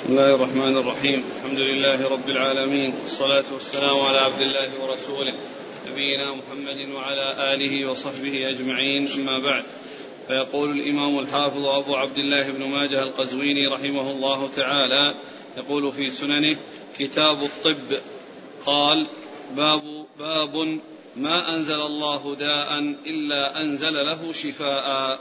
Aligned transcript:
بسم 0.00 0.12
الله 0.12 0.34
الرحمن 0.34 0.76
الرحيم 0.76 1.24
الحمد 1.36 1.58
لله 1.60 2.08
رب 2.08 2.28
العالمين 2.28 2.94
والصلاة 3.02 3.44
والسلام 3.52 4.00
على 4.00 4.18
عبد 4.18 4.40
الله 4.40 4.68
ورسوله 4.82 5.34
نبينا 5.90 6.34
محمد 6.34 6.88
وعلى 6.94 7.54
آله 7.54 7.86
وصحبه 7.90 8.50
أجمعين 8.50 9.08
أما 9.12 9.38
بعد 9.38 9.64
فيقول 10.26 10.70
الإمام 10.70 11.18
الحافظ 11.18 11.66
أبو 11.66 11.96
عبد 11.96 12.18
الله 12.18 12.50
بن 12.50 12.64
ماجه 12.64 13.02
القزويني 13.02 13.66
رحمه 13.66 14.10
الله 14.10 14.48
تعالى 14.48 15.14
يقول 15.56 15.92
في 15.92 16.10
سننه 16.10 16.56
كتاب 16.98 17.42
الطب 17.42 17.98
قال 18.66 19.06
باب 19.56 20.06
باب 20.18 20.78
ما 21.16 21.56
أنزل 21.56 21.80
الله 21.80 22.36
داء 22.38 22.78
إلا 23.06 23.60
أنزل 23.60 23.94
له 23.94 24.32
شفاء 24.32 25.18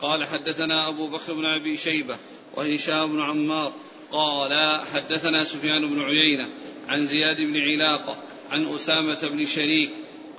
قال 0.00 0.24
حدثنا 0.24 0.88
أبو 0.88 1.06
بكر 1.06 1.32
بن 1.32 1.44
أبي 1.46 1.76
شيبة 1.76 2.16
وهشام 2.54 3.12
بن 3.12 3.22
عمار 3.22 3.72
قال 4.16 4.80
حدثنا 4.94 5.44
سفيان 5.44 5.86
بن 5.86 6.02
عيينة 6.02 6.48
عن 6.88 7.06
زياد 7.06 7.36
بن 7.36 7.60
علاقة 7.60 8.16
عن 8.50 8.74
أسامة 8.74 9.28
بن 9.28 9.46
شريك 9.46 9.90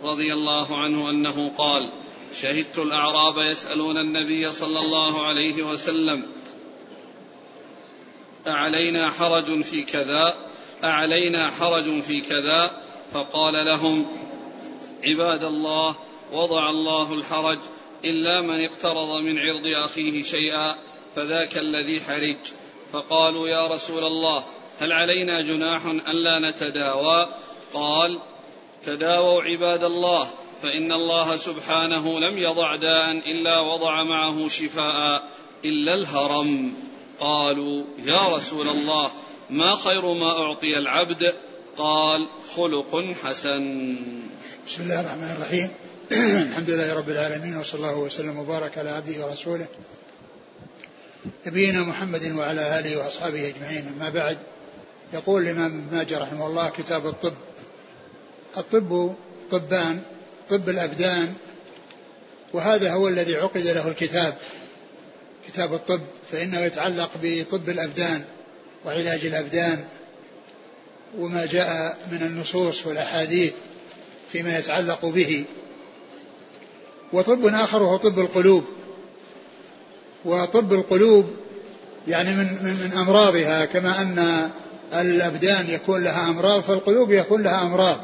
رضي 0.03 0.33
الله 0.33 0.77
عنه 0.77 1.09
أنه 1.09 1.49
قال 1.57 1.89
شهدت 2.41 2.77
الأعراب 2.77 3.37
يسألون 3.37 3.97
النبي 3.97 4.51
صلى 4.51 4.79
الله 4.79 5.25
عليه 5.25 5.63
وسلم 5.63 6.25
أعلينا 8.47 9.09
حرج 9.09 9.61
في 9.61 9.83
كذا؟ 9.83 10.35
أعلينا 10.83 11.49
حرج 11.49 12.01
في 12.01 12.21
كذا؟ 12.21 12.81
فقال 13.13 13.65
لهم 13.65 14.05
عباد 15.03 15.43
الله 15.43 15.95
وضع 16.31 16.69
الله 16.69 17.13
الحرج 17.13 17.59
إلا 18.05 18.41
من 18.41 18.65
اقترض 18.65 19.21
من 19.21 19.39
عرض 19.39 19.65
أخيه 19.65 20.23
شيئا 20.23 20.75
فذاك 21.15 21.57
الذي 21.57 22.01
حرج. 22.01 22.37
فقالوا 22.93 23.49
يا 23.49 23.67
رسول 23.67 24.03
الله 24.03 24.43
هل 24.79 24.91
علينا 24.91 25.41
جناح 25.41 25.85
ألا 25.85 26.51
نتداوى؟ 26.51 27.27
قال 27.73 28.19
تداووا 28.83 29.41
عباد 29.43 29.83
الله 29.83 30.27
فإن 30.63 30.91
الله 30.91 31.35
سبحانه 31.35 32.19
لم 32.19 32.37
يضع 32.37 32.75
داء 32.75 33.11
إلا 33.11 33.59
وضع 33.59 34.03
معه 34.03 34.47
شفاء 34.47 35.23
إلا 35.65 35.93
الهرم. 35.93 36.73
قالوا 37.19 37.83
يا 38.05 38.27
رسول 38.35 38.69
الله 38.69 39.11
ما 39.49 39.75
خير 39.75 40.13
ما 40.13 40.39
أعطي 40.39 40.77
العبد؟ 40.77 41.33
قال 41.77 42.27
خلق 42.55 43.05
حسن. 43.23 43.95
بسم 44.67 44.83
الله 44.83 44.99
الرحمن 44.99 45.31
الرحيم. 45.31 45.69
الحمد 46.49 46.69
لله 46.69 46.97
رب 46.97 47.09
العالمين 47.09 47.57
وصلى 47.57 47.79
الله 47.79 47.97
وسلم 47.97 48.37
وبارك 48.37 48.77
على 48.77 48.89
عبده 48.89 49.25
ورسوله. 49.25 49.67
نبينا 51.47 51.83
محمد 51.83 52.31
وعلى 52.31 52.79
آله 52.79 52.97
وأصحابه 52.97 53.47
أجمعين. 53.47 53.87
أما 53.87 54.09
بعد 54.09 54.37
يقول 55.13 55.41
الإمام 55.41 55.65
ابن 55.65 55.97
ماجه 55.97 56.17
رحمه 56.19 56.47
الله 56.47 56.69
كتاب 56.69 57.07
الطب. 57.07 57.33
الطب 58.57 59.15
طبان 59.51 60.01
طب 60.49 60.69
الأبدان 60.69 61.33
وهذا 62.53 62.91
هو 62.91 63.07
الذي 63.07 63.35
عقد 63.35 63.67
له 63.67 63.87
الكتاب 63.87 64.37
كتاب 65.47 65.73
الطب 65.73 66.01
فإنه 66.31 66.59
يتعلق 66.59 67.11
بطب 67.23 67.69
الأبدان 67.69 68.23
وعلاج 68.85 69.25
الأبدان 69.25 69.85
وما 71.17 71.45
جاء 71.45 71.97
من 72.11 72.21
النصوص 72.21 72.87
والأحاديث 72.87 73.53
فيما 74.31 74.59
يتعلق 74.59 75.05
به. 75.05 75.45
وطب 77.13 77.45
آخر 77.45 77.83
وهو 77.83 77.97
طب 77.97 78.19
القلوب. 78.19 78.76
وطب 80.25 80.73
القلوب 80.73 81.25
يعني 82.07 82.29
من, 82.29 82.45
من, 82.63 82.73
من 82.83 82.97
أمراضها 82.97 83.65
كما 83.65 84.01
أن 84.01 84.49
الأبدان 84.93 85.65
يكون 85.69 86.03
لها 86.03 86.29
أمراض 86.29 86.61
فالقلوب 86.61 87.11
يكون 87.11 87.43
لها 87.43 87.61
أمراض. 87.61 87.99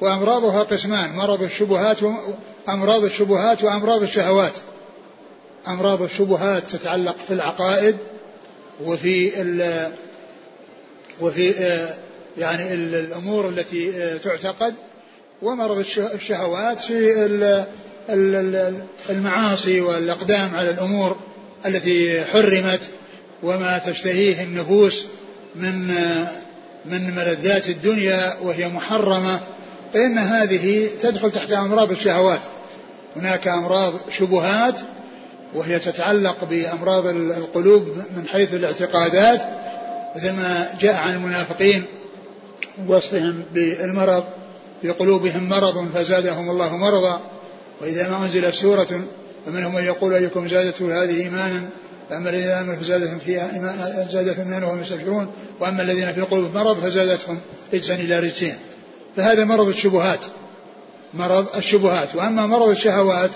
وأمراضها 0.00 0.62
قسمان 0.62 1.16
مرض 1.16 1.42
الشبهات 1.42 1.98
وأمراض 2.02 3.04
الشبهات 3.04 3.64
وأمراض 3.64 4.02
الشهوات. 4.02 4.52
أمراض 5.68 6.02
الشبهات 6.02 6.62
تتعلق 6.70 7.16
في 7.28 7.34
العقائد 7.34 7.96
وفي 8.84 9.42
ال 9.42 9.92
وفي 11.20 11.54
يعني 12.38 12.74
الأمور 12.74 13.48
التي 13.48 14.18
تعتقد. 14.18 14.74
ومرض 15.42 15.84
الشهوات 15.98 16.80
في 16.80 17.26
المعاصي 19.10 19.80
والأقدام 19.80 20.54
على 20.54 20.70
الأمور 20.70 21.16
التي 21.66 22.24
حرمت 22.24 22.80
وما 23.42 23.78
تشتهيه 23.86 24.42
النفوس 24.42 25.06
من 25.56 25.88
من 26.84 27.14
ملذات 27.16 27.68
الدنيا 27.68 28.34
وهي 28.42 28.68
محرمة 28.68 29.40
فإن 29.94 30.18
هذه 30.18 30.88
تدخل 31.00 31.30
تحت 31.30 31.52
أمراض 31.52 31.90
الشهوات. 31.90 32.40
هناك 33.16 33.48
أمراض 33.48 33.92
شبهات 34.10 34.80
وهي 35.54 35.78
تتعلق 35.78 36.44
بأمراض 36.44 37.06
القلوب 37.06 37.88
من 38.16 38.28
حيث 38.28 38.54
الاعتقادات 38.54 39.40
مثل 40.16 40.32
ما 40.32 40.68
جاء 40.80 40.94
عن 40.94 41.14
المنافقين 41.14 41.84
وصفهم 42.88 43.44
بالمرض 43.54 44.24
في 44.82 44.90
قلوبهم 44.90 45.48
مرض 45.48 45.88
فزادهم 45.94 46.50
الله 46.50 46.76
مرضا. 46.76 47.31
وإذا 47.82 48.08
ما 48.08 48.24
أنزلت 48.24 48.54
سورة 48.54 49.04
فمنهم 49.46 49.74
من 49.74 49.84
يقول 49.84 50.14
أيكم 50.14 50.48
زادته 50.48 51.02
هذه 51.02 51.22
إيمانا 51.22 51.68
فأما 52.10 52.30
الذين 52.30 52.48
آمنوا 52.48 52.76
فزادتهم 52.76 53.18
فيها 53.18 53.50
زادتهم 54.10 54.46
إيمانا 54.46 54.66
وهم 54.66 54.80
يستبشرون 54.80 55.26
وأما 55.60 55.82
الذين 55.82 56.12
في 56.12 56.20
قلوبهم 56.20 56.54
مرض 56.54 56.76
فزادتهم 56.76 57.40
رجسا 57.74 57.94
إلى 57.94 58.18
رجسين. 58.18 58.54
فهذا 59.16 59.44
مرض 59.44 59.68
الشبهات. 59.68 60.20
مرض 61.14 61.56
الشبهات. 61.56 62.16
وأما 62.16 62.46
مرض 62.46 62.68
الشهوات 62.68 63.30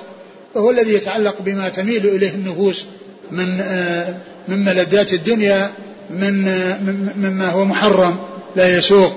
فهو 0.55 0.71
الذي 0.71 0.95
يتعلق 0.95 1.35
بما 1.41 1.69
تميل 1.69 2.06
إليه 2.06 2.35
النفوس 2.35 2.85
من 3.31 3.61
آه، 3.61 4.17
من 4.49 4.65
ملذات 4.65 5.12
الدنيا 5.12 5.71
من 6.11 6.49
آه، 6.49 6.81
مما 7.17 7.51
هو 7.51 7.65
محرم 7.65 8.17
لا 8.56 8.79
يسوق. 8.79 9.12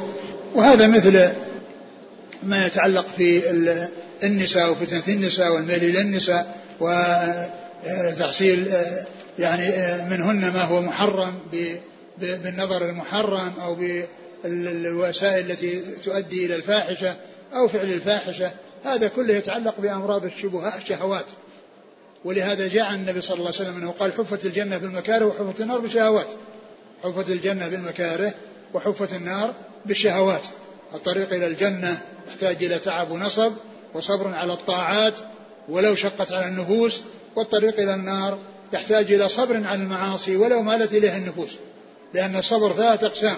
وهذا 0.56 0.88
مثل 0.88 1.30
ما 2.44 2.66
يتعلق 2.66 3.06
في 3.18 3.50
النساء 4.24 4.72
وفتنة 4.72 5.04
النساء 5.16 5.54
والميل 5.54 5.84
إلى 5.84 6.02
النساء 6.02 6.60
وتحصيل 6.80 8.72
يعني 9.40 9.68
منهن 10.10 10.54
ما 10.54 10.64
هو 10.64 10.82
محرم 10.82 11.40
بالنظر 12.18 12.90
المحرم 12.90 13.54
أو 13.62 13.78
بالوسائل 14.44 15.52
التي 15.52 15.82
تؤدي 16.04 16.46
إلى 16.46 16.56
الفاحشة 16.56 17.16
أو 17.54 17.68
فعل 17.68 17.94
الفاحشة. 17.94 18.52
هذا 18.86 19.08
كله 19.08 19.34
يتعلق 19.34 19.80
بأمراض 19.80 20.26
الشبهات 20.26 20.82
الشهوات. 20.82 21.26
ولهذا 22.26 22.68
جاء 22.68 22.94
النبي 22.94 23.22
صلى 23.22 23.38
الله 23.38 23.46
عليه 23.46 23.56
وسلم 23.56 23.78
أنه 23.78 23.92
قال 23.92 24.14
حفت 24.14 24.46
الجنة 24.46 24.78
بالمكاره 24.78 25.26
وحفت 25.26 25.62
النار 25.62 25.80
بالشهوات 25.80 26.34
حفت 27.04 27.30
الجنة 27.30 27.68
بالمكاره 27.68 28.34
وحفت 28.74 29.14
النار 29.14 29.54
بالشهوات. 29.86 30.46
الطريق 30.94 31.34
إلى 31.34 31.48
الجنة 31.48 32.02
يحتاج 32.28 32.64
إلى 32.64 32.80
تعب 32.80 33.12
ونصب 33.12 33.54
وصبر 33.94 34.28
على 34.28 34.54
الطاعات 34.54 35.14
ولو 35.70 35.96
شقت 35.96 36.32
على 36.32 36.48
النفوس 36.48 37.02
والطريق 37.36 37.80
إلى 37.80 37.94
النار 37.94 38.38
يحتاج 38.74 39.14
إلى 39.14 39.30
صبر 39.30 39.68
على 39.68 39.82
المعاصي 39.82 40.36
ولو 40.36 40.62
مالت 40.62 40.94
إليها 40.94 41.18
النفوس 41.18 41.56
لأن 42.14 42.36
الصبر 42.36 42.72
ثلاثة 42.72 43.08
أقسام. 43.08 43.38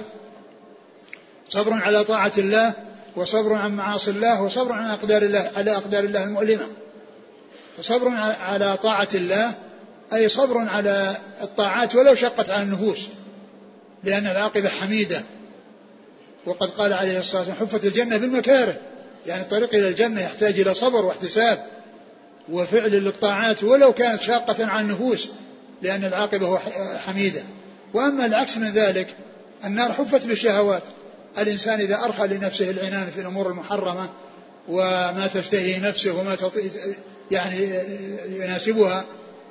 صبر 1.50 1.74
على 1.74 2.04
طاعة 2.04 2.32
الله 2.38 2.74
وصبر 3.16 3.54
عن 3.54 3.76
معاصي 3.76 4.12
الله 4.12 4.42
وصبر 4.42 4.72
عن 4.74 4.86
أقدار 4.86 5.22
الله 5.22 5.52
على 5.56 5.76
أقدار 5.76 6.04
الله 6.04 6.24
المؤلمة. 6.24 6.68
فصبر 7.78 8.10
على 8.40 8.78
طاعة 8.78 9.08
الله 9.14 9.54
أي 10.14 10.30
صبر 10.30 10.58
على 10.58 11.18
الطاعات 11.42 11.96
ولو 11.96 12.16
شقت 12.16 12.50
على 12.50 12.64
النفوس 12.64 13.08
لأن 14.04 14.28
العاقبة 14.28 14.70
حميدة. 14.70 15.24
وقد 16.46 16.70
قال 16.70 16.94
عليه 16.94 17.20
الصلاة 17.20 17.42
والسلام 17.42 17.68
حفت 17.68 17.86
الجنة 17.86 18.18
بالمكاره 18.18 18.76
يعني 19.26 19.42
الطريق 19.42 19.76
إلى 19.76 19.88
الجنة 19.88 20.22
يحتاج 20.22 20.60
إلى 20.60 20.74
صبر 20.74 21.06
واحتساب 21.06 21.66
وفعل 22.52 22.92
للطاعات 22.92 23.64
ولو 23.64 23.94
كانت 23.94 24.22
شاقة 24.22 24.68
على 24.68 24.82
النفوس 24.82 25.28
لأن 25.82 26.06
العاقبة 26.06 26.60
حميدة. 26.98 27.42
وأما 27.94 28.26
العكس 28.26 28.58
من 28.58 28.72
ذلك 28.72 29.08
النار 29.66 29.92
حفت 29.92 30.26
بالشهوات. 30.26 30.84
الإنسان 31.38 31.80
إذا 31.80 32.04
أرخى 32.04 32.28
لنفسه 32.28 32.72
العنان 32.72 33.08
في 33.16 33.22
الأمور 33.22 33.50
المحرمة 33.50 34.10
وما 34.70 35.30
تشتهي 35.34 35.80
نفسه 35.80 36.12
وما 36.12 36.38
يعني 37.32 37.70
يناسبها 38.30 39.06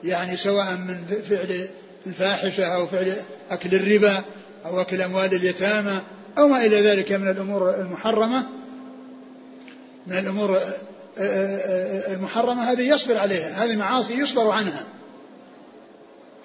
يعني 0.05 0.37
سواء 0.37 0.77
من 0.77 1.23
فعل 1.31 1.69
الفاحشة 2.07 2.65
أو 2.65 2.87
فعل 2.87 3.13
أكل 3.51 3.75
الربا 3.75 4.23
أو 4.67 4.81
أكل 4.81 5.03
أموال 5.03 5.35
اليتامى 5.35 6.01
أو 6.39 6.49
ما 6.49 6.67
إلى 6.67 6.81
ذلك 6.81 7.13
من 7.13 7.31
الأمور 7.31 7.75
المحرمة 7.75 8.47
من 10.11 10.19
الأمور 10.19 10.57
آه، 10.57 10.61
آه، 11.19 11.57
آه، 11.59 12.15
المحرمة 12.15 12.73
هذه 12.73 12.83
يصبر 12.95 13.17
عليها 13.17 13.65
هذه 13.65 13.77
معاصي 13.77 14.15
يصبر 14.15 14.51
عنها. 14.51 14.85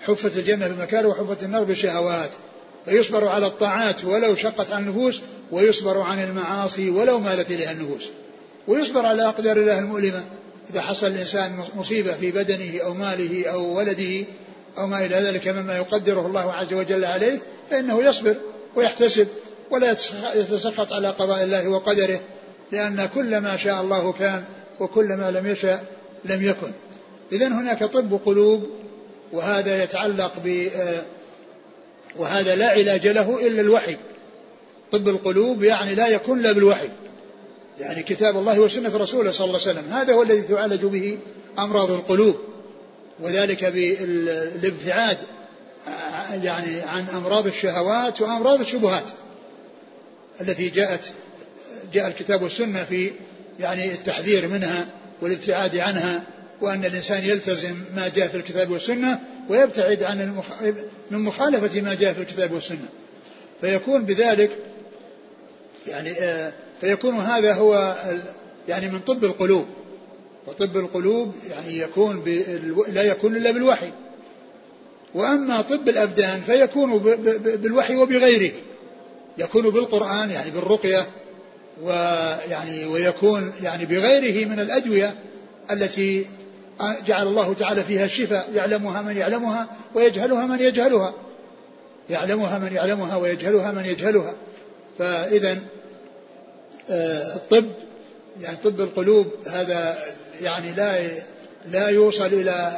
حفت 0.07 0.37
الجنة 0.37 0.67
بالمكاره 0.67 1.07
وحفت 1.07 1.43
النار 1.43 1.63
بالشهوات. 1.63 2.29
فيصبر 2.85 3.27
على 3.27 3.47
الطاعات 3.47 4.05
ولو 4.05 4.35
شقت 4.35 4.71
عن 4.71 4.83
النفوس 4.83 5.21
ويصبر 5.51 6.01
عن 6.01 6.23
المعاصي 6.23 6.89
ولو 6.89 7.19
مالت 7.19 7.51
إليها 7.51 7.71
النفوس. 7.71 8.09
ويصبر 8.67 9.05
على 9.05 9.25
أقدار 9.25 9.57
الله 9.57 9.79
المؤلمة. 9.79 10.23
إذا 10.69 10.81
حصل 10.81 11.07
الإنسان 11.07 11.63
مصيبة 11.75 12.11
في 12.11 12.31
بدنه 12.31 12.79
أو 12.83 12.93
ماله 12.93 13.49
أو 13.49 13.77
ولده 13.77 14.25
أو 14.77 14.87
ما 14.87 15.05
إلى 15.05 15.15
ذلك 15.15 15.47
مما 15.47 15.77
يقدره 15.77 16.25
الله 16.27 16.53
عز 16.53 16.73
وجل 16.73 17.05
عليه 17.05 17.39
فإنه 17.69 18.03
يصبر 18.03 18.35
ويحتسب 18.75 19.27
ولا 19.71 19.95
يتسخط 20.35 20.93
على 20.93 21.07
قضاء 21.07 21.43
الله 21.43 21.67
وقدره. 21.67 22.19
لأن 22.71 23.09
كل 23.13 23.37
ما 23.37 23.57
شاء 23.57 23.81
الله 23.81 24.11
كان 24.11 24.43
وكل 24.79 25.13
ما 25.13 25.31
لم 25.31 25.47
يشاء 25.47 25.85
لم 26.25 26.43
يكن. 26.43 26.71
إذا 27.31 27.47
هناك 27.47 27.83
طب 27.83 28.19
قلوب 28.25 28.69
وهذا 29.33 29.83
يتعلق 29.83 30.33
ب 30.45 30.67
وهذا 32.15 32.55
لا 32.55 32.69
علاج 32.69 33.07
له 33.07 33.47
إلا 33.47 33.61
الوحي. 33.61 33.97
طب 34.91 35.07
القلوب 35.07 35.63
يعني 35.63 35.95
لا 35.95 36.07
يكون 36.07 36.39
إلا 36.39 36.51
بالوحي. 36.51 36.89
يعني 37.79 38.03
كتاب 38.03 38.37
الله 38.37 38.59
وسنة 38.59 38.97
رسوله 38.97 39.31
صلى 39.31 39.47
الله 39.47 39.59
عليه 39.67 39.71
وسلم. 39.71 39.93
هذا 39.93 40.13
هو 40.13 40.23
الذي 40.23 40.41
تعالج 40.41 40.85
به 40.85 41.17
أمراض 41.59 41.91
القلوب. 41.91 42.35
وذلك 43.19 43.65
بالابتعاد 43.65 45.17
يعني 46.43 46.81
عن 46.81 47.05
أمراض 47.09 47.47
الشهوات 47.47 48.21
وأمراض 48.21 48.59
الشبهات 48.59 49.03
التي 50.41 50.69
جاءت 50.69 51.11
جاء 51.95 52.07
الكتاب 52.07 52.41
والسنة 52.41 52.83
في 52.83 53.11
يعني 53.59 53.91
التحذير 53.91 54.47
منها 54.47 54.87
والابتعاد 55.21 55.77
عنها 55.77 56.23
وأن 56.61 56.85
الإنسان 56.85 57.23
يلتزم 57.23 57.75
ما 57.95 58.07
جاء 58.15 58.27
في 58.27 58.37
الكتاب 58.37 58.71
والسنة 58.71 59.19
ويبتعد 59.49 60.03
عن 60.03 60.21
المخ... 60.21 60.45
من 61.11 61.19
مخالفة 61.19 61.81
ما 61.81 61.93
جاء 61.93 62.13
في 62.13 62.21
الكتاب 62.21 62.51
والسنة. 62.51 62.87
فيكون 63.61 64.05
بذلك 64.05 64.51
يعني 65.87 66.11
آه 66.11 66.53
فيكون 66.81 67.15
هذا 67.15 67.53
هو 67.53 67.95
يعني 68.67 68.87
من 68.87 68.99
طب 68.99 69.23
القلوب. 69.23 69.65
وطب 70.47 70.77
القلوب 70.77 71.33
يعني 71.49 71.79
يكون 71.79 72.23
لا 72.87 73.03
يكون 73.03 73.35
إلا 73.35 73.51
بالوحي. 73.51 73.91
وأما 75.13 75.61
طب 75.61 75.89
الأبدان 75.89 76.41
فيكون 76.41 76.97
بالوحي 77.37 77.95
وبغيره. 77.95 78.51
يكون 79.37 79.69
بالقرآن 79.69 80.31
يعني 80.31 80.51
بالرقية. 80.51 81.07
ويعني 81.81 82.85
ويكون 82.85 83.53
يعني 83.61 83.85
بغيره 83.85 84.47
من 84.47 84.59
الأدوية 84.59 85.13
التي 85.71 86.25
جعل 87.07 87.27
الله 87.27 87.53
تعالى 87.53 87.83
فيها 87.83 88.05
الشفاء 88.05 88.49
يعلمها 88.53 89.01
من 89.01 89.17
يعلمها 89.17 89.67
ويجهلها 89.95 90.45
من 90.45 90.59
يجهلها. 90.59 91.13
يعلمها 92.09 92.59
من 92.59 92.73
يعلمها 92.73 93.17
ويجهلها 93.17 93.71
من 93.71 93.85
يجهلها. 93.85 94.33
فإذا 94.99 95.57
آه، 96.89 97.35
الطب 97.35 97.65
يعني 98.41 98.57
طب 98.63 98.81
القلوب 98.81 99.27
هذا 99.47 99.97
يعني 100.41 100.71
لا 100.71 100.99
لا 101.67 101.89
يوصل 101.89 102.25
إلى 102.25 102.77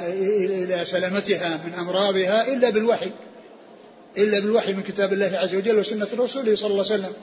إلى 0.64 0.86
سلامتها 0.86 1.60
من 1.66 1.74
أمراضها 1.74 2.54
إلا 2.54 2.70
بالوحي 2.70 3.12
إلا 4.18 4.40
بالوحي 4.40 4.74
من 4.74 4.84
كتاب 4.84 5.14
الله 5.14 5.32
عز 5.34 5.56
وجل 5.56 5.80
وسنة 5.80 6.08
رسوله 6.18 6.56
صلى 6.56 6.72
الله 6.72 6.86
عليه 6.92 6.94
وسلم. 6.94 7.14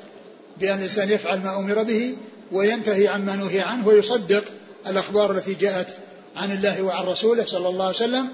بأن 0.61 0.79
الإنسان 0.79 1.11
يفعل 1.11 1.41
ما 1.41 1.57
أمر 1.57 1.83
به 1.83 2.15
وينتهي 2.53 3.09
عما 3.09 3.37
نهي 3.37 3.61
عنه 3.61 3.89
ويصدق 3.89 4.45
الأخبار 4.87 5.33
التي 5.33 5.55
جاءت 5.55 5.95
عن 6.37 6.53
الله 6.53 6.83
وعن 6.83 7.05
رسوله 7.05 7.45
صلى 7.45 7.69
الله 7.69 7.85
عليه 7.85 7.97
وسلم 7.97 8.29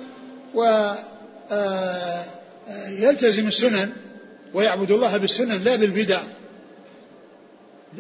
ويلتزم 2.95 3.43
آه، 3.45 3.49
السنن 3.49 3.93
ويعبد 4.55 4.91
الله 4.91 5.17
بالسنن 5.17 5.65
لا 5.65 5.77
بالبدع. 5.77 6.23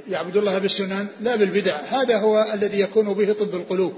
يعبد 0.08 0.36
الله 0.36 0.58
بالسنن 0.58 1.06
لا 1.20 1.36
بالبدع. 1.36 1.80
هذا 1.80 2.18
هو 2.18 2.46
الذي 2.54 2.80
يكون 2.80 3.14
به 3.14 3.32
طب 3.32 3.54
القلوب. 3.54 3.92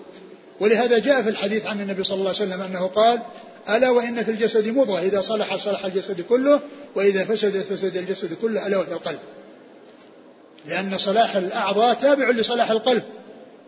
ولهذا 0.60 0.98
جاء 0.98 1.22
في 1.22 1.28
الحديث 1.28 1.66
عن 1.66 1.80
النبي 1.80 2.04
صلى 2.04 2.14
الله 2.14 2.34
عليه 2.40 2.44
وسلم 2.44 2.62
أنه 2.62 2.86
قال 2.86 3.22
ألا 3.69 3.90
وإن 3.90 4.24
في 4.24 4.30
الجسد 4.30 4.69
مضغة 4.69 5.00
إذا 5.00 5.20
صلح 5.20 5.56
صلح 5.56 5.84
الجسد 5.84 6.20
كله 6.20 6.60
وإذا 6.94 7.24
فسد 7.24 7.60
فسد 7.60 7.96
الجسد 7.96 8.34
كله 8.42 8.66
ألا 8.66 8.76
وهي 8.76 8.92
القلب. 8.92 9.19
لأن 10.66 10.98
صلاح 10.98 11.36
الأعضاء 11.36 11.94
تابع 11.94 12.30
لصلاح 12.30 12.70
القلب. 12.70 13.02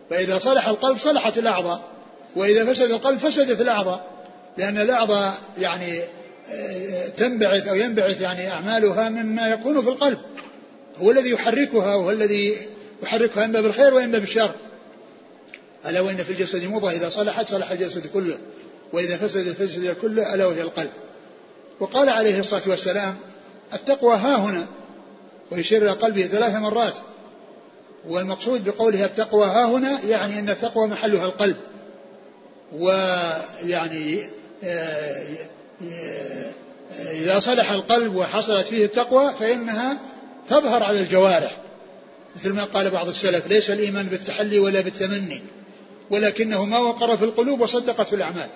فإذا 0.09 0.37
صلح 0.37 0.67
القلب 0.67 0.97
صلحت 0.97 1.37
الأعضاء 1.37 1.81
وإذا 2.35 2.73
فسد 2.73 2.91
القلب 2.91 3.17
فسدت 3.17 3.61
الأعضاء. 3.61 4.11
لأن 4.57 4.77
الأعضاء 4.77 5.33
يعني 5.57 6.01
آه، 6.51 7.07
تنبعث 7.07 7.67
أو 7.67 7.75
ينبعث 7.75 8.21
يعني 8.21 8.51
أعمالها 8.51 9.09
مما 9.09 9.47
يكون 9.47 9.81
في 9.81 9.89
القلب. 9.89 10.19
هو 10.97 11.11
الذي 11.11 11.29
يحركها 11.29 11.95
وهو 11.95 12.11
الذي 12.11 12.57
يحركها 13.03 13.45
إما 13.45 13.61
بالخير 13.61 13.93
وإما 13.93 14.17
بالشر. 14.17 14.51
ألا 15.85 16.01
وإن 16.01 16.17
في 16.17 16.31
الجسد 16.31 16.65
مضغة 16.67 16.91
إذا 16.91 17.09
صلحت 17.09 17.49
صلح 17.49 17.71
الجسد 17.71 18.07
كله. 18.07 18.37
وإذا 18.93 19.17
فسدت 19.17 19.55
فسد 19.55 19.95
كله 20.01 20.33
ألا 20.33 20.45
وهي 20.45 20.61
القلب. 20.61 20.91
وقال 21.79 22.09
عليه 22.09 22.39
الصلاة 22.39 22.61
والسلام 22.67 23.15
التقوى 23.73 24.15
ها 24.15 24.35
هنا. 24.35 24.65
ويشير 25.51 25.81
إلى 25.81 25.91
قلبه 25.91 26.21
ثلاث 26.21 26.55
مرات. 26.55 26.97
والمقصود 28.07 28.65
بقولها 28.65 29.05
التقوى 29.05 29.45
ها 29.45 29.65
هنا 29.65 29.99
يعني 30.07 30.39
أن 30.39 30.49
التقوى 30.49 30.87
محلها 30.87 31.25
القلب. 31.25 31.57
ويعني 32.73 34.25
آه، 34.63 35.25
آه، 35.83 36.51
إذا 37.11 37.39
صلح 37.39 37.71
القلب 37.71 38.15
وحصلت 38.15 38.67
فيه 38.67 38.85
التقوى 38.85 39.33
فإنها 39.39 39.97
تظهر 40.47 40.83
على 40.83 40.99
الجوارح. 40.99 41.57
مثل 42.35 42.53
ما 42.53 42.63
قال 42.63 42.91
بعض 42.91 43.07
السلف 43.07 43.47
ليس 43.47 43.69
الإيمان 43.69 44.05
بالتحلي 44.05 44.59
ولا 44.59 44.81
بالتمني 44.81 45.41
ولكنه 46.11 46.65
ما 46.65 46.79
وقر 46.79 47.17
في 47.17 47.25
القلوب 47.25 47.61
وصدقته 47.61 48.15
الأعمال. 48.15 48.49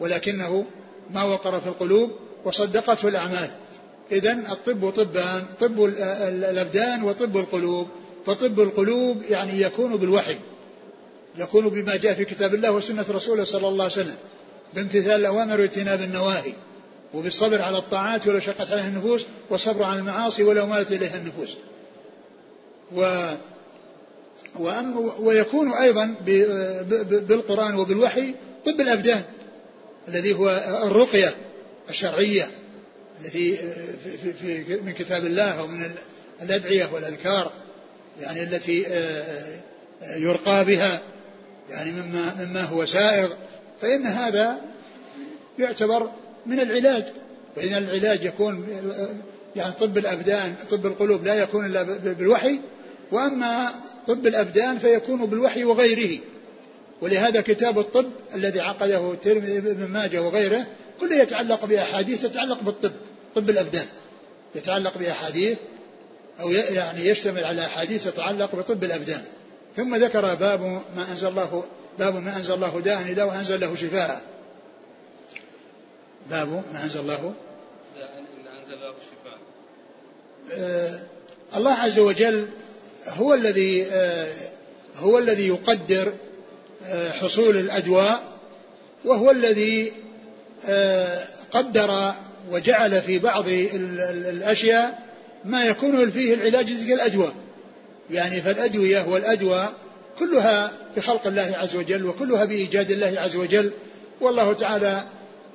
ولكنه 0.00 0.64
ما 1.10 1.24
وقر 1.24 1.60
في 1.60 1.66
القلوب 1.66 2.10
وصدقته 2.44 3.08
الأعمال. 3.08 3.50
إذا 4.12 4.32
الطب 4.32 4.90
طبان 4.90 5.44
طب 5.60 5.84
الأبدان 5.84 7.02
وطب 7.02 7.36
القلوب 7.36 7.88
فطب 8.26 8.60
القلوب 8.60 9.22
يعني 9.30 9.60
يكون 9.60 9.96
بالوحي 9.96 10.36
يكون 11.38 11.68
بما 11.68 11.96
جاء 11.96 12.14
في 12.14 12.24
كتاب 12.24 12.54
الله 12.54 12.72
وسنة 12.72 13.04
رسوله 13.10 13.44
صلى 13.44 13.68
الله 13.68 13.84
عليه 13.84 13.92
وسلم 13.92 14.16
بامتثال 14.74 15.20
الأوامر 15.20 15.60
واجتناب 15.60 16.00
النواهي 16.00 16.52
وبالصبر 17.14 17.62
على 17.62 17.78
الطاعات 17.78 18.26
ولو 18.26 18.40
شقت 18.40 18.72
عليها 18.72 18.88
النفوس 18.88 19.26
والصبر 19.50 19.82
على 19.84 19.98
المعاصي 19.98 20.42
ولو 20.42 20.66
مالت 20.66 20.92
إليها 20.92 21.16
النفوس. 21.16 21.56
و 22.94 23.30
وأم 24.58 25.12
ويكون 25.18 25.72
أيضا 25.72 26.14
بالقرآن 27.04 27.74
وبالوحي 27.74 28.34
طب 28.66 28.80
الأبدان 28.80 29.22
الذي 30.08 30.34
هو 30.34 30.48
الرقية 30.86 31.34
الشرعية. 31.90 32.50
التي 33.20 33.56
في, 34.04 34.32
في, 34.32 34.80
من 34.80 34.92
كتاب 34.92 35.26
الله 35.26 35.62
ومن 35.62 35.90
الأدعية 36.42 36.88
والأذكار 36.92 37.52
يعني 38.20 38.42
التي 38.42 38.86
آه، 38.86 39.60
آه، 40.02 40.16
يرقى 40.16 40.64
بها 40.64 41.02
يعني 41.70 41.92
مما 41.92 42.34
مما 42.44 42.62
هو 42.62 42.84
سائغ. 42.84 43.32
فإن 43.80 44.06
هذا 44.06 44.60
يعتبر 45.58 46.10
من 46.46 46.60
العلاج. 46.60 47.04
فإذا 47.56 47.78
العلاج 47.78 48.24
يكون 48.24 48.66
يعني 49.56 49.72
طب 49.72 49.98
الأبدان 49.98 50.54
طب 50.70 50.86
القلوب 50.86 51.24
لا 51.24 51.34
يكون 51.34 51.66
إلا 51.66 51.82
بالوحي 51.82 52.60
وأما 53.12 53.70
طب 54.06 54.26
الأبدان 54.26 54.78
فيكون 54.78 55.26
بالوحي 55.26 55.64
وغيره. 55.64 56.18
ولهذا 57.00 57.40
كتاب 57.40 57.78
الطب 57.78 58.10
الذي 58.34 58.60
عقده 58.60 59.12
الترمذي 59.12 59.60
بن 59.60 59.84
ماجه 59.84 60.22
وغيره 60.22 60.66
كله 61.00 61.16
يتعلق 61.16 61.64
بأحاديث 61.64 62.22
تتعلق 62.22 62.62
بالطب. 62.62 62.92
طب 63.38 63.50
الأبدان 63.50 63.86
يتعلق 64.54 64.98
بأحاديث 64.98 65.58
أو 66.40 66.50
يعني 66.50 67.06
يشتمل 67.06 67.44
على 67.44 67.66
أحاديث 67.66 68.04
تتعلق 68.04 68.54
بطب 68.54 68.84
الأبدان. 68.84 69.24
ثم 69.76 69.96
ذكر 69.96 70.34
باب 70.34 70.60
ما 70.96 71.06
أنزل 71.10 71.28
الله 71.28 71.64
باب 71.98 72.16
ما 72.16 72.36
أنزل 72.36 72.54
الله 72.54 72.80
داء 72.80 73.02
إلا 73.02 73.24
وأنزل 73.24 73.60
له 73.60 73.76
شفاء. 73.76 74.22
باب 76.30 76.48
ما 76.48 76.84
أنزل 76.84 77.00
الله 77.00 77.34
داء 77.98 78.24
إلا 78.40 78.50
أنزل 78.64 78.80
له 78.80 78.94
شفاء. 79.10 79.38
آه 80.52 81.00
الله 81.56 81.72
عز 81.72 81.98
وجل 81.98 82.48
هو 83.08 83.34
الذي 83.34 83.84
آه 83.84 84.34
هو 84.96 85.18
الذي 85.18 85.48
يقدر 85.48 86.12
آه 86.86 87.10
حصول 87.10 87.56
الأدواء 87.56 88.22
وهو 89.04 89.30
الذي 89.30 89.92
آه 90.66 91.24
قدر 91.50 92.14
وجعل 92.50 93.02
في 93.02 93.18
بعض 93.18 93.44
الأشياء 93.48 94.98
ما 95.44 95.64
يكون 95.64 96.10
فيه 96.10 96.34
العلاج 96.34 96.66
تلك 96.66 96.92
الأدواء 96.92 97.34
يعني 98.10 98.40
فالأدوية 98.40 99.08
والأدواء 99.08 99.72
كلها 100.18 100.72
بخلق 100.96 101.26
الله 101.26 101.52
عز 101.56 101.76
وجل 101.76 102.06
وكلها 102.06 102.44
بإيجاد 102.44 102.90
الله 102.90 103.14
عز 103.16 103.36
وجل. 103.36 103.72
والله 104.20 104.52
تعالى 104.52 105.02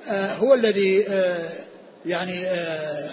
آه، 0.08 0.34
هو 0.34 0.54
الذي 0.54 1.08
آه، 1.08 1.48
يعني 2.06 2.46
آه، 2.46 3.10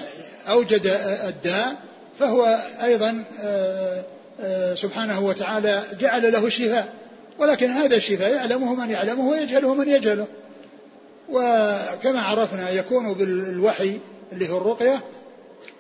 أوجد 0.50 1.00
الداء 1.28 1.76
فهو 2.20 2.60
أيضا 2.84 3.24
سبحانه 4.76 5.26
وتعالى 5.26 5.84
جعل 6.00 6.32
له 6.32 6.50
شفاء. 6.50 6.94
ولكن 7.40 7.70
هذا 7.70 7.96
الشفاء 7.96 8.34
يعلمه 8.34 8.76
من 8.76 8.90
يعلمه 8.90 9.30
ويجهله 9.30 9.74
من 9.76 9.90
يجهله. 9.90 10.28
وكما 11.32 12.22
عرفنا 12.22 12.70
يكون 12.70 13.14
بالوحي 13.14 14.00
اللي 14.32 14.50
هو 14.50 14.58
الرقية 14.58 15.02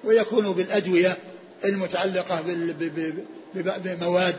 ويكون 0.04 0.52
بالأدوية 0.54 1.18
المتعلقة 1.66 2.42
بمواد 3.56 4.36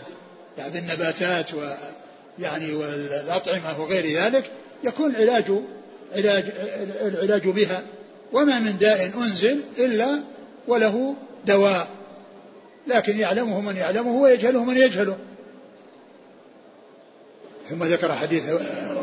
يعني 0.59 0.71
بالنباتات 0.73 1.51
ويعني 1.55 2.75
والأطعمة 2.75 3.81
وغير 3.81 4.23
ذلك 4.23 4.51
يكون 4.85 5.17
العلاج 5.17 5.45
علاج 6.13 6.45
العلاج 7.01 7.49
بها. 7.49 7.83
وما 8.33 8.59
من 8.59 8.79
داء 8.79 9.11
أنزل 9.17 9.61
إلا 9.79 10.21
وله 10.69 11.15
دواء. 11.47 11.89
لكن 12.87 13.19
يعلمه 13.19 13.61
من 13.61 13.77
يعلمه 13.77 14.17
ويجهله 14.17 14.65
من 14.65 14.77
يجهله. 14.77 15.19
ثم 17.71 17.85
ذكر 17.85 18.15
حديث 18.15 18.43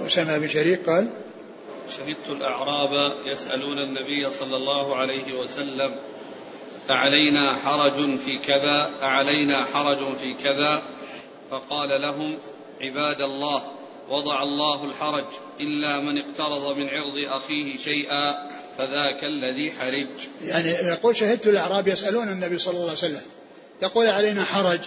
أسامة 0.08 0.38
بن 0.38 0.48
شريك 0.48 0.90
قال 0.90 1.08
شهدت 1.98 2.30
الأعراب 2.30 3.14
يسألون 3.26 3.80
النبي 3.80 4.30
صلى 4.30 4.56
الله 4.56 4.96
عليه 4.96 5.34
وسلم 5.34 5.96
أعلينا 6.90 7.56
حرج 7.56 8.18
في 8.18 8.38
كذا 8.38 8.92
أعلينا 9.02 9.66
حرج 9.66 10.16
في 10.16 10.34
كذا؟ 10.34 10.82
فقال 11.52 12.02
لهم 12.02 12.38
عباد 12.82 13.22
الله 13.22 13.64
وضع 14.10 14.44
الله 14.44 14.86
الحرج 14.86 15.26
إلا 15.60 16.00
من 16.00 16.18
اقترض 16.18 16.78
من 16.78 16.90
عرض 16.90 17.18
أخيه 17.28 17.78
شيئا 17.78 18.50
فذاك 18.78 19.24
الذي 19.24 19.72
حرج. 19.72 20.08
يعني 20.42 20.70
يقول 20.70 21.16
شهدت 21.18 21.48
الأعراب 21.48 21.88
يسألون 21.88 22.28
النبي 22.28 22.60
صلى 22.60 22.74
الله 22.74 22.84
عليه 22.84 22.94
وسلم 22.94 23.22
يقول 23.82 24.08
علينا 24.08 24.44
حرج 24.44 24.80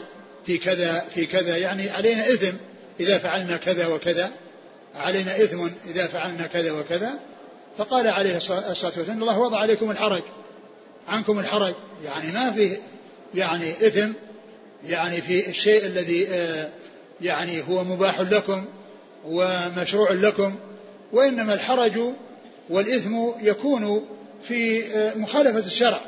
في 0.46 0.58
كذا 0.58 1.04
في 1.14 1.26
كذا 1.26 1.56
يعني 1.56 1.90
علينا 1.90 2.28
إثم 2.28 2.56
إذا 3.00 3.18
فعلنا 3.18 3.56
كذا 3.56 3.86
وكذا. 3.86 4.30
علينا 4.94 5.44
إثم 5.44 5.68
إذا 5.86 6.06
فعلنا 6.06 6.46
كذا 6.46 6.72
وكذا. 6.72 7.12
فقال 7.78 8.06
عليه 8.06 8.36
الصلاة 8.36 8.68
والسلام 8.68 9.20
الله 9.20 9.38
وضع 9.38 9.58
عليكم 9.58 9.90
الحرج. 9.90 10.22
عنكم 11.08 11.38
الحرج. 11.38 11.74
يعني 12.04 12.32
ما 12.32 12.52
في 12.52 12.76
يعني 13.34 13.70
إثم 13.70 14.12
يعني 14.84 15.20
في 15.20 15.48
الشيء 15.50 15.86
الذي 15.86 16.28
آه، 16.28 16.68
يعني 17.20 17.62
هو 17.68 17.84
مباح 17.84 18.20
لكم 18.20 18.64
ومشروع 19.26 20.12
لكم. 20.12 20.56
وإنما 21.12 21.54
الحرج 21.54 21.98
والإثم 22.70 23.16
يكون 23.40 24.06
في 24.42 24.86
آه، 24.96 25.14
مخالفة 25.14 25.66
الشرع 25.66 26.00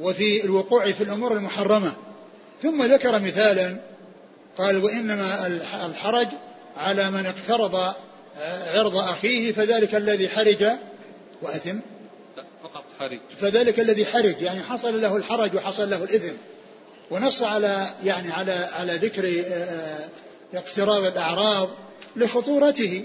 وفي 0.00 0.44
الوقوع 0.44 0.92
في 0.92 1.04
الأمور 1.04 1.32
المحرمة. 1.32 1.92
ثم 2.62 2.82
ذكر 2.82 3.20
مثالا 3.20 3.76
قال 4.58 4.84
وإنما 4.84 5.46
الحرج 5.86 6.28
على 6.76 7.10
من 7.10 7.26
اقترض 7.26 7.94
عرض 8.36 8.96
أخيه 8.96 9.52
فذلك 9.52 9.94
الذي 9.94 10.28
حرج 10.28 10.64
وأثم. 11.42 11.78
فقط 12.62 12.84
حرج. 12.98 13.20
فذلك 13.40 13.80
الذي 13.80 14.06
حرج 14.06 14.42
يعني 14.42 14.62
حصل 14.62 15.00
له 15.00 15.16
الحرج 15.16 15.54
وحصل 15.54 15.90
له 15.90 16.04
الإثم. 16.04 16.34
ونص 17.10 17.42
على 17.42 17.88
يعني 18.04 18.32
على 18.32 18.52
على 18.52 18.92
ذكر 18.92 19.42
آه، 19.46 20.08
اقتراض 20.54 21.04
الأعراض 21.04 21.68
لخطورته. 22.16 23.04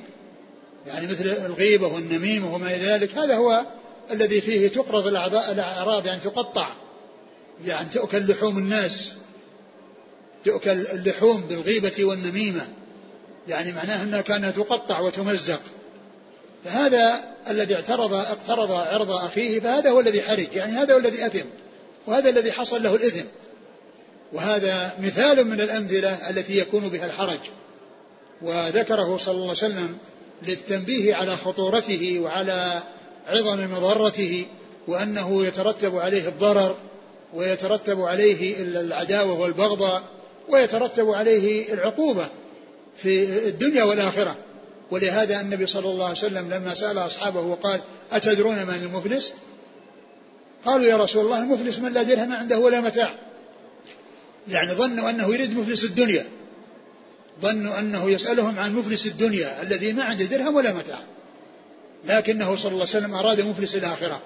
يعني 0.88 1.08
مثل 1.08 1.26
الغيبة 1.46 1.88
والنميمة 1.88 2.54
وما 2.56 2.76
إلى 2.76 2.86
ذلك. 2.86 3.18
هذا 3.18 3.36
هو 3.36 3.66
الذي 4.12 4.42
فيه 4.42 4.68
تقرض 4.68 5.08
الأعراض 5.08 6.06
يعني 6.06 6.20
تقطع. 6.20 6.74
يعني 7.66 7.90
تؤكل 7.90 8.32
لحوم 8.32 8.58
الناس. 8.58 9.14
تؤكل 10.46 10.88
اللحوم 10.88 11.42
بالغيبة 11.42 12.06
والنميمة. 12.06 12.68
يعني 13.48 13.72
معناه 13.72 14.04
أنها 14.04 14.22
كانت 14.22 14.56
تقطع 14.56 15.00
وتمزق. 15.00 15.60
فهذا 16.66 17.20
الذي 17.50 17.76
اعترض 17.76 18.14
اقترض 18.14 18.72
عرض 18.72 19.12
أخيه 19.12 19.60
فهذا 19.60 19.90
هو 19.90 20.00
الذي 20.00 20.22
حرج 20.22 20.48
يعني 20.54 20.72
هذا 20.72 20.94
هو 20.94 20.98
الذي 20.98 21.26
أثم 21.26 21.46
وهذا 22.08 22.30
الذي 22.30 22.52
حصل 22.52 22.84
له 22.84 22.96
الإثم. 22.96 23.26
وهذا 24.34 24.94
مثال 25.00 25.48
من 25.48 25.62
الأمثلة 25.62 26.30
التي 26.30 26.58
يكون 26.58 26.90
بها 26.90 27.06
الحرج. 27.06 27.40
وذكره 28.42 29.18
صلى 29.18 29.34
الله 29.34 29.44
عليه 29.44 29.52
وسلم 29.52 29.98
للتنبيه 30.48 31.16
على 31.16 31.38
خطورته 31.38 32.20
وعلى 32.20 32.82
عظم 33.28 33.72
مضرته 33.74 34.46
وأنه 34.88 35.46
يترتب 35.46 35.98
عليه 35.98 36.28
الضرر 36.28 36.76
ويترتب 37.34 38.02
عليه 38.02 38.56
العداوة 38.60 39.40
والبغضاء 39.40 40.04
ويترتب 40.50 41.10
عليه 41.10 41.74
العقوبة. 41.74 42.30
في 42.96 43.48
الدنيا 43.48 43.84
والآخرة. 43.84 44.38
ولهذا 44.92 45.42
النبي 45.42 45.68
صلى 45.68 45.90
الله 45.90 46.04
عليه 46.06 46.18
وسلم 46.18 46.54
لما 46.54 46.74
سأل 46.76 46.98
أصحابه 46.98 47.42
وقال 47.42 47.82
أتدرون 48.12 48.56
من 48.56 48.80
المفلس؟ 48.84 49.34
قالوا 50.66 50.86
يا 50.86 50.98
رسول 50.98 51.26
الله 51.26 51.40
المفلس 51.40 51.80
من 51.80 51.94
لا 51.94 52.04
درهم 52.04 52.34
عنده 52.34 52.60
ولا 52.60 52.82
متاع. 52.82 53.16
يعني 54.48 54.72
ظنوا 54.72 55.10
أنه 55.10 55.34
يريد 55.34 55.58
مفلس 55.58 55.84
الدنيا. 55.84 56.26
ظنوا 57.42 57.80
أنه 57.80 58.10
يسألهم 58.10 58.60
عن 58.60 58.76
مفلس 58.76 59.08
الدنيا 59.08 59.62
الذي 59.62 59.94
ما 59.94 60.04
عنده 60.04 60.26
درهم 60.26 60.56
ولا 60.56 60.74
متاع. 60.74 61.00
لكنه 62.06 62.56
صلى 62.56 62.72
الله 62.72 62.88
عليه 62.88 62.98
وسلم 62.98 63.14
أراد 63.14 63.42
مفلس 63.42 63.76
الآخرة. 63.76 64.22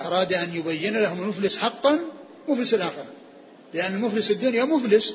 أراد 0.00 0.32
أن 0.32 0.54
يبين 0.54 0.96
لهم 0.96 1.22
المفلس 1.22 1.56
حقا 1.56 1.98
مفلس 2.48 2.74
الآخرة. 2.74 3.06
لأن 3.74 3.94
المفلس 3.94 4.30
الدنيا 4.30 4.64
مفلس. 4.64 5.14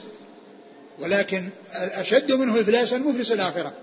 ولكن 1.00 1.50
أشد 1.74 2.32
منه 2.32 2.62
إفلاسا 2.62 2.98
مفلس 2.98 3.32
الآخرة. 3.32 3.74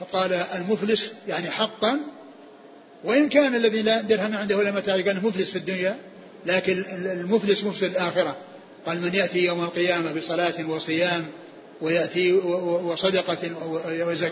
فقال 0.00 0.32
المفلس 0.32 1.12
يعني 1.28 1.50
حقا 1.50 2.00
وإن 3.04 3.28
كان 3.28 3.54
الذي 3.54 3.82
لا 3.82 4.00
درهم 4.00 4.36
عنده 4.36 4.56
ولا 4.56 4.70
متاع 4.70 4.94
قال 4.94 5.24
مفلس 5.24 5.50
في 5.50 5.56
الدنيا 5.56 5.96
لكن 6.46 6.84
المفلس 6.92 7.64
مفلس 7.64 7.82
الآخرة. 7.82 8.36
قال 8.86 9.00
من 9.00 9.14
يأتي 9.14 9.44
يوم 9.44 9.64
القيامة 9.64 10.12
بصلاة 10.12 10.68
وصيام 10.68 11.26
ويأتي 11.80 12.32
وصدقة 12.32 13.38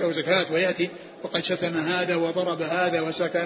وزكاة 0.06 0.52
ويأتي 0.52 0.88
وقد 1.22 1.44
شتم 1.44 1.74
هذا 1.76 2.16
وضرب 2.16 2.62
هذا 2.62 3.00
وسفك 3.00 3.36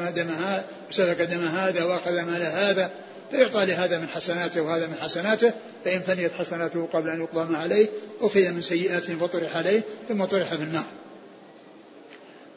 دم 1.21 1.41
هذا 1.41 1.85
وأخذ 1.85 2.23
مال 2.23 2.43
هذا. 2.43 2.91
فيعطى 3.31 3.67
لهذا 3.67 3.99
من 3.99 4.09
حسناته 4.09 4.63
وهذا 4.63 4.87
من 4.87 4.95
حسناته 5.01 5.53
فإن 5.85 6.01
فنيت 6.01 6.33
حسناته 6.33 6.89
قبل 6.93 7.11
أن 7.11 7.21
يقضى 7.21 7.53
ما 7.53 7.59
عليه 7.59 7.87
أخذ 8.21 8.53
من 8.53 8.63
سيئاته 8.63 9.17
فطرح 9.17 9.57
عليه 9.57 9.83
ثم 10.09 10.25
طرح 10.25 10.55
في 10.55 10.63
النار. 10.63 10.85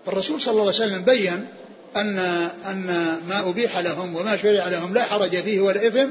الرسول 0.08 0.42
صلى 0.42 0.52
الله 0.52 0.62
عليه 0.62 0.70
وسلم 0.70 1.02
بين 1.02 1.46
أن 1.96 2.20
أن 2.70 2.86
ما 3.30 3.50
أبيح 3.50 3.78
لهم 3.78 4.16
وما 4.16 4.38
شرع 4.38 4.68
لهم 4.68 4.94
لا 4.94 5.04
حرج 5.04 5.36
فيه 5.36 5.62
ولا 5.62 5.88
إثم 5.88 6.08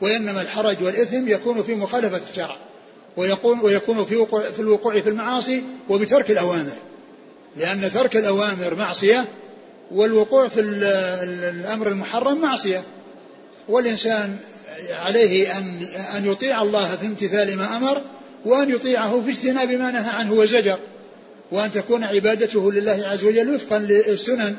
وإنما 0.00 0.40
الحرج 0.40 0.82
والإثم 0.82 1.28
يكون 1.28 1.62
في 1.62 1.74
مخالفة 1.74 2.20
الشرع 2.30 2.56
ويكون 3.16 3.60
ويكون 3.60 4.04
في 4.04 4.16
وقوع 4.16 4.42
في 4.50 4.60
الوقوع 4.60 5.00
في 5.00 5.08
المعاصي 5.08 5.64
وبترك 5.88 6.30
الأوامر. 6.30 6.76
لأن 7.56 7.90
ترك 7.92 8.16
الأوامر 8.16 8.74
معصية 8.74 9.24
والوقوع 9.90 10.48
في 10.48 10.60
الأمر 10.60 11.88
المحرم 11.88 12.40
معصية. 12.40 12.82
والإنسان 13.68 14.36
عليه 14.90 15.58
أن 15.58 15.82
أن 16.16 16.26
يطيع 16.26 16.62
الله 16.62 16.96
في 16.96 17.06
امتثال 17.06 17.56
ما 17.56 17.76
أمر 17.76 18.02
وأن 18.44 18.70
يطيعه 18.70 19.22
في 19.22 19.30
اجتناب 19.30 19.70
ما 19.70 19.90
نهى 19.90 20.10
عنه 20.10 20.32
وزجر. 20.32 20.78
وأن 21.50 21.72
تكون 21.72 22.04
عبادته 22.04 22.72
لله 22.72 23.06
عز 23.06 23.24
وجل 23.24 23.54
وفقا 23.54 23.78
للسنن. 23.78 24.56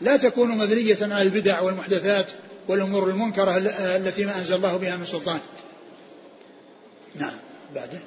لا 0.00 0.16
تكون 0.16 0.48
مبنية 0.48 0.98
على 1.00 1.22
البدع 1.22 1.60
والمحدثات 1.60 2.32
والأمور 2.68 3.10
المنكرة 3.10 3.56
التي 3.96 4.24
ما 4.24 4.38
أنزل 4.38 4.54
الله 4.54 4.76
بها 4.76 4.96
من 4.96 5.06
سلطان. 5.06 5.38
نعم 7.14 7.38
بعده 7.74 8.00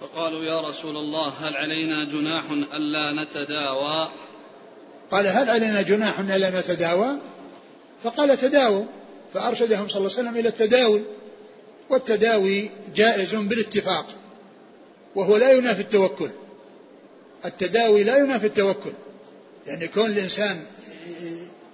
فقالوا 0.00 0.44
يا 0.44 0.60
رسول 0.60 0.96
الله 0.96 1.28
هل 1.28 1.56
علينا 1.56 2.04
جناح 2.04 2.44
ألا 2.50 3.12
نتداوى؟ 3.12 4.08
قال 5.10 5.26
هل 5.26 5.50
علينا 5.50 5.82
جناح 5.82 6.18
ألا 6.20 6.60
نتداوى؟ 6.60 7.18
فقال 8.04 8.36
تداووا 8.36 8.84
فأرشدهم 9.34 9.88
صلى 9.88 9.98
الله 9.98 10.10
عليه 10.18 10.28
وسلم 10.28 10.36
إلى 10.36 10.48
التداوي. 10.48 11.02
والتداوي 11.90 12.70
جائز 12.96 13.34
بالاتفاق 13.34 14.06
وهو 15.14 15.36
لا 15.36 15.52
ينافي 15.52 15.80
التوكل. 15.80 16.30
التداوي 17.44 18.04
لا 18.04 18.16
ينافي 18.16 18.46
التوكل 18.46 18.92
يعني 19.66 19.88
كون 19.88 20.06
الإنسان 20.06 20.64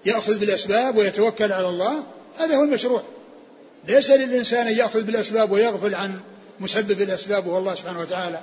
يأخذ 0.07 0.39
بالأسباب 0.39 0.97
ويتوكل 0.97 1.53
على 1.53 1.69
الله 1.69 2.03
هذا 2.39 2.57
هو 2.57 2.63
المشروع. 2.63 3.03
ليس 3.89 4.11
للإنسان 4.11 4.67
أن 4.67 4.77
يأخذ 4.77 5.03
بالأسباب 5.03 5.53
ويغفل 5.53 5.95
عن 5.95 6.21
مسبب 6.61 7.01
الأسباب 7.01 7.47
وهو 7.47 7.59
الله 7.59 7.75
سبحانه 7.75 8.01
وتعالى 8.01 8.41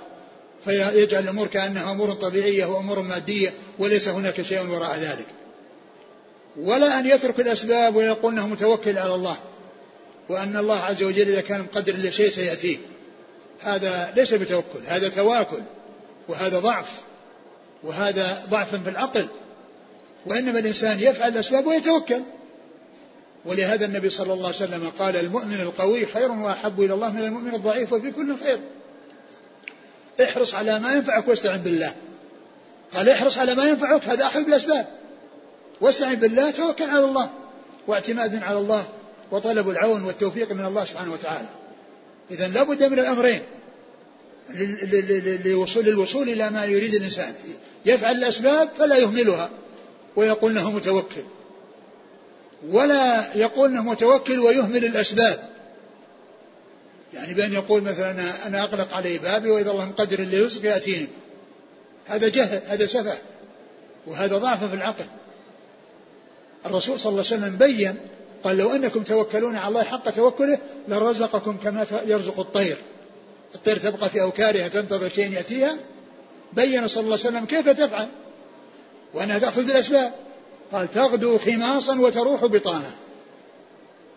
فيجعل 0.65 1.23
الأمور 1.23 1.47
كأنها 1.47 1.91
أمور 1.91 2.11
طبيعية 2.11 2.65
وأمور 2.65 3.01
مادية 3.01 3.53
وليس 3.79 4.07
هناك 4.07 4.41
شيء 4.41 4.67
وراء 4.69 4.97
ذلك. 4.99 5.25
ولا 6.57 7.00
أن 7.00 7.07
يترك 7.07 7.39
الأسباب 7.39 7.95
ويقول 7.95 8.33
أنه 8.33 8.48
متوكل 8.48 8.98
على 8.98 9.15
الله 9.15 9.38
وأن 10.29 10.57
الله 10.57 10.79
عز 10.79 11.03
وجل 11.03 11.29
إذا 11.29 11.41
كان 11.41 11.62
مقدر 11.62 11.95
لشيء 11.95 12.29
سيأتيه. 12.29 12.77
هذا 13.62 14.13
ليس 14.15 14.33
بتوكل 14.33 14.79
هذا 14.88 15.10
تواكل 15.10 15.62
وهذا 16.27 16.60
ضعف 16.60 16.91
وهذا 17.83 18.43
ضعف 18.50 18.75
في 18.75 18.89
العقل. 18.89 19.27
وإنما 20.25 20.60
الإنسان 20.60 21.00
يفعل 21.00 21.29
الأسباب 21.29 21.67
ويتوكل. 21.67 22.22
ولهذا 23.45 23.86
النبي 23.86 24.10
صلى 24.10 24.33
الله 24.33 24.45
عليه 24.45 24.55
وسلم 24.55 24.91
قال 25.00 25.15
المؤمن 25.15 25.62
القوي 25.62 26.05
خير 26.05 26.31
وأحب 26.31 26.81
إلى 26.81 26.93
الله 26.93 27.12
من 27.12 27.22
المؤمن 27.22 27.55
الضعيف 27.55 27.93
وفي 27.93 28.12
كل 28.12 28.36
خير. 28.38 28.60
احرص 30.24 30.55
على 30.55 30.79
ما 30.79 30.93
ينفعك 30.93 31.27
واستعن 31.27 31.62
بالله. 31.62 31.95
قال 32.93 33.10
احرص 33.10 33.38
على 33.38 33.55
ما 33.55 33.65
ينفعك 33.65 34.07
هذا 34.07 34.25
أخذ 34.25 34.43
بالأسباب 34.43 35.02
واستعن 35.82 36.15
بالله 36.15 36.51
توكل 36.51 36.89
على 36.89 37.06
الله 37.06 37.30
واعتماد 37.88 38.44
على 38.44 38.58
الله 38.58 38.86
وطلب 39.32 39.70
العون 39.70 40.03
والتوفيق 40.03 40.51
من 40.51 40.65
الله 40.65 40.86
سبحانه 40.86 41.13
وتعالى. 41.13 41.48
إذا 42.32 42.48
لابد 42.48 42.84
من 42.84 43.00
الأمرين. 43.00 43.42
للوصول 45.46 45.86
للوصول 45.86 46.30
إلى 46.30 46.50
ما 46.50 46.65
يريد 46.65 46.94
الإنسان. 46.94 47.34
يفعل 47.86 48.15
الأسباب 48.15 48.70
فلا 48.77 48.98
يهملها 48.98 49.50
ويقول 50.15 50.51
أنه 50.51 50.72
متوكل. 50.72 51.24
ولا 52.70 53.36
يقول 53.36 53.70
أنه 53.70 53.84
متوكل 53.84 54.39
ويهمل 54.39 54.86
الأسباب. 54.86 55.50
يعني 57.13 57.34
بأن 57.34 57.53
يقول 57.53 57.82
مثلا 57.82 58.48
أنا 58.48 58.63
أغلق 58.63 58.94
علي 58.94 59.18
بابي 59.18 59.51
وإذا 59.51 59.72
الله 59.72 59.86
مقدر 59.86 60.20
اللي 60.20 60.42
رزق 60.42 60.65
يأتيني 60.65 61.08
هذا 62.08 62.27
جهل 62.27 62.62
هذا 62.68 62.86
سفه 62.86 63.18
وهذا 64.08 64.38
ضعف 64.38 64.63
في 64.63 64.75
العقل. 64.75 65.06
الرسول 66.65 67.00
صلى 67.00 67.10
الله 67.10 67.24
عليه 67.32 67.43
وسلم 67.43 67.58
بين 67.58 67.96
قال 68.43 68.58
لو 68.58 68.72
أنكم 68.72 69.03
توكلون 69.03 69.55
على 69.55 69.67
الله 69.67 69.84
حق 69.84 70.10
توكله 70.10 70.58
لرزقكم 70.88 71.58
كما 71.58 71.86
يرزق 72.05 72.39
الطير. 72.39 72.77
الطير 73.55 73.77
تبقى 73.77 74.10
في 74.10 74.22
أوكارها 74.22 74.67
تنتظر 74.67 75.10
شيء 75.10 75.32
يأتيها. 75.32 75.77
بين 76.53 76.88
صلى 76.88 77.03
الله 77.03 77.17
عليه 77.25 77.27
وسلم 77.27 77.46
كيف 77.46 77.70
تفعل؟ 77.70 78.08
وأنها 79.13 79.39
تأخذ 79.39 79.65
بالأسباب. 79.65 80.13
قال 80.72 80.91
تغدو 80.91 81.38
خماصا 81.38 82.00
وتروح 82.00 82.46
بطانا 82.46 82.91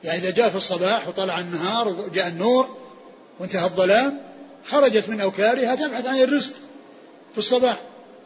يعني 0.05 0.19
إذا 0.19 0.31
جاء 0.31 0.51
في 0.51 0.57
الصباح 0.57 1.09
وطلع 1.09 1.41
النهار 1.41 1.89
وجاء 1.89 2.29
النور 2.29 2.69
وانتهى 3.41 3.65
الظلام 3.65 4.21
خرجت 4.65 5.09
من 5.09 5.21
أوكارها 5.21 5.75
تبحث 5.75 6.07
عن 6.07 6.17
الرزق 6.17 6.53
في 7.33 7.39
الصباح. 7.39 7.81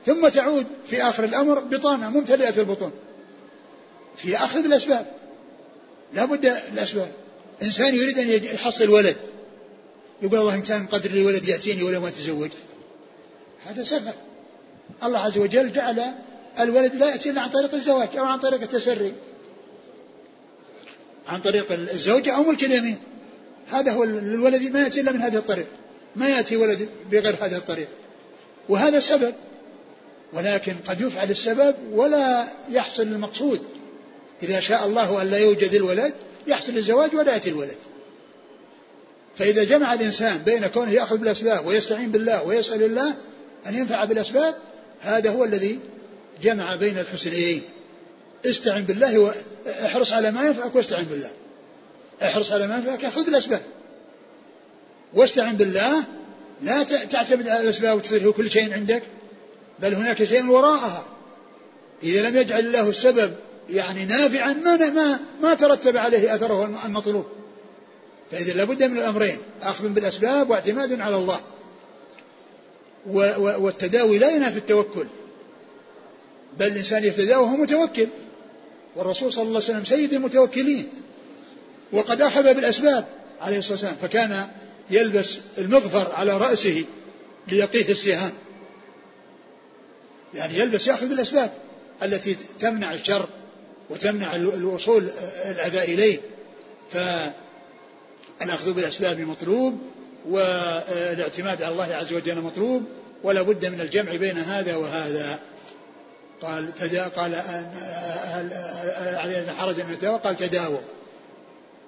ثم 0.07 0.29
تعود 0.29 0.67
في 0.87 1.03
آخر 1.03 1.25
الأمر 1.25 1.59
بطانة 1.59 2.11
ممتلئة 2.11 2.61
البطون. 2.61 2.93
في 4.17 4.37
أخذ 4.37 4.65
الأسباب. 4.65 5.07
لا 6.13 6.25
بد 6.25 6.47
الأسباب. 6.47 7.13
إنسان 7.63 7.95
يريد 7.95 8.19
أن 8.19 8.45
يحصل 8.55 8.89
ولد 8.89 9.17
يقول 10.23 10.39
الله 10.39 10.55
إن 10.55 10.63
كان 10.63 10.87
قدر 10.87 11.11
لي 11.11 11.25
ولد 11.25 11.49
يأتيني 11.49 11.83
ولا 11.83 11.99
ما 11.99 12.11
تزوجت 12.11 12.57
هذا 13.67 13.85
سفه 13.85 14.15
الله 15.05 15.19
عز 15.19 15.39
وجل 15.39 15.73
جعل 15.73 16.03
الولد 16.61 16.95
لا 16.95 17.11
يأتي 17.11 17.31
إلا 17.31 17.41
عن 17.41 17.49
طريق 17.49 17.75
الزواج 17.75 18.17
أو 18.17 18.25
عن 18.25 18.39
طريق 18.39 18.63
التسري. 18.63 19.13
عن 21.27 21.41
طريق 21.41 21.73
الزوجة 21.73 22.37
أو 22.37 22.43
ملك 22.43 22.65
اليمين. 22.65 22.99
هذا 23.71 23.93
هو 23.93 24.05
الولد 24.05 24.63
ما 24.63 24.83
يأتي 24.83 25.01
إلا 25.01 25.13
من 25.13 25.21
هذه 25.21 25.37
الطريق. 25.37 25.67
ما 26.17 26.29
يأتي 26.29 26.57
ولد 26.57 26.89
بغير 27.11 27.37
هذه 27.41 27.57
الطريق. 27.57 27.89
وهذا 28.69 29.01
سبب 29.01 29.35
ولكن 30.33 30.75
قد 30.87 31.01
يفعل 31.01 31.31
السبب 31.31 31.75
ولا 31.93 32.45
يحصل 32.71 33.03
المقصود. 33.03 33.67
إذا 34.43 34.61
شاء 34.61 34.87
الله 34.87 35.23
أن 35.23 35.31
لا 35.31 35.39
يوجد 35.39 35.75
الولد 35.75 36.15
يحصل 36.47 36.77
الزواج 36.77 37.15
ولا 37.15 37.33
يأتي 37.33 37.51
الولد. 37.51 37.77
فإذا 39.39 39.65
جمع 39.65 39.93
الإنسان 39.95 40.39
بين 40.39 40.67
كونه 40.67 40.91
يأخذ 40.91 41.17
بالأسباب 41.17 41.67
ويستعين 41.67 42.11
بالله 42.11 42.43
ويسأل 42.43 42.83
الله 42.83 43.15
أن 43.67 43.75
ينفع 43.75 44.05
بالأسباب 44.05 44.55
هذا 45.01 45.31
هو 45.31 45.45
الذي 45.45 45.79
جمع 46.43 46.77
بين 46.77 46.99
الحسنيين. 46.99 47.63
استعن 48.47 48.85
بالله 48.85 49.19
واحرص 49.19 50.13
على 50.13 50.31
ما 50.31 50.47
ينفعك 50.47 50.75
واستعن 50.75 51.05
بالله. 51.05 51.31
احرص 52.23 52.53
على 52.53 52.67
ما 52.67 52.77
ينفعك 52.77 53.07
خذ 53.07 53.25
بالأسباب. 53.25 53.63
واستعن 55.15 55.57
بالله 55.57 56.05
لا 56.63 56.83
تعتمد 56.83 57.49
على 57.49 57.61
الأسباب 57.61 57.97
وتصير 57.97 58.31
كل 58.31 58.51
شيء 58.51 58.75
عندك 58.75 59.03
بل 59.79 59.95
هناك 59.95 60.25
شيء 60.25 60.47
وراءها. 60.47 61.05
إذا 62.03 62.31
لم 62.31 62.37
يجعل 62.37 62.61
الله 62.61 62.89
السبب 62.89 63.33
يعني 63.71 64.05
نافعا 64.05 64.53
ما 64.53 64.91
ما 64.91 65.21
ما 65.43 65.55
ترتب 65.55 65.97
عليه 65.97 66.35
أثره 66.35 66.87
المطلوب. 66.87 67.27
فإذا 68.31 68.53
لابد 68.53 68.83
من 68.83 68.99
الأمرين 68.99 69.39
أخذ 69.63 69.89
بالأسباب 69.89 70.51
واعتماد 70.51 71.01
على 71.01 71.17
الله. 71.17 71.41
والتداوي 73.37 74.19
لا 74.19 74.31
ينافي 74.31 74.59
التوكل. 74.59 75.07
بل 76.59 76.67
الإنسان 76.67 77.05
يتداوى 77.05 77.45
وهو 77.45 77.57
متوكل. 77.57 78.07
والرسول 78.97 79.33
صلى 79.33 79.43
الله 79.43 79.55
عليه 79.55 79.65
وسلم 79.65 79.85
سيد 79.85 80.13
المتوكلين. 80.13 80.89
وقد 81.93 82.23
أخذ 82.23 82.55
بالأسباب 82.55 83.05
عليه 83.41 83.59
الصلاة 83.59 83.73
والسلام. 83.73 83.97
فكان 84.03 84.49
يلبس 84.91 85.39
المغفر 85.59 86.13
على 86.13 86.39
رأسه 86.39 86.85
ليقيه 87.49 87.89
السهام. 87.89 88.33
يعني 90.35 90.59
يلبس 90.59 90.89
يأخذ 90.89 91.09
بالأسباب 91.09 91.51
التي 92.03 92.37
تمنع 92.61 92.93
الشر. 92.93 93.29
وتمنع 93.91 94.37
الوصول 94.37 95.09
الأذى 95.45 95.95
إليه. 95.95 96.19
فالأخذ 96.91 98.73
بالأسباب 98.73 99.21
مطلوب 99.21 99.79
والاعتماد 100.29 101.63
على 101.63 101.73
الله 101.73 101.95
عز 101.95 102.13
وجل 102.13 102.41
مطلوب 102.41 102.83
ولا 103.23 103.43
بد 103.43 103.67
من 103.67 103.81
الجمع 103.81 104.17
بين 104.17 104.39
هذا 104.39 104.77
وهذا. 104.77 105.39
قال 106.43 106.75
تدا 106.75 107.09
قال 107.09 107.35
علينا 109.17 109.53
حرج 109.59 109.81
ان 109.81 110.19
قال 110.19 110.37
تداووا. 110.37 110.81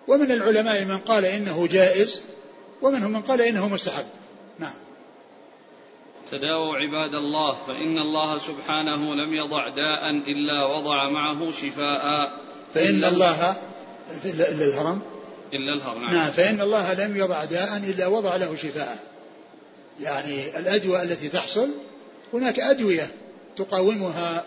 ومن 0.09 0.33
العلماء 0.33 0.85
من 0.85 0.99
قال 0.99 1.25
إنه 1.25 1.67
جائز 1.67 2.21
ومنهم 2.83 3.13
من 3.13 3.23
قال 3.23 3.43
إنه 3.43 3.69
مستحب. 3.69 4.05
تداووا 6.33 6.77
عباد 6.77 7.15
الله 7.15 7.53
فإن 7.67 7.99
الله 7.99 8.39
سبحانه 8.39 9.15
لم 9.15 9.35
يضع 9.35 9.69
داء 9.69 10.11
إلا 10.11 10.65
وضع 10.65 11.09
معه 11.09 11.51
شفاء. 11.51 12.33
فإن 12.75 13.05
الله 13.05 13.57
إلا 14.25 14.51
الهرم؟ 14.51 15.03
إلا 15.55 15.75
الهرم 15.75 16.03
نعم. 16.03 16.15
نعم 16.15 16.31
فإن 16.31 16.61
الله 16.61 16.95
لم 16.95 17.17
يضع 17.17 17.45
داء 17.45 17.77
إلا 17.77 18.07
وضع 18.07 18.37
له 18.37 18.57
شفاء. 18.57 18.99
يعني 20.01 20.59
الأدوية 20.59 21.03
التي 21.03 21.29
تحصل 21.29 21.69
هناك 22.33 22.61
أدوية 22.61 23.11
تقاومها 23.57 24.45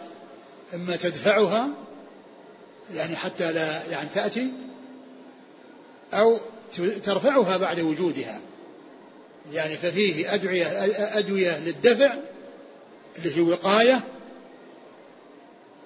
إما 0.73 0.95
تدفعها 0.95 1.69
يعني 2.93 3.15
حتى 3.15 3.51
لا 3.51 3.85
يعني 3.91 4.09
تأتي 4.15 4.47
أو 6.13 6.37
ترفعها 7.03 7.57
بعد 7.57 7.79
وجودها. 7.79 8.39
يعني 9.53 9.75
ففيه 9.75 10.33
أدوية 10.33 10.67
أدوية 11.17 11.59
للدفع 11.59 12.15
اللي 13.17 13.37
هي 13.37 13.41
وقاية 13.41 14.03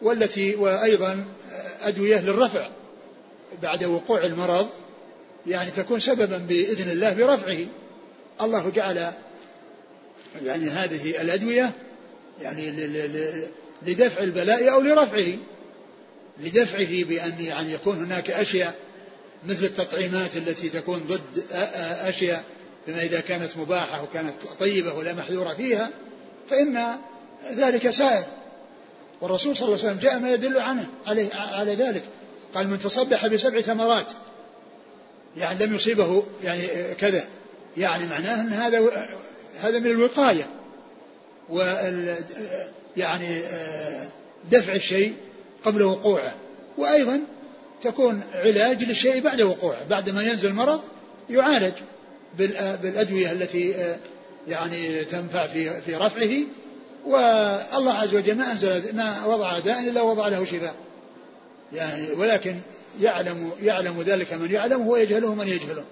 والتي 0.01 0.55
وأيضا 0.55 1.25
أدوية 1.81 2.19
للرفع 2.19 2.69
بعد 3.61 3.83
وقوع 3.83 4.23
المرض 4.25 4.69
يعني 5.47 5.71
تكون 5.71 5.99
سببا 5.99 6.37
بإذن 6.37 6.91
الله 6.91 7.13
برفعه. 7.13 7.65
الله 8.41 8.69
جعل 8.69 9.11
يعني 10.45 10.69
هذه 10.69 11.21
الأدوية 11.21 11.71
يعني 12.41 12.71
لدفع 13.81 14.23
البلاء 14.23 14.73
أو 14.73 14.81
لرفعه 14.81 15.33
لدفعه 16.39 17.03
بأن 17.03 17.35
يعني 17.39 17.73
يكون 17.73 17.97
هناك 17.97 18.31
أشياء 18.31 18.75
مثل 19.45 19.63
التطعيمات 19.63 20.37
التي 20.37 20.69
تكون 20.69 20.99
ضد 21.07 21.43
أشياء 22.07 22.43
بما 22.89 23.01
إذا 23.01 23.19
كانت 23.19 23.57
مباحة 23.57 24.03
وكانت 24.03 24.33
طيبة 24.59 24.93
ولا 24.93 25.13
محذورة 25.13 25.53
فيها 25.53 25.89
فإن 26.49 26.85
ذلك 27.53 27.89
سائر. 27.89 28.23
والرسول 29.21 29.55
صلى 29.55 29.65
الله 29.65 29.79
عليه 29.79 29.87
وسلم 29.87 29.99
جاء 29.99 30.19
ما 30.19 30.33
يدل 30.33 30.59
عنه 30.59 30.85
عليه 31.07 31.29
على 31.33 31.75
ذلك. 31.75 32.03
قال 32.53 32.67
من 32.67 32.79
تصبح 32.79 33.27
بسبع 33.27 33.61
ثمرات 33.61 34.11
يعني 35.37 35.65
لم 35.65 35.75
يصيبه 35.75 36.23
يعني 36.43 36.67
كذا. 36.99 37.23
يعني 37.77 38.05
معناه 38.05 38.41
إن 38.41 38.49
هذا 38.49 39.07
هذا 39.61 39.79
من 39.79 39.87
الوقاية. 39.87 40.47
وال 41.49 42.15
يعني 42.97 43.41
دفع 44.51 44.73
الشيء 44.73 45.13
قبل 45.65 45.83
وقوعه. 45.83 46.35
وأيضا 46.77 47.21
تكون 47.83 48.21
علاج 48.33 48.83
للشيء 48.83 49.21
بعد 49.21 49.41
وقوعه. 49.41 49.87
بعد 49.89 50.09
ما 50.09 50.23
ينزل 50.23 50.49
المرض 50.49 50.81
يعالج. 51.29 51.73
بالأدوية 52.37 53.31
التي 53.31 53.75
آه، 53.75 53.99
يعني 54.47 55.03
تنفع 55.03 55.47
في 55.47 55.81
في 55.81 55.95
رفعه 55.95 56.45
والله 57.05 57.93
عز 57.93 58.15
وجل 58.15 58.35
ما 58.35 58.51
أنزل 58.51 58.95
ما 58.95 59.25
وضع 59.25 59.59
داء 59.59 59.89
إلا 59.89 60.01
وضع 60.01 60.27
له 60.27 60.45
شفاء. 60.45 60.75
يعني 61.73 62.11
ولكن 62.11 62.55
يعلم 63.01 63.51
يعلم 63.61 64.01
ذلك 64.01 64.33
من 64.33 64.51
يعلم 64.51 64.87
ويجهله 64.87 65.35
من 65.35 65.47
يجهله. 65.47 65.85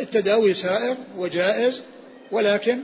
التداوي 0.00 0.54
سائغ 0.54 0.94
وجائز 1.16 1.82
ولكن 2.30 2.80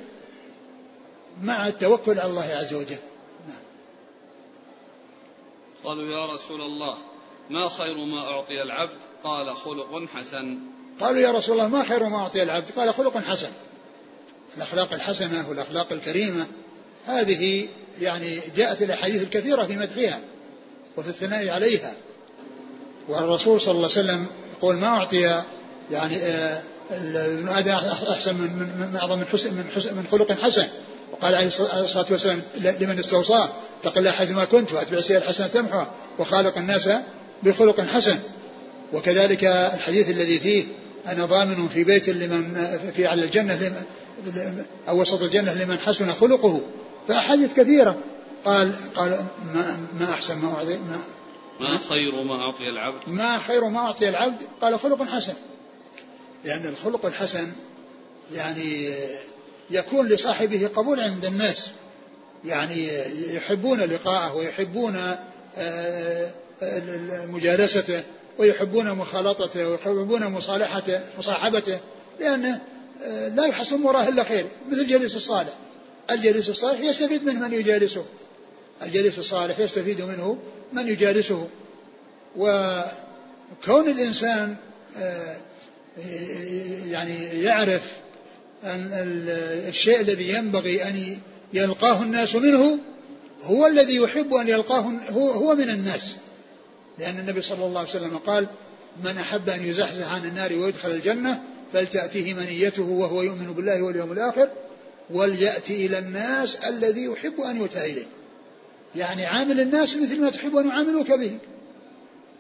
مع 1.43 1.69
التوكل 1.69 2.19
على 2.19 2.31
الله 2.31 2.57
عز 2.61 2.75
وجل. 2.75 2.97
نعم. 3.49 3.63
قالوا 5.85 6.05
يا 6.05 6.35
رسول 6.35 6.61
الله 6.61 6.95
ما 7.51 7.69
خير 7.69 7.97
ما 7.97 8.19
أعطي 8.19 8.63
العبد؟ 8.63 8.99
قال 9.25 9.57
خلق 9.57 10.05
حسن. 10.15 10.59
قالوا 11.03 11.21
يا 11.21 11.31
رسول 11.31 11.55
الله 11.55 11.69
ما 11.69 11.85
خير 11.85 12.09
ما 12.09 12.17
أعطي 12.17 12.43
العبد؟ 12.43 12.71
قال 12.77 12.95
خلق 12.95 13.19
حسن. 13.19 13.49
الأخلاق 14.57 14.93
الحسنة 14.93 15.49
والأخلاق 15.49 15.93
الكريمة 15.93 16.47
هذه 17.07 17.69
يعني 18.01 18.41
جاءت 18.57 18.83
الأحاديث 18.83 19.23
الكثيرة 19.23 19.63
في 19.63 19.77
مدحها 19.77 20.21
وفي 20.97 21.09
الثناء 21.09 21.49
عليها. 21.49 21.93
والرسول 23.09 23.61
صلى 23.61 23.75
الله 23.75 23.91
عليه 23.97 24.01
وسلم 24.01 24.27
يقول 24.59 24.77
ما 24.77 24.87
أعطي 24.87 25.43
يعني 25.91 26.17
آه، 26.17 26.63
ابن 26.91 27.49
آدم 27.49 27.73
أحسن 28.11 28.35
من 28.35 28.53
من 28.53 28.91
من 28.91 28.97
أعظم 28.97 29.19
من 29.19 29.25
حسن 29.25 29.55
من 29.55 29.71
حسن 29.75 29.97
من 29.97 30.07
خلق 30.11 30.33
حسن. 30.33 30.69
وقال 31.13 31.35
عليه 31.35 31.47
الصلاة 31.47 32.07
والسلام 32.11 32.43
لمن 32.81 32.99
استوصاه 32.99 33.53
اتق 33.81 33.99
الله 33.99 34.13
حيثما 34.13 34.45
كنت 34.45 34.73
وأتبع 34.73 34.99
السيئة 34.99 35.19
الحسنة 35.19 35.47
تمحها 35.47 35.91
وخالق 36.19 36.59
الناس 36.59 36.89
بخلق 37.43 37.81
حسن. 37.81 38.19
وكذلك 38.93 39.45
الحديث 39.45 40.11
الذي 40.11 40.39
فيه 40.39 40.65
أنا 41.07 41.25
ضامن 41.25 41.69
في 41.69 41.85
بيت 41.85 42.09
لمن 42.09 42.69
في 42.95 43.07
على 43.07 43.25
الجنة 43.25 43.55
لمن 43.55 44.65
أو 44.89 45.01
وسط 45.01 45.23
الجنة 45.23 45.55
لمن 45.55 45.79
حسن 45.79 46.13
خلقه. 46.13 46.61
فأحاديث 47.09 47.53
كثيرة. 47.53 47.99
قال 48.45 48.73
قال 48.95 49.25
ما, 49.45 49.87
ما 50.01 50.11
أحسن 50.11 50.39
ما 50.39 50.55
أعطي 50.55 50.77
ما, 50.79 50.99
ما 51.61 51.79
خير 51.89 52.23
ما 52.23 52.35
أعطي 52.35 52.69
العبد؟ 52.69 53.01
ما 53.07 53.39
خير 53.39 53.65
ما 53.65 53.79
أعطي 53.79 54.09
العبد؟ 54.09 54.43
قال 54.61 54.81
خلق 54.81 55.03
حسن. 55.03 55.35
لأن 56.45 56.67
الخلق 56.67 57.07
الحسن 57.07 57.53
يعني 58.35 58.95
يكون 59.71 60.07
لصاحبه 60.07 60.71
قبول 60.75 61.01
عند 61.01 61.25
الناس. 61.25 61.73
يعني 62.45 62.89
يحبون 63.35 63.81
لقاءه 63.81 64.37
ويحبون 64.37 65.17
آه، 65.57 66.31
مجالسته. 67.27 68.03
ويحبون 68.39 68.93
مخالطته 68.93 69.69
ويحبون 69.69 70.27
مصالحته 70.27 71.01
مصاحبته 71.19 71.79
لأنه 72.21 72.61
آه، 73.03 73.29
لا 73.29 73.47
يحصل 73.47 73.81
مراه 73.81 74.09
إلا 74.09 74.25
خير 74.25 74.47
مثل 74.71 74.81
الجليس 74.81 75.17
الصالح. 75.17 75.53
الجليس 76.11 76.49
الصالح 76.49 76.81
يستفيد 76.81 77.25
منه 77.25 77.49
من 77.49 77.53
يجالسه. 77.53 78.05
الجليس 78.83 79.19
الصالح 79.19 79.59
يستفيد 79.59 80.03
منه 80.03 80.39
من 80.73 80.89
يجالسه. 80.89 81.49
وكون 82.37 83.89
الإنسان 83.89 84.57
آه، 84.99 85.37
يعني 86.91 87.43
يعرف 87.43 87.83
أن 88.65 88.91
الشيء 89.69 90.01
الذي 90.01 90.29
ينبغي 90.29 90.85
أن 90.85 91.19
يلقاه 91.53 92.03
الناس 92.03 92.35
منه 92.37 92.79
هو 93.43 93.67
الذي 93.67 93.97
يحب 93.97 94.35
أن 94.35 94.49
يلقاه 94.49 94.81
هو 95.11 95.55
من 95.55 95.71
الناس. 95.71 96.17
لأن 96.99 97.19
النبي 97.19 97.43
صلى 97.43 97.65
الله 97.65 97.81
عليه 97.81 97.91
وسلم 97.91 98.19
قال 98.19 98.47
من 99.05 99.19
أحب 99.19 99.49
أن 99.49 99.65
يزحزح 99.67 100.13
عن 100.13 100.25
النار 100.25 100.53
ويدخل 100.53 100.91
الجنة 100.91 101.43
فلتأتيه 101.73 102.35
منيته 102.35 102.83
وهو 102.83 103.23
يؤمن 103.23 103.53
بالله 103.53 103.83
واليوم 103.83 104.13
الآخر 104.13 104.49
وليأتي 105.11 105.87
إلى 105.87 105.99
الناس 105.99 106.57
الذي 106.57 107.05
يحب 107.05 107.41
أن 107.41 107.57
يؤتى 107.57 107.85
إليه. 107.85 108.07
يعني 108.95 109.27
عامل 109.27 109.61
الناس 109.61 109.97
مثل 109.97 110.21
ما 110.21 110.31
تحب 110.31 110.57
أن 110.57 110.69
يعاملوك 110.69 111.13
به. 111.13 111.39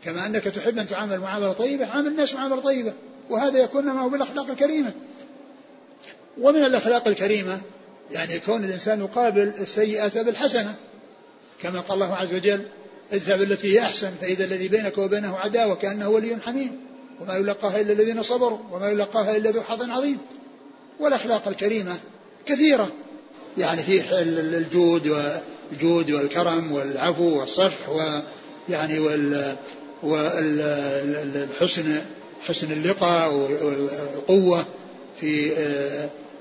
كما 0.04 0.26
أنك 0.26 0.44
تحب 0.44 0.78
أن 0.78 0.86
تعامل 0.86 1.18
معاملة 1.18 1.52
طيبة 1.52 1.86
عامل 1.86 2.06
الناس 2.06 2.34
معاملة 2.34 2.60
طيبة 2.60 2.92
وهذا 3.30 3.58
يكون 3.58 3.84
معه 3.84 4.08
بالأخلاق 4.08 4.50
الكريمة. 4.50 4.92
ومن 6.40 6.64
الأخلاق 6.64 7.08
الكريمة 7.08 7.60
يعني 8.10 8.38
كون 8.38 8.64
الإنسان 8.64 9.00
يقابل 9.00 9.52
السيئة 9.60 10.22
بالحسنة 10.22 10.74
كما 11.62 11.80
قال 11.80 12.02
الله 12.02 12.14
عز 12.16 12.34
وجل 12.34 12.66
ادفع 13.12 13.36
بالتي 13.36 13.74
هي 13.74 13.82
أحسن 13.82 14.10
فإذا 14.20 14.44
الذي 14.44 14.68
بينك 14.68 14.98
وبينه 14.98 15.36
عداوة 15.36 15.74
كأنه 15.74 16.08
ولي 16.08 16.36
حميم 16.36 16.80
وما 17.20 17.36
يلقاها 17.36 17.80
إلا 17.80 17.92
الذين 17.92 18.22
صبروا 18.22 18.58
وما 18.72 18.90
يلقاها 18.90 19.36
إلا 19.36 19.50
ذو 19.50 19.62
حظ 19.62 19.90
عظيم. 19.90 20.18
والأخلاق 21.00 21.48
الكريمة 21.48 21.96
كثيرة. 22.46 22.88
يعني 23.58 23.82
في 23.82 24.22
الجود 24.22 25.08
والجود 25.08 26.10
والكرم 26.10 26.72
والعفو 26.72 27.40
والصفح 27.40 27.88
ويعني 27.88 28.98
وال 28.98 29.56
والحسن 30.02 31.84
حسن 32.40 32.72
اللقاء 32.72 33.34
والقوة 33.34 34.64
في 35.20 35.48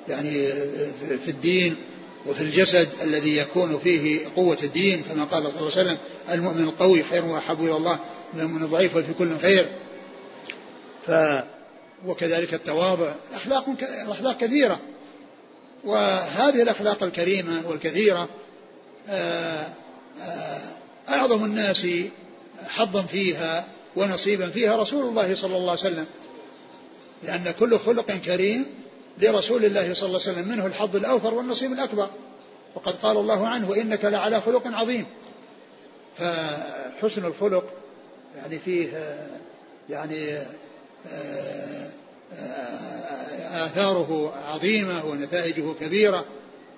يعني 0.09 0.47
في 1.25 1.27
الدين. 1.27 1.75
وفي 2.27 2.41
الجسد 2.41 2.89
الذي 3.01 3.37
يكون 3.37 3.79
فيه 3.79 4.19
قوة 4.35 4.57
الدين 4.63 5.03
كما 5.09 5.23
قال 5.23 5.43
صلى 5.43 5.49
الله 5.49 5.57
عليه 5.57 5.65
وسلم 5.65 5.97
المؤمن 6.31 6.63
القوي 6.63 7.03
خير 7.03 7.25
وأحب 7.25 7.63
إلى 7.63 7.75
الله 7.75 7.99
من 8.33 8.39
المؤمن 8.39 8.63
الضعيف 8.63 8.95
وفي 8.95 9.13
كل 9.13 9.37
خير. 9.37 9.69
ف 11.07 11.11
وكذلك 12.07 12.53
التواضع 12.53 13.15
أخلاق 13.33 13.65
أخلاق 14.07 14.37
كثيرة. 14.37 14.79
وهذه 15.83 16.61
الأخلاق 16.61 17.03
الكريمة 17.03 17.61
والكثيرة 17.67 18.29
آه، 19.09 19.67
آه، 20.21 20.61
أعظم 21.09 21.45
الناس 21.45 21.87
حظا 22.67 23.01
فيها 23.01 23.65
ونصيبا 23.95 24.49
فيها 24.49 24.75
رسول 24.75 25.05
الله 25.05 25.35
صلى 25.35 25.57
الله 25.57 25.71
عليه 25.71 25.81
وسلم. 25.81 26.05
لأن 27.23 27.53
كل 27.59 27.79
خلق 27.79 28.11
كريم 28.11 28.65
لرسول 29.17 29.65
الله 29.65 29.93
صلى 29.93 30.07
الله 30.07 30.21
عليه 30.21 30.31
وسلم 30.31 30.47
منه 30.47 30.65
الحظ 30.65 30.95
الأوفر 30.95 31.33
والنصيب 31.33 31.71
الأكبر. 31.71 32.09
وقد 32.75 32.95
قال 32.95 33.17
الله 33.17 33.47
عنه 33.47 33.69
وإنك 33.69 34.05
لعلى 34.05 34.41
خلق 34.41 34.67
عظيم. 34.67 35.05
فحسن 36.17 37.25
الخلق 37.25 37.73
يعني 38.37 38.59
فيه 38.59 38.89
يعني 39.89 40.37
آثاره 43.51 44.33
عظيمة 44.35 45.05
ونتائجه 45.05 45.73
كبيرة 45.81 46.25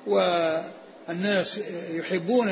والناس 0.08 1.60
يحبون 1.92 2.52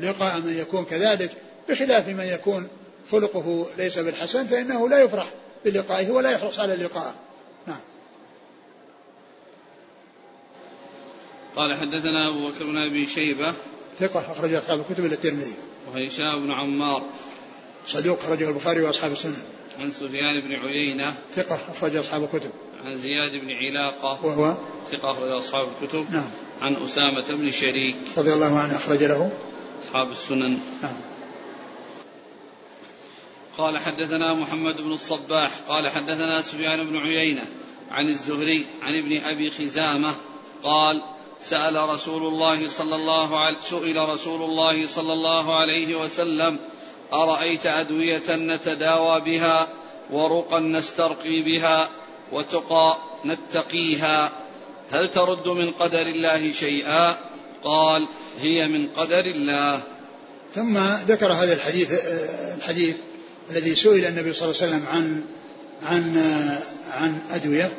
لقاء 0.00 0.38
من 0.38 0.56
يكون 0.58 0.84
كذلك 0.84 1.30
بخلاف 1.68 2.08
من 2.08 2.24
يكون 2.24 2.68
خلقه 3.12 3.66
ليس 3.78 3.98
بالحسن 3.98 4.46
فإنه 4.46 4.88
لا 4.88 4.98
يفرح 4.98 5.30
بلقائه 5.64 6.10
ولا 6.10 6.30
يحرص 6.30 6.60
على 6.60 6.74
اللقاء 6.74 7.14
قال 11.56 11.74
حدثنا 11.74 12.28
أبو 12.28 12.48
بكر 12.48 12.64
بن 12.64 12.76
أبي 12.76 13.06
شيبة. 13.06 13.52
ثقة 14.00 14.32
أخرج 14.32 14.54
أصحاب 14.54 14.80
الكتب 14.80 15.04
إلى 15.04 15.14
الترمذي. 15.14 15.54
وهشام 15.94 16.40
بن 16.40 16.52
عمار. 16.52 17.02
صدوق 17.86 18.18
أخرجه 18.18 18.48
البخاري 18.48 18.82
وأصحاب 18.82 19.12
السنن 19.12 19.42
عن 19.78 19.90
سفيان 19.90 20.40
بن 20.40 20.52
عيينة. 20.52 21.14
ثقة 21.34 21.60
أخرج 21.68 21.96
أصحاب 21.96 22.24
الكتب. 22.24 22.50
عن 22.84 22.98
زياد 22.98 23.32
بن 23.32 23.50
علاقة. 23.50 24.26
وهو؟ 24.26 24.54
ثقة 24.90 25.10
أخرج 25.10 25.30
أصحاب 25.30 25.68
الكتب. 25.82 26.10
نعم. 26.10 26.30
عن 26.60 26.76
أسامة 26.76 27.34
بن 27.34 27.50
شريك. 27.50 27.96
رضي 28.16 28.32
الله 28.32 28.58
عنه 28.58 28.76
أخرج 28.76 29.04
له. 29.04 29.30
أصحاب 29.84 30.10
السنن. 30.10 30.58
نعم. 30.82 31.00
قال 33.58 33.78
حدثنا 33.78 34.34
محمد 34.34 34.76
بن 34.76 34.92
الصباح. 34.92 35.50
قال 35.68 35.88
حدثنا 35.88 36.42
سفيان 36.42 36.90
بن 36.90 36.96
عيينة 36.96 37.42
عن 37.90 38.08
الزهري 38.08 38.66
عن 38.82 38.94
ابن 38.94 39.16
أبي 39.16 39.50
خزامة. 39.50 40.14
قال 40.62 41.02
سأل 41.48 41.88
رسول 41.88 42.26
الله 42.26 42.68
صلى 42.68 42.94
الله 42.94 43.38
عليه 43.38 43.56
سئل 43.60 44.08
رسول 44.08 44.42
الله 44.42 44.86
صلى 44.86 45.12
الله 45.12 45.56
عليه 45.56 45.94
وسلم 45.94 46.58
أرأيت 47.12 47.66
أدوية 47.66 48.28
نتداوى 48.30 49.20
بها 49.20 49.68
ورقا 50.10 50.60
نسترقي 50.60 51.42
بها 51.42 51.88
وتقى 52.32 52.96
نتقيها؟ 53.24 54.32
هل 54.90 55.10
ترد 55.10 55.48
من 55.48 55.70
قدر 55.70 56.00
الله 56.00 56.52
شيئا؟ 56.52 57.16
قال 57.64 58.06
هي 58.40 58.68
من 58.68 58.88
قدر 58.88 59.26
الله. 59.26 59.82
ثم 60.54 60.78
ذكر 61.08 61.32
هذا 61.32 61.52
الحديث 61.52 61.90
الحديث 62.56 62.96
الذي 63.50 63.74
سئل 63.74 64.04
النبي 64.06 64.32
صلى 64.32 64.50
الله 64.50 64.62
عليه 64.62 64.72
وسلم 64.72 64.86
عن 64.86 65.24
عن 65.82 66.16
عن 66.90 67.20
أدوية. 67.30 67.72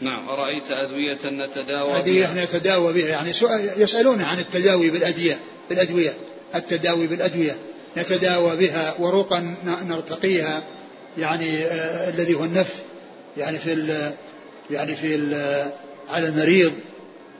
نعم. 0.00 0.28
أرأيت 0.28 0.70
أدوية 0.70 1.18
نتداوى 1.24 1.98
أدوية 1.98 2.26
بها؟ 2.26 2.44
نتداوى 2.44 2.92
بها. 2.92 3.08
يعني 3.08 3.30
يسألونه 3.76 4.26
عن 4.26 4.38
التداوي 4.38 4.90
بالأدوية 4.90 5.38
بالأدوية 5.68 6.14
التداوي 6.54 7.06
بالأدوية. 7.06 7.56
نتداوى 7.96 8.56
بها 8.56 8.94
ورقا 8.98 9.56
نرتقيها. 9.88 10.62
يعني 11.18 11.64
آه 11.64 12.08
الذي 12.10 12.34
هو 12.34 12.44
النف 12.44 12.82
يعني 13.36 13.58
في 13.58 13.72
ال 13.72 14.12
يعني 14.70 14.96
في 14.96 15.14
ال 15.14 15.34
على 16.08 16.28
المريض. 16.28 16.72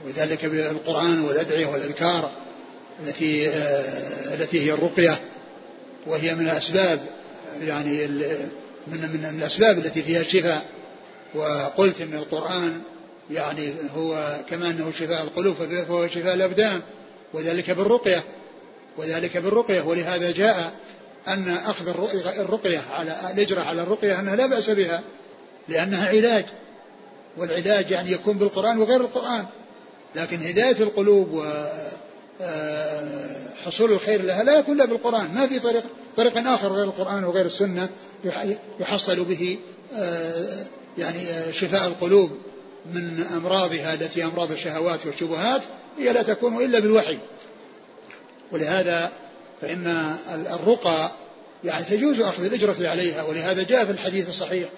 وذلك 0.07 0.47
بالقرآن 0.47 1.21
والأدعية 1.21 1.67
والأذكار 1.67 2.31
التي 3.07 3.49
آه 3.49 4.35
التي 4.35 4.67
هي 4.67 4.73
الرقية. 4.73 5.19
وهي 6.07 6.35
من 6.35 6.49
الأسباب 6.49 7.01
يعني 7.63 8.07
من 8.87 9.01
من 9.13 9.37
الأسباب 9.39 9.79
التي 9.79 10.03
فيها 10.03 10.21
الشفاء 10.21 10.65
وقلت 11.35 12.01
أن 12.01 12.15
القرآن 12.15 12.81
يعني 13.31 13.73
هو 13.97 14.37
كما 14.51 14.71
أنه 14.71 14.91
شفاء 14.91 15.23
القلوب 15.23 15.55
فهو 15.55 16.09
شفاء 16.09 16.35
الأبدان 16.35 16.81
وذلك 17.33 17.71
بالرقية 17.71 18.25
وذلك 18.97 19.37
بالرقية 19.37 19.81
ولهذا 19.81 20.31
جاء 20.31 20.73
أن 21.29 21.49
أخذ 21.49 21.89
الرقية 22.39 22.81
على 22.91 23.17
الإجرة 23.35 23.61
على 23.61 23.83
الرقية 23.83 24.21
أنها 24.21 24.37
لا 24.37 24.47
بأس 24.47 24.71
بها 24.71 25.03
لأنها 25.69 26.09
علاج 26.09 26.45
والعلاج 27.37 27.91
يعني 27.91 28.13
يكون 28.13 28.39
بالقرآن 28.39 28.79
وغير 28.79 29.01
القرآن. 29.01 29.47
لكن 30.15 30.37
هداية 30.43 30.77
القلوب 30.81 31.33
وحصول 31.33 31.61
آه، 33.91 33.95
الخير 33.95 34.23
لها 34.23 34.43
لا 34.43 34.59
يكون 34.59 34.75
إلا 34.75 34.85
بالقرآن. 34.85 35.35
ما 35.35 35.47
في 35.47 35.59
طريق 35.59 35.83
طريق 36.17 36.49
آخر 36.49 36.73
غير 36.73 36.85
القرآن 36.85 37.25
وغير 37.25 37.47
السنة 37.47 37.89
يحصل 38.81 39.25
به 39.25 39.59
آه، 39.95 40.65
يعني 40.99 41.31
آه، 41.31 41.51
شفاء 41.53 41.87
القلوب 41.87 42.31
من 42.95 43.21
أمراضها 43.37 43.95
التي 43.95 44.25
أمراض 44.25 44.53
الشهوات 44.53 45.07
والشبهات 45.07 45.63
هي 45.99 46.13
لا 46.13 46.23
تكون 46.23 46.65
إلا 46.65 46.79
بالوحي. 46.79 47.19
ولهذا 48.53 49.13
فإن 49.61 50.17
الرقى 50.31 51.11
يعني 51.65 51.85
تجوز 51.85 52.21
أخذ 52.21 52.45
الأجرة 52.45 52.89
عليها 52.89 53.23
ولهذا 53.23 53.63
جاء 53.63 53.85
في 53.85 53.91
الحديث 53.91 54.29
الصحيح 54.29 54.69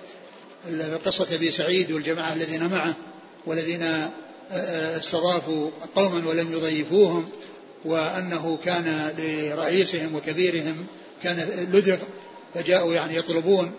قصة 1.04 1.34
أبي 1.34 1.50
سعيد 1.50 1.92
والجماعة 1.92 2.32
الذين 2.32 2.68
معه 2.68 2.94
والذين 3.46 4.10
استضافوا 4.96 5.70
قوما 5.94 6.28
ولم 6.28 6.52
يضيفوهم 6.52 7.28
وأنه 7.84 8.58
كان 8.64 9.14
لرئيسهم 9.18 10.14
وكبيرهم 10.14 10.86
كان 11.22 11.68
لدغ 11.72 11.96
فجاءوا 12.54 12.94
يعني 12.94 13.16
يطلبون 13.16 13.72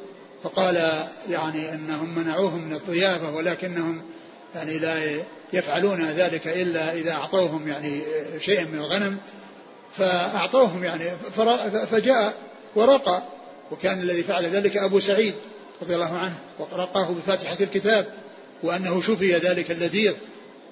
فقال 0.43 1.05
يعني 1.29 1.73
إنهم 1.73 2.15
منعوهم 2.15 2.65
من 2.65 2.73
الضيافه 2.73 3.35
ولكنهم 3.35 4.01
يعني 4.55 4.79
لا 4.79 5.21
يفعلون 5.53 6.01
ذلك 6.01 6.47
إلا 6.47 6.93
إذا 6.93 7.11
أعطوهم 7.11 7.67
يعني 7.67 8.01
شيئا 8.39 8.65
من 8.65 8.77
الغنم. 8.77 9.17
فأعطوهم 9.97 10.83
يعني 10.83 11.03
فجاء 11.91 12.35
ورقى 12.75 13.23
وكان 13.71 13.99
الذي 13.99 14.23
فعل 14.23 14.45
ذلك 14.45 14.77
أبو 14.77 14.99
سعيد 14.99 15.33
رضي 15.81 15.95
الله 15.95 16.17
عنه 16.17 16.35
ورقاه 16.59 17.09
بفاتحة 17.11 17.57
الكتاب 17.61 18.13
وأنه 18.63 19.01
شفي 19.01 19.35
ذلك 19.35 19.71
اللذيذ 19.71 20.13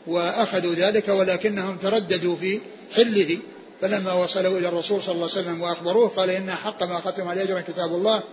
وأخذوا 0.08 0.74
ذلك 0.74 1.08
ولكنهم 1.08 1.78
ترددوا 1.78 2.36
في 2.36 2.60
حله. 2.96 3.38
فلما 3.82 4.14
وصلوا 4.14 4.60
إلى 4.60 4.68
الرسول 4.68 5.04
صلى 5.04 5.16
الله 5.16 5.30
عليه 5.32 5.42
وسلم 5.42 5.62
وأخبروه 5.62 6.10
قال 6.10 6.30
إن 6.30 6.52
حق 6.52 6.84
ما 6.84 6.98
اخذتم 6.98 7.28
عليه 7.28 7.44
اجرا 7.44 7.62
كتاب 7.62 7.94
الله 7.94 8.24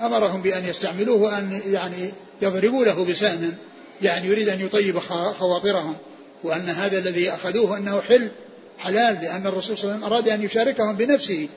وامرهم 0.00 0.42
بأن 0.42 0.64
يستعملوه 0.64 1.22
وأن 1.22 1.60
يعني 1.70 2.12
يضربوا 2.42 2.84
له 2.84 3.04
بسهم 3.04 3.54
يعني 4.02 4.26
يريد 4.26 4.48
أن 4.48 4.60
يطيب 4.60 4.98
خواطرهم 5.38 5.96
وأن 6.44 6.68
هذا 6.68 6.98
الذي 6.98 7.30
أخذوه 7.30 7.76
أنه 7.76 8.00
حل 8.00 8.30
حلال 8.78 9.14
لأن 9.22 9.46
الرسول 9.46 9.78
صلى 9.78 9.84
الله 9.84 9.94
عليه 9.94 10.06
وسلم 10.06 10.12
أراد 10.12 10.28
أن 10.28 10.42
يشاركهم 10.42 10.96
بنفسه 10.96 11.48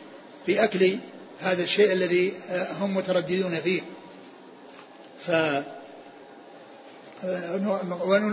في 0.45 0.63
أكل 0.63 0.97
هذا 1.39 1.63
الشيء 1.63 1.91
الذي 1.91 2.33
هم 2.81 2.95
مترددون 2.95 3.55
فيه. 3.55 3.81
ف 5.25 5.31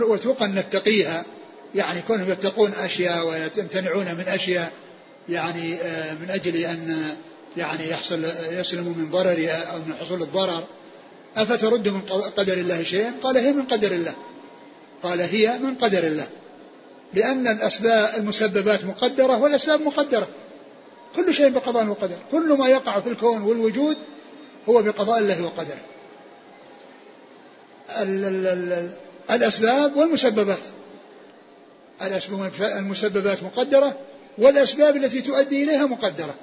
وتوقع 0.01 0.45
ان 0.45 0.55
نتقيها 0.55 1.25
يعني 1.75 2.01
كونهم 2.01 2.31
يتقون 2.31 2.71
أشياء 2.73 3.27
ويمتنعون 3.27 4.05
من 4.05 4.23
أشياء 4.27 4.71
يعني 5.29 5.75
آه، 5.75 6.13
من 6.13 6.29
أجل 6.29 6.55
أن 6.55 7.15
يعني 7.57 7.89
يحصل 7.89 8.25
يسلموا 8.51 8.93
من 8.93 9.11
ضررها 9.11 9.63
أو 9.71 9.77
من 9.77 9.93
حصول 10.01 10.21
الضرر. 10.21 10.63
أفترد 11.37 11.87
من 11.87 12.01
قدر 12.37 12.53
الله 12.53 12.83
شيئا؟ 12.83 13.13
قال 13.21 13.37
هي 13.37 13.53
من 13.53 13.63
قدر 13.63 13.91
الله. 13.91 14.15
قال 15.03 15.21
هي 15.21 15.57
من 15.57 15.75
قدر 15.75 16.03
الله. 16.07 16.27
لأن 17.13 17.47
الأسباب 17.47 18.09
المسببات 18.17 18.85
مقدرة 18.85 19.37
والأسباب 19.37 19.81
مقدرة. 19.81 20.27
كل 21.15 21.33
شيء 21.33 21.49
بقضاء 21.49 21.85
وقدر. 21.85 22.15
كل 22.31 22.53
ما 22.53 22.67
يقع 22.67 22.99
في 22.99 23.09
الكون 23.09 23.41
والوجود 23.41 23.97
هو 24.69 24.81
بقضاء 24.81 25.19
الله 25.19 25.43
وقدره. 25.43 25.81
الأسباب 29.31 29.95
والمسببات. 29.95 30.63
الأسباب 32.01 32.51
المسببات 32.77 33.43
مقدرة 33.43 33.97
والأسباب 34.37 34.95
التي 34.95 35.21
تؤدي 35.21 35.63
إليها 35.63 35.85
مقدرة. 35.85 36.35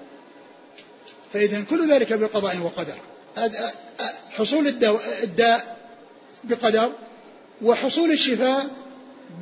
فإذا 1.34 1.64
كل 1.70 1.92
ذلك 1.92 2.12
بقضاء 2.12 2.58
وقدر. 2.58 2.94
حصول 4.30 4.66
الداء 5.22 5.76
بقدر 6.44 6.92
وحصول 7.62 8.10
الشفاء 8.10 8.66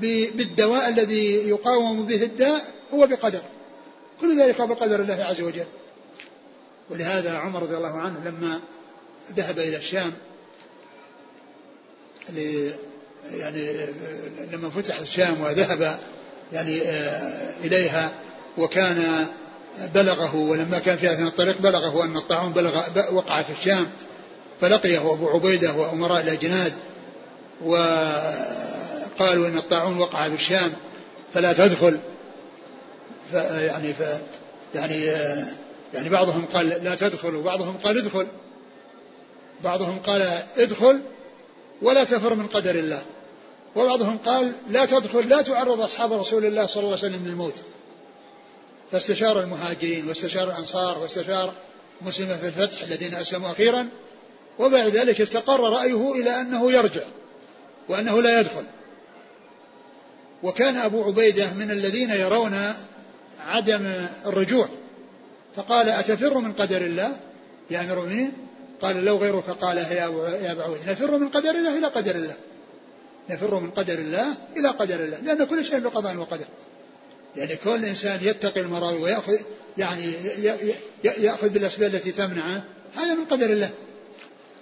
بالدواء 0.00 0.88
الذي 0.88 1.48
يقاوم 1.48 2.06
به 2.06 2.22
الداء 2.22 2.62
هو 2.94 3.06
بقدر. 3.06 3.42
كل 4.20 4.42
ذلك 4.42 4.62
بقدر 4.62 5.02
الله 5.02 5.24
عز 5.24 5.40
وجل. 5.40 5.66
ولهذا 6.90 7.36
عمر 7.36 7.62
رضي 7.62 7.76
الله 7.76 7.98
عنه 7.98 8.24
لما 8.24 8.60
ذهب 9.36 9.58
إلى 9.58 9.76
الشام 9.76 10.12
يعني 13.30 13.86
لما 14.52 14.70
فتح 14.70 14.98
الشام 14.98 15.40
وذهب 15.40 15.98
يعني 16.52 16.82
آه، 16.82 17.54
إليها 17.64 18.12
وكان 18.58 19.26
بلغه 19.94 20.36
ولما 20.36 20.78
كان 20.78 20.96
في 20.96 21.12
أثناء 21.12 21.28
الطريق 21.28 21.60
بلغه 21.60 22.04
أن 22.04 22.16
الطاعون 22.16 22.52
بلغ 22.52 22.80
وقع 23.12 23.42
في 23.42 23.52
الشام 23.52 23.86
فلقيه 24.60 25.12
أبو 25.12 25.28
عبيدة 25.28 25.72
وأمراء 25.72 26.22
الأجناد 26.22 26.72
وقالوا 27.64 29.48
أن 29.48 29.58
الطاعون 29.58 29.98
وقع 29.98 30.28
في 30.28 30.34
الشام 30.34 30.72
فلا 31.34 31.52
تدخل. 31.52 31.98
يعني 33.32 33.92
ف 33.92 34.02
يعني 34.74 35.04
يعني 35.94 36.08
بعضهم 36.08 36.46
قال 36.54 36.68
لا 36.68 36.94
تدخل 36.94 37.36
وبعضهم 37.36 37.76
قال 37.84 37.98
ادخل. 37.98 38.26
بعضهم 39.64 39.98
قال 39.98 40.38
ادخل 40.56 41.02
ولا 41.82 42.04
تفر 42.04 42.34
من 42.34 42.46
قدر 42.46 42.74
الله. 42.74 43.02
وبعضهم 43.76 44.18
قال 44.18 44.52
لا 44.70 44.84
تدخل 44.84 45.28
لا 45.28 45.42
تعرض 45.42 45.80
أصحاب 45.80 46.12
رسول 46.12 46.44
الله 46.44 46.66
صلى 46.66 46.82
الله 46.82 46.96
عليه 46.96 47.08
وسلم 47.08 47.26
للموت. 47.26 47.54
فاستشار 48.92 49.40
المهاجرين 49.40 50.08
واستشار 50.08 50.50
الأنصار 50.50 50.98
واستشار 50.98 51.54
مسلمة 52.02 52.36
في 52.36 52.46
الفتح 52.46 52.82
الذين 52.82 53.14
أسلموا 53.14 53.50
أخيرا. 53.50 53.88
وبعد 54.58 54.86
ذلك 54.86 55.20
استقر 55.20 55.60
رأيه 55.60 56.12
إلى 56.12 56.40
أنه 56.40 56.72
يرجع 56.72 57.02
وأنه 57.88 58.22
لا 58.22 58.40
يدخل. 58.40 58.64
وكان 60.42 60.76
أبو 60.76 61.04
عبيدة 61.04 61.52
من 61.52 61.70
الذين 61.70 62.10
يرون 62.10 62.74
عدم 63.38 63.92
الرجوع 64.26 64.68
فقال 65.56 65.88
أتفر 65.88 66.38
من 66.38 66.52
قدر 66.52 66.80
الله؟ 66.80 67.16
يا 67.70 67.80
أمير 67.80 67.92
المؤمنين. 67.92 68.32
قال 68.82 69.04
لو 69.04 69.16
غيرك. 69.16 69.50
قال 69.50 69.76
يا 69.76 70.06
أبا 70.52 70.62
عبيدة. 70.62 70.92
نفر 70.92 71.18
من 71.18 71.28
قدر 71.28 71.50
الله 71.50 71.78
إلى 71.78 71.86
قدر 71.86 72.14
الله. 72.14 72.36
نفر 73.30 73.60
من 73.60 73.70
قدر 73.70 73.98
الله 73.98 74.26
إلى 74.56 74.68
قدر 74.68 75.04
الله. 75.04 75.18
لأن 75.20 75.44
كل 75.44 75.64
شيء 75.64 75.78
بقضاء 75.78 76.16
وقدر. 76.16 76.44
يعني 77.36 77.56
كل 77.56 77.84
إنسان 77.84 78.18
يتقي 78.22 78.60
المرض 78.60 78.92
ويأخذ 79.00 79.36
يعني 79.78 80.12
يأخذ 81.04 81.48
بالأسباب 81.48 81.94
التي 81.94 82.12
تمنعه 82.12 82.64
هذا 82.94 83.14
من 83.14 83.24
قدر 83.24 83.50
الله. 83.50 83.70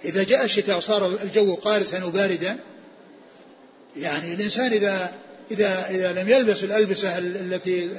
إذا 0.05 0.23
جاء 0.23 0.45
الشتاء 0.45 0.77
وصار 0.77 1.07
الجو 1.23 1.55
قارسا 1.55 2.03
وباردا 2.03 2.57
يعني 3.97 4.33
الإنسان 4.33 4.71
إذا 4.71 5.13
إذا 5.51 5.89
إذا 5.89 6.21
لم 6.21 6.29
يلبس 6.29 6.63
الألبسة 6.63 7.17
التي 7.17 7.89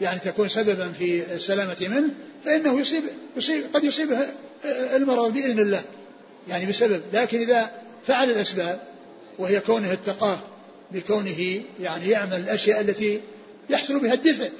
يعني 0.00 0.18
تكون 0.18 0.48
سببا 0.48 0.92
في 0.98 1.34
السلامة 1.34 1.76
منه 1.80 2.10
فإنه 2.44 2.80
يصيب, 2.80 3.02
يصيب 3.36 3.64
قد 3.74 3.84
يصيبه 3.84 4.18
المرض 4.96 5.32
بإذن 5.32 5.58
الله. 5.58 5.82
يعني 6.48 6.66
بسبب. 6.66 7.02
لكن 7.12 7.38
إذا 7.38 7.70
فعل 8.06 8.30
الأسباب 8.30 8.80
وهي 9.38 9.60
كونه 9.60 9.92
اتقاه 9.92 10.38
بكونه 10.92 11.62
يعني 11.80 12.08
يعمل 12.08 12.36
الأشياء 12.36 12.80
التي 12.80 13.20
يحصل 13.70 13.98
بها 13.98 14.14
الدفء. 14.14 14.52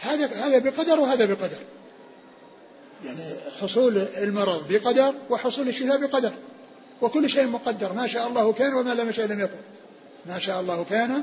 هذا 0.00 0.26
هذا 0.26 0.58
بقدر 0.58 1.00
وهذا 1.00 1.24
بقدر. 1.24 1.58
يعني 3.04 3.22
حصول 3.60 3.98
المرض 3.98 4.72
بقدر 4.72 5.14
وحصول 5.30 5.68
الشفاء 5.68 5.98
بقدر. 5.98 6.32
وكل 7.02 7.30
شيء 7.30 7.46
مقدر. 7.46 7.92
ما 7.92 8.06
شاء 8.06 8.28
الله 8.28 8.52
كان 8.52 8.74
وما 8.74 8.94
لم 8.94 9.08
يشاء 9.08 9.26
لم 9.26 9.40
يكن. 9.40 9.60
ما 10.26 10.38
شاء 10.38 10.60
الله 10.60 10.84
كان 10.84 11.22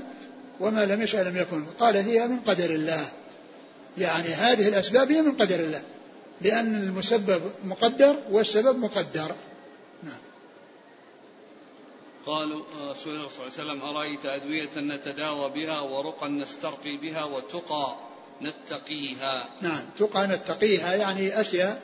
وما 0.60 0.86
لم 0.86 1.02
يشاء 1.02 1.24
لم 1.24 1.38
يكن. 1.38 1.66
قال 1.80 1.96
هي 1.96 2.28
من 2.28 2.40
قدر 2.40 2.70
الله. 2.70 3.06
يعني 3.98 4.28
هذه 4.28 4.68
الأسباب 4.68 5.12
هي 5.12 5.22
من 5.22 5.32
قدر 5.32 5.60
الله. 5.60 5.82
لأن 6.42 6.76
المسبب 6.76 7.42
مقدر 7.66 8.16
والسبب 8.32 8.80
مقدر. 8.80 9.32
قالوا 12.28 12.64
آه، 12.82 12.94
سئل 12.94 13.04
صلى 13.04 13.14
الله 13.14 13.30
عليه 13.40 13.54
وسلم 13.54 13.82
أرأيت 13.82 14.26
أدوية 14.26 14.70
نتداوى 14.78 15.50
بها 15.50 15.80
ورقا 15.80 16.28
نسترقي 16.28 16.98
بها 16.98 17.24
وتقى 17.24 17.96
نتقيها؟ 18.42 19.50
نعم 19.62 19.86
تقى 20.00 20.28
نتقيها 20.28 20.96
يعني 20.96 21.42
أشياء 21.42 21.82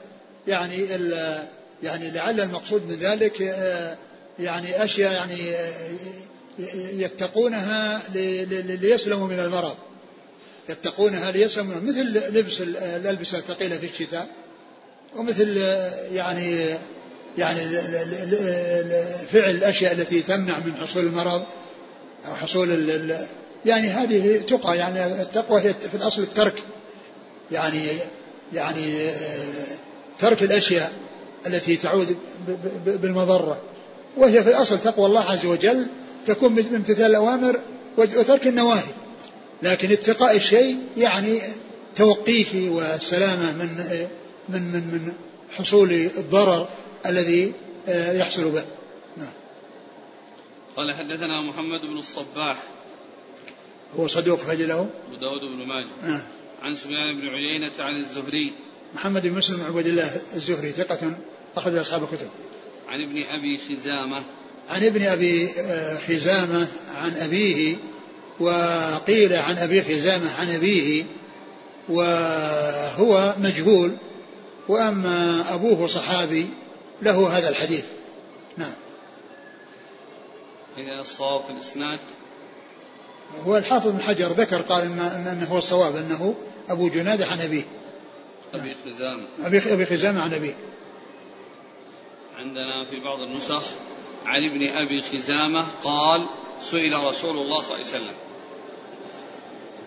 يعني 0.48 0.76
يعني 1.84 2.12
لعل 2.12 2.40
المقصود 2.40 2.88
من 2.88 2.96
ذلك 2.96 3.42
آه، 3.42 3.98
يعني 4.40 4.84
أشياء 4.84 5.14
يعني 5.14 5.52
آه، 5.52 5.98
يتقونها 6.94 8.02
ليسلموا 8.76 9.28
من 9.28 9.40
المرض. 9.40 9.76
يتقونها 10.70 11.32
ليسلموا 11.32 11.76
مثل 11.76 12.38
لبس 12.38 12.62
الألبسة 12.62 13.38
الثقيلة 13.38 13.78
في 13.78 13.86
الشتاء 13.86 14.28
ومثل 15.16 15.58
يعني 16.12 16.76
يعني 17.38 17.60
فعل 19.32 19.50
الأشياء 19.50 19.94
التي 19.94 20.22
تمنع 20.22 20.58
من 20.58 20.76
حصول 20.82 21.06
المرض 21.06 21.44
أو 22.26 22.36
حصول 22.36 22.70
يعني 23.66 23.88
هذه 23.88 24.42
تقى 24.48 24.78
يعني 24.78 25.22
التقوى 25.22 25.62
هي 25.62 25.74
في 25.74 25.96
الأصل 25.96 26.22
الترك. 26.22 26.54
يعني 27.52 27.88
يعني 28.54 29.10
ترك 30.20 30.44
الأشياء 30.44 30.92
التي 31.48 31.76
تعود 31.76 32.18
بالمضرة. 32.86 33.62
وهي 34.18 34.44
في 34.44 34.50
الأصل 34.50 34.80
تقوى 34.80 35.06
الله 35.06 35.32
عز 35.32 35.46
وجل 35.46 35.88
تكون 36.26 36.56
بامتثال 36.56 37.06
الأوامر 37.06 37.60
وترك 37.98 38.48
النواهي. 38.48 38.92
لكن 39.64 39.92
اتقاء 39.92 40.36
الشيء 40.36 40.78
يعني 40.98 41.40
توقيه 41.96 42.70
والسلامة 42.70 43.52
من 43.52 43.84
من 44.50 44.62
من 44.72 44.88
من 44.88 45.14
حصول 45.58 45.92
الضرر 45.92 46.68
الذي 47.06 47.54
يحصل 47.88 48.52
به. 48.52 48.64
نعم. 49.18 49.34
قال 50.76 50.94
حدثنا 50.94 51.42
محمد 51.42 51.82
بن 51.82 51.98
الصباح. 51.98 52.58
هو 54.00 54.08
صدوق 54.08 54.52
له؟ 54.52 54.80
أبو 54.82 55.16
داود 55.22 55.42
بن 55.42 55.68
ماجه. 55.68 55.90
نعم. 56.04 56.22
عن 56.62 56.76
سفيان 56.76 57.22
بن 57.22 57.28
عيينة 57.28 57.72
عن 57.80 57.96
الزهري. 57.96 58.54
محمد 58.96 59.28
بن 59.28 59.34
مسلم 59.34 59.62
عبد 59.62 59.88
الله 59.88 60.22
الزهري 60.36 60.70
ثقة 60.70 61.18
أخرج 61.56 61.76
أصحاب 61.76 62.04
الكتب. 62.04 62.30
عن 62.88 63.02
ابن 63.02 63.24
أبي 63.24 63.60
خزامة. 63.70 64.24
عن 64.70 64.84
ابن 64.84 65.02
أبي 65.02 65.50
آه، 65.60 65.98
خزامة 65.98 66.68
عن 66.96 67.12
أبيه 67.16 67.76
وقيل 68.40 69.34
عن 69.34 69.58
أبي 69.58 69.84
خزامة 69.84 70.36
عن 70.40 70.50
أبيه 70.50 71.06
وهو 71.90 73.36
مجهول. 73.40 73.92
وأما 74.68 75.46
أبوه 75.54 75.88
صحابي 75.88 76.48
له 77.04 77.38
هذا 77.38 77.50
الحديث. 77.50 77.86
نعم. 78.58 78.74
إذا 80.78 81.00
الصواب 81.00 81.42
في 81.42 81.50
الإسناد؟ 81.50 82.00
هو 83.46 83.58
الحافظ 83.58 83.88
بن 83.88 84.02
حجر 84.02 84.28
ذكر 84.28 84.62
قال 84.62 84.82
إن 84.82 85.00
أنه 85.00 85.46
هو 85.46 85.58
الصواب 85.58 85.96
أنه 85.96 86.36
أبو 86.70 86.90
جنادة 86.90 87.26
عن 87.26 87.42
أبيه. 87.42 87.64
أبي 88.54 88.76
خزامة 88.86 89.26
أبي 89.44 89.74
أبي 89.74 89.86
خزامة 89.86 90.22
عن 90.22 90.34
أبيه. 90.34 90.56
عندنا 92.38 92.86
في 92.86 93.00
بعض 93.00 93.20
النسخ 93.20 93.64
عن 94.26 94.44
ابن 94.44 94.68
أبي 94.68 95.02
خزامة 95.02 95.66
قال 95.84 96.26
سئل 96.62 97.04
رسول 97.04 97.38
الله 97.38 97.62
صلى 97.62 97.76
الله 97.76 97.88
عليه 97.88 97.98
وسلم. 97.98 98.16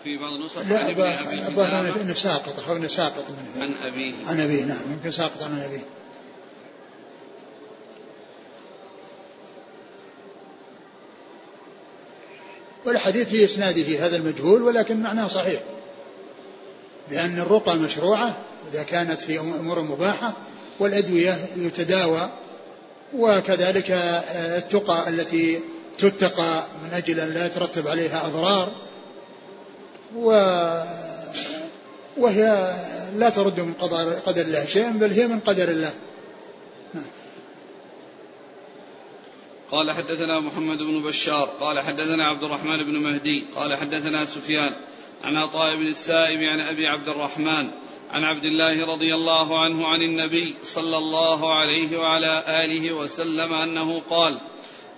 في 0.05 0.18
بعض 0.18 0.33
النسخ 0.33 0.59
لا 0.59 0.90
ابن 0.90 1.02
أبي 1.02 1.57
خزامة. 1.57 2.00
إنه 2.00 2.14
ساقط 2.14 2.70
إنه 2.70 2.88
ساقط 2.88 3.24
منه. 3.31 3.64
عن 3.64 3.74
أبيه. 3.87 4.14
عن 4.26 4.40
أبيه 4.40 4.64
نعم 4.64 4.92
يمكن 4.92 5.11
ساقط 5.11 5.42
عن 5.42 5.61
أبيه. 5.61 5.85
والحديث 12.87 13.29
في 13.29 13.44
إسناده 13.44 14.07
هذا 14.07 14.16
المجهول 14.16 14.62
ولكن 14.62 15.01
معناه 15.01 15.29
صحيح 15.29 15.62
لأن 17.11 17.40
الرقى 17.40 17.77
مشروعة 17.77 18.37
إذا 18.72 18.83
كانت 18.83 19.20
في 19.20 19.38
أمور 19.38 19.83
مباحة 19.83 20.33
والأدوية 20.81 21.38
يتداوى 21.57 22.31
وكذلك 23.14 23.90
آه، 23.90 24.59
التقى 24.59 25.09
التي 25.09 25.61
تتقى 25.99 26.64
من 26.85 26.92
أجل 26.92 27.20
أن 27.20 27.29
لا 27.29 27.46
يترتب 27.46 27.88
عليها 27.88 28.27
أضرار 28.27 28.72
و 30.16 30.31
وهي 32.16 32.75
لا 33.16 33.31
ترد 33.31 33.61
من 33.61 33.72
قدر, 34.27 34.42
الله 34.42 34.64
شيئا 34.64 34.90
بل 34.90 35.11
هي 35.11 35.27
من 35.27 35.40
قدر 35.40 35.68
الله 35.68 35.92
نعم. 36.94 37.05
قال 39.70 39.92
حدثنا 39.92 40.40
محمد 40.40 40.79
بن 40.79 41.02
بشار 41.02 41.48
قال 41.61 41.81
حدثنا 41.81 42.24
عبد 42.24 42.42
الرحمن 42.42 42.85
بن 42.85 42.96
مهدي 42.98 43.44
قال 43.57 43.74
حدثنا 43.74 44.24
سفيان 44.24 44.74
عن 45.24 45.37
عطاء 45.37 45.76
بن 45.76 45.87
السائب 45.87 46.42
عن 46.42 46.61
أبي 46.61 46.87
عبد 46.87 47.09
الرحمن 47.09 47.70
عن 48.11 48.24
عبد 48.24 48.44
الله 48.44 48.87
رضي 48.87 49.14
الله 49.14 49.61
عنه 49.61 49.87
عن 49.87 50.02
النبي 50.02 50.55
صلى 50.64 50.98
الله 50.98 51.55
عليه 51.55 51.98
وعلى 51.98 52.42
آله 52.64 52.92
وسلم 52.92 53.52
أنه 53.52 54.02
قال 54.11 54.38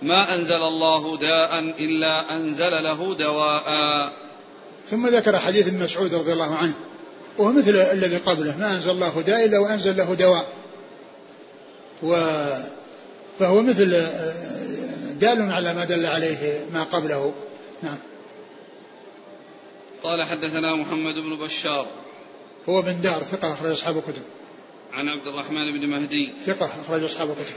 ما 0.01 0.35
أنزل 0.35 0.61
الله 0.61 1.17
داء 1.17 1.59
إلا 1.59 2.35
أنزل 2.35 2.83
له 2.83 3.15
دواء. 3.15 4.11
ثم 4.89 5.07
ذكر 5.07 5.39
حديث 5.39 5.67
ابن 5.67 5.83
مسعود 5.83 6.13
رضي 6.13 6.33
الله 6.33 6.55
عنه 6.55 6.75
وهو 7.37 7.51
مثل 7.51 7.75
الذي 7.75 8.17
قبله 8.17 8.57
ما 8.57 8.73
أنزل 8.73 8.91
الله 8.91 9.21
داء 9.21 9.45
إلا 9.45 9.59
وأنزل 9.59 9.97
له 9.97 10.13
دواء. 10.13 10.47
و 12.03 12.13
فهو 13.39 13.61
مثل 13.61 13.89
دال 15.19 15.51
على 15.51 15.73
ما 15.73 15.85
دل 15.85 16.05
عليه 16.05 16.65
ما 16.73 16.83
قبله. 16.83 17.33
نعم. 17.83 17.97
قال 20.03 20.23
حدثنا 20.23 20.75
محمد 20.75 21.15
بن 21.15 21.35
بشار. 21.35 21.87
هو 22.69 22.81
بن 22.81 23.01
دار 23.01 23.23
ثقة 23.23 23.53
أخرج 23.53 23.71
أصحاب 23.71 23.97
الكتب. 23.97 24.21
عن 24.93 25.07
عبد 25.07 25.27
الرحمن 25.27 25.79
بن 25.79 25.87
مهدي. 25.87 26.33
ثقة 26.45 26.71
أخرج 26.85 27.03
أصحاب 27.03 27.29
الكتب. 27.29 27.55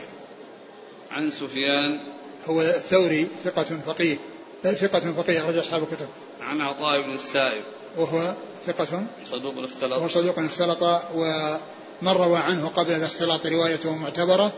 عن 1.11 1.31
سفيان. 1.31 2.01
هو 2.47 2.63
الثوري 2.63 3.29
ثقة 3.45 3.79
فقيه. 3.87 4.17
ثقة 4.63 5.13
فقيه 5.13 5.39
أخرج 5.39 5.57
أصحاب 5.57 5.83
الكتب. 5.83 6.09
عن 6.41 6.61
عطاء 6.61 7.03
بن 7.03 7.15
السائب. 7.15 7.63
وهو 7.97 8.35
ثقة 8.67 9.07
صدوق 9.27 9.55
اختلط 9.59 9.93
وهو 9.93 10.09
صدوق 10.09 10.39
اختلط 10.39 10.83
ومن 11.15 12.13
روى 12.13 12.39
عنه 12.39 12.69
قبل 12.69 12.93
الاختلاط 12.93 13.47
روايته 13.47 13.97
معتبرة. 13.97 14.53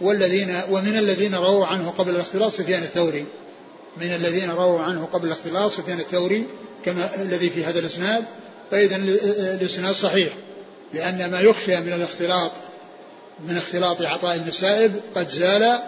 والذين 0.00 0.62
ومن 0.70 0.98
الذين 0.98 1.34
رووا 1.34 1.66
عنه 1.66 1.90
قبل 1.90 2.10
الاختلاط 2.10 2.52
سفيان 2.52 2.82
الثوري. 2.82 3.24
من 3.96 4.14
الذين 4.14 4.50
رووا 4.50 4.80
عنه 4.80 5.06
قبل 5.06 5.26
الاختلاط 5.26 5.70
سفيان 5.70 5.98
الثوري 5.98 6.46
كما 6.84 7.22
الذي 7.22 7.50
في 7.50 7.64
هذا 7.64 7.78
الإسناد. 7.78 8.24
فإذا 8.70 8.96
الإسناد 9.54 9.94
صحيح 9.94 10.34
لأن 10.92 11.30
ما 11.30 11.40
يخشى 11.40 11.80
من 11.80 11.92
الاختلاط 11.92 12.52
من 13.48 13.56
اختلاط 13.56 14.02
عطاء 14.02 14.38
بن 14.38 14.48
السائب 14.48 14.92
قد 15.14 15.28
زال 15.28 15.78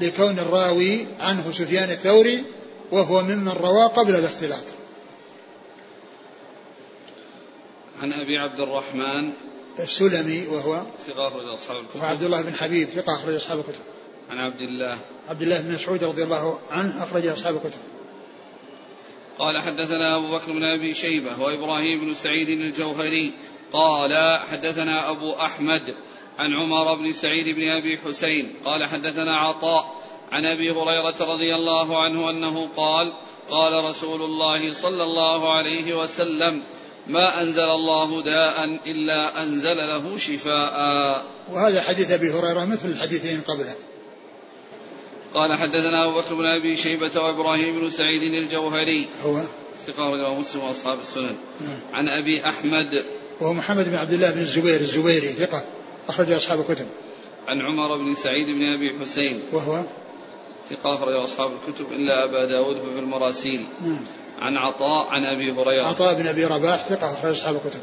لكون 0.00 0.38
الراوي 0.38 1.06
عنه 1.20 1.52
سفيان 1.52 1.90
الثوري 1.90 2.44
وهو 2.92 3.22
ممن 3.22 3.48
روى 3.48 3.84
قبل 3.84 4.14
الاختلاط. 4.14 4.64
عن 8.02 8.12
أبي 8.12 8.38
عبد 8.38 8.60
الرحمن 8.60 9.32
السلمي 9.78 10.46
وهو 10.46 10.82
ثقة 11.06 11.28
أخرج 11.28 11.48
أصحاب 11.48 11.76
الكتب. 11.76 12.02
وعبد 12.02 12.22
الله 12.22 12.42
بن 12.42 12.54
حبيب 12.54 12.88
ثقة 12.88 13.16
أخرج 13.16 13.34
أصحاب 13.34 13.58
الكتب. 13.58 13.80
عن 14.30 14.38
عبد 14.38 14.60
الله. 14.60 14.98
عبد 15.28 15.42
الله 15.42 15.60
بن 15.60 15.74
مسعود 15.74 16.04
رضي 16.04 16.22
الله 16.22 16.58
عنه 16.70 17.02
أخرج 17.02 17.26
أصحاب 17.26 17.56
الكتب. 17.56 17.80
قال 19.38 19.62
حدثنا 19.62 20.16
أبو 20.16 20.32
بكر 20.32 20.52
بن 20.52 20.64
أبي 20.64 20.94
شيبة 20.94 21.42
وإبراهيم 21.42 22.04
بن 22.04 22.14
سعيد 22.14 22.48
الجوهري. 22.48 23.32
قال 23.72 24.40
حدثنا 24.50 25.10
أبو 25.10 25.32
أحمد 25.32 25.94
عن 26.38 26.52
عمر 26.52 26.94
بن 26.94 27.12
سعيد 27.12 27.56
بن 27.56 27.68
أبي 27.68 27.98
حسين. 27.98 28.54
قال 28.64 28.84
حدثنا 28.84 29.36
عطاء 29.36 30.02
عن 30.32 30.44
أبي 30.44 30.70
هريرة 30.70 31.16
رضي 31.20 31.54
الله 31.54 32.02
عنه 32.02 32.30
أنه 32.30 32.68
قال 32.76 33.12
قال 33.50 33.84
رسول 33.84 34.22
الله 34.22 34.72
صلى 34.72 35.02
الله 35.02 35.56
عليه 35.56 35.98
وسلم 35.98 36.62
ما 37.08 37.42
أنزل 37.42 37.68
الله 37.68 38.22
داء 38.22 38.64
إلا 38.86 39.42
أنزل 39.42 39.76
له 39.76 40.16
شفاء. 40.16 41.24
وهذا 41.52 41.82
حديث 41.82 42.10
أبي 42.10 42.30
هريرة 42.30 42.64
مثل 42.64 42.88
الحديثين 42.88 43.40
قبله. 43.40 43.74
قال 45.34 45.54
حدثنا 45.54 46.04
أبو 46.04 46.18
بكر 46.18 46.34
بن 46.34 46.46
أبي 46.46 46.76
شيبة 46.76 47.22
وإبراهيم 47.22 47.80
بن 47.80 47.90
سعيد 47.90 48.22
الجوهري. 48.44 49.06
هو؟ 49.22 49.42
ثقة 49.86 50.10
رجل 50.10 50.40
مسلم 50.40 50.62
وأصحاب 50.62 50.98
السنن. 51.00 51.36
نعم. 51.60 51.80
عن 51.92 52.08
أبي 52.08 52.48
أحمد. 52.48 53.04
وهو 53.40 53.52
محمد 53.52 53.88
بن 53.88 53.94
عبد 53.94 54.12
الله 54.12 54.30
بن 54.30 54.40
الزبير 54.40 54.80
الزبيري 54.80 55.28
ثقة. 55.28 55.64
أخرج 56.08 56.32
أصحاب 56.32 56.60
الكتب. 56.60 56.86
عن 57.48 57.60
عمر 57.60 57.96
بن 57.96 58.14
سعيد 58.14 58.46
بن 58.46 58.62
أبي 58.62 58.98
حسين. 59.00 59.40
وهو؟ 59.52 59.82
ثقة 60.70 60.94
أخرج 60.94 61.14
أصحاب 61.14 61.50
الكتب 61.52 61.92
إلا 61.92 62.24
أبا 62.24 62.44
داود 62.44 62.76
في 62.76 63.00
المراسيل. 63.00 63.64
نعم. 63.82 64.04
عن 64.40 64.56
عطاء 64.56 65.06
عن 65.06 65.24
أبي 65.24 65.52
هريرة. 65.52 65.84
عطاء 65.84 66.14
بن 66.14 66.26
أبي 66.26 66.44
رباح 66.44 66.88
ثقة 66.88 67.12
أخرج 67.12 67.30
أصحاب 67.30 67.56
الكتب. 67.56 67.80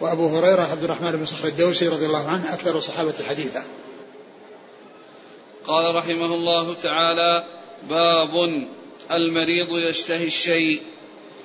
وأبو 0.00 0.28
هريرة 0.28 0.62
عبد 0.62 0.84
الرحمن 0.84 1.12
بن 1.12 1.26
صخر 1.26 1.48
الدوسي 1.48 1.88
رضي 1.88 2.06
الله 2.06 2.28
عنه 2.28 2.54
أكثر 2.54 2.76
الصحابة 2.76 3.14
حديثا. 3.28 3.64
قال 5.66 5.94
رحمه 5.94 6.34
الله 6.34 6.74
تعالى 6.74 7.44
باب 7.88 8.66
المريض 9.10 9.68
يشتهي 9.70 10.26
الشيء. 10.26 10.82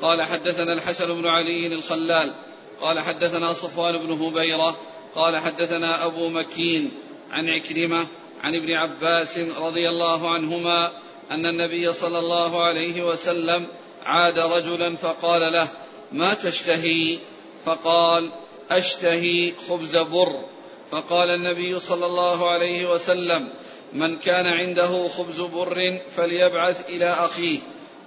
قال 0.01 0.21
حدثنا 0.21 0.73
الحسن 0.73 1.21
بن 1.21 1.27
علي 1.27 1.67
الخلال. 1.67 2.33
قال 2.81 2.99
حدثنا 2.99 3.53
صفوان 3.53 3.97
بن 3.97 4.11
هبيرة. 4.11 4.77
قال 5.15 5.37
حدثنا 5.37 6.05
أبو 6.05 6.29
مكين 6.29 6.91
عن 7.31 7.49
عكرمة 7.49 8.07
عن 8.43 8.55
ابن 8.55 8.71
عباس 8.71 9.37
رضي 9.37 9.89
الله 9.89 10.33
عنهما 10.33 10.91
أن 11.31 11.45
النبي 11.45 11.93
صلى 11.93 12.19
الله 12.19 12.63
عليه 12.63 13.03
وسلم 13.03 13.67
عاد 14.05 14.39
رجلا 14.39 14.95
فقال 14.95 15.53
له 15.53 15.67
ما 16.11 16.33
تشتهي؟ 16.33 17.19
فقال 17.65 18.29
أشتهي 18.71 19.53
خبز 19.69 19.97
بر. 19.97 20.45
فقال 20.91 21.29
النبي 21.29 21.79
صلى 21.79 22.05
الله 22.05 22.49
عليه 22.49 22.93
وسلم 22.93 23.49
من 23.93 24.17
كان 24.17 24.45
عنده 24.45 25.07
خبز 25.07 25.41
بر 25.41 25.99
فليبعث 26.15 26.89
إلى 26.89 27.11
أخيه. 27.11 27.59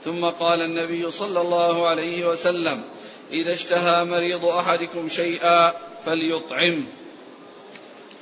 ثم 0.05 0.25
قال 0.25 0.61
النبي 0.61 1.11
صلى 1.11 1.41
الله 1.41 1.89
عليه 1.89 2.29
وسلم 2.29 2.83
إذا 3.33 3.53
اشتهى 3.53 4.05
مريض 4.05 4.45
أحدكم 4.45 5.09
شيئا 5.09 5.75
فليطعمه 6.07 6.83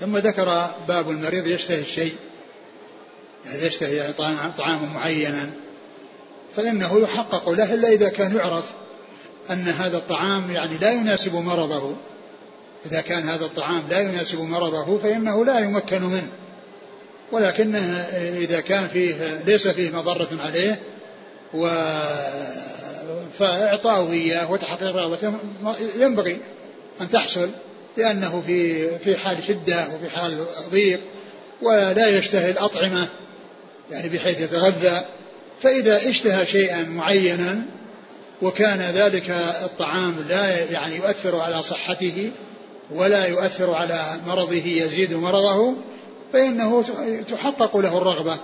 ثم 0.01 0.17
ذكر 0.17 0.67
باب 0.89 1.11
المريض 1.11 1.47
يشتهي 1.47 1.81
الشيء 1.81 2.15
يعني 3.47 3.63
يشتهي 3.63 3.97
يعني 3.97 4.13
طعاما 4.59 4.95
معينا. 4.95 5.51
فإنه 6.57 7.01
يحقق 7.01 7.49
له 7.49 7.75
إلا 7.75 7.89
إذا 7.89 8.09
كان 8.09 8.37
يعرف 8.37 8.65
أن 9.51 9.69
هذا 9.69 9.97
الطعام 9.97 10.51
يعني 10.51 10.79
لا 10.79 10.93
يناسب 10.93 11.35
مرضه. 11.35 11.95
إذا 12.87 13.01
كان 13.01 13.29
هذا 13.29 13.45
الطعام 13.45 13.83
لا 13.91 14.01
يناسب 14.01 14.41
مرضه 14.41 14.99
فإنه 14.99 15.45
لا 15.45 15.59
يمكن 15.59 16.03
منه. 16.03 16.29
ولكنه 17.33 17.79
إذا 18.39 18.61
كان 18.61 18.89
فيه 18.89 19.43
ليس 19.47 19.69
فيه 19.69 19.91
مضرة 19.91 20.29
عليه 20.41 20.79
و 21.55 21.69
فإعطاؤه 23.39 24.13
إياه 24.13 24.53
وتحقيق 24.53 24.97
رغبته 24.97 25.33
ينبغي 25.99 26.39
أن 27.01 27.11
تحصل 27.11 27.51
لأنه 27.97 28.43
في 28.47 28.89
في 28.99 29.17
حال 29.17 29.37
شدة 29.49 29.89
وفي 29.95 30.11
حال 30.11 30.45
ضيق 30.71 31.01
ولا 31.63 32.09
يشتهي 32.09 32.51
الأطعمة 32.51 33.09
يعني 33.91 34.09
بحيث 34.09 34.41
يتغذى. 34.41 35.05
فإذا 35.63 36.09
اشتهى 36.09 36.47
شيئا 36.47 36.83
معينا 36.83 37.63
وكان 38.43 38.81
ذلك 38.95 39.31
الطعام 39.65 40.15
لا 40.29 40.71
يعني 40.71 40.97
يؤثر 40.97 41.37
على 41.37 41.63
صحته 41.63 42.31
ولا 42.91 43.27
يؤثر 43.27 43.75
على 43.75 44.05
مرضه 44.27 44.67
يزيد 44.67 45.15
مرضه 45.15 45.75
فإنه 46.33 46.85
تحقق 47.31 47.77
له 47.77 47.99
الرغبة. 47.99 48.39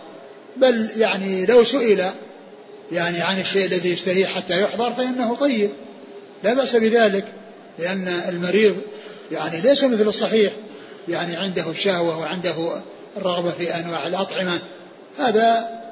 بل 0.56 0.90
يعني 0.96 1.46
لو 1.46 1.64
سئل 1.64 2.10
يعني 2.92 3.20
عن 3.20 3.40
الشيء 3.40 3.66
الذي 3.66 3.90
يشتهيه 3.90 4.26
حتى 4.26 4.62
يحضر 4.62 4.92
فإنه 4.92 5.34
طيب. 5.34 5.70
لا 6.42 6.54
بأس 6.54 6.76
بذلك 6.76 7.24
لأن 7.78 8.08
المريض 8.28 8.76
يعني 9.32 9.60
ليس 9.60 9.84
مثل 9.84 10.08
الصحيح 10.08 10.52
يعني 11.08 11.36
عنده 11.36 11.70
الشهوة 11.70 12.18
وعنده 12.18 12.54
الرغبة 13.16 13.50
في 13.50 13.74
أنواع 13.74 14.06
الأطعمة. 14.06 14.58
هذا 15.18 15.83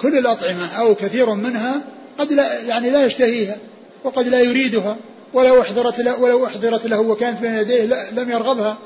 كل 0.00 0.18
الأطعمة 0.18 0.72
أو 0.78 0.94
كثير 0.94 1.34
منها 1.34 1.80
قد 2.18 2.32
لا 2.32 2.60
يعني 2.60 2.90
لا 2.90 3.04
يشتهيها 3.04 3.56
وقد 4.04 4.28
لا 4.28 4.40
يريدها. 4.40 4.96
ولو 5.34 5.60
أحضرت 5.60 5.98
له 6.00 6.20
ولو 6.20 6.46
أحضرت 6.46 6.86
له 6.86 7.00
وكانت 7.00 7.40
بين 7.40 7.54
يديه 7.54 7.84
لم 8.12 8.30
يرغبها. 8.30 8.78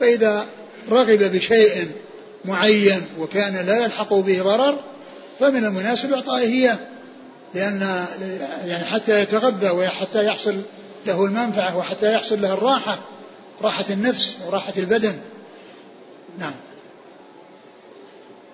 فإذا 0.00 0.46
رغب 0.90 1.22
بشيء 1.22 1.90
معين 2.44 3.02
وكان 3.18 3.66
لا 3.66 3.84
يلحق 3.84 4.14
به 4.14 4.42
ضرر 4.42 4.78
فمن 5.40 5.64
المناسب 5.64 6.12
إعطائه 6.12 6.46
إياه. 6.46 6.78
لأن 7.54 8.06
يعني 8.66 8.84
حتى 8.84 9.20
يتغذى 9.20 9.70
وحتى 9.70 10.24
يحصل 10.24 10.56
له 11.06 11.24
المنفعة 11.24 11.76
وحتى 11.76 12.12
يحصل 12.12 12.42
له 12.42 12.52
الراحة 12.54 13.00
راحة 13.62 13.84
النفس 13.90 14.36
وراحة 14.46 14.72
البدن. 14.76 15.14
نعم. 16.38 16.54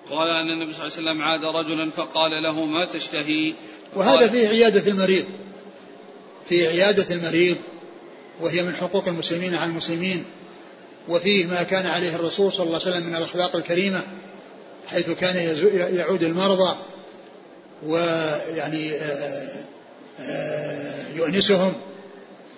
قال 0.09 0.29
أن 0.29 0.49
النبي 0.49 0.73
صلى 0.73 0.87
الله 0.87 0.97
عليه 0.97 1.03
وسلم 1.03 1.21
عاد 1.21 1.45
رجلا 1.45 1.91
فقال 1.91 2.43
له 2.43 2.65
ما 2.65 2.85
تشتهي؟ 2.85 3.53
وهذا 3.95 4.27
فيه 4.27 4.47
عيادة 4.47 4.91
المريض. 4.91 5.25
في 6.49 6.67
عيادة 6.67 7.15
المريض 7.15 7.57
وهي 8.41 8.63
من 8.63 8.75
حقوق 8.75 9.07
المسلمين 9.07 9.55
على 9.55 9.71
المسلمين 9.71 10.25
وفيه 11.07 11.45
ما 11.45 11.63
كان 11.63 11.85
عليه 11.85 12.15
الرسول 12.15 12.51
صلى 12.51 12.65
الله 12.65 12.79
عليه 12.79 12.91
وسلم 12.91 13.07
من 13.07 13.15
الأخلاق 13.15 13.55
الكريمة 13.55 14.01
حيث 14.87 15.09
كان 15.09 15.35
يعود 15.95 16.23
المرضى 16.23 16.77
ويعني 17.85 18.91
آه، 18.91 19.49
آه، 20.19 21.13
يؤنسهم 21.15 21.73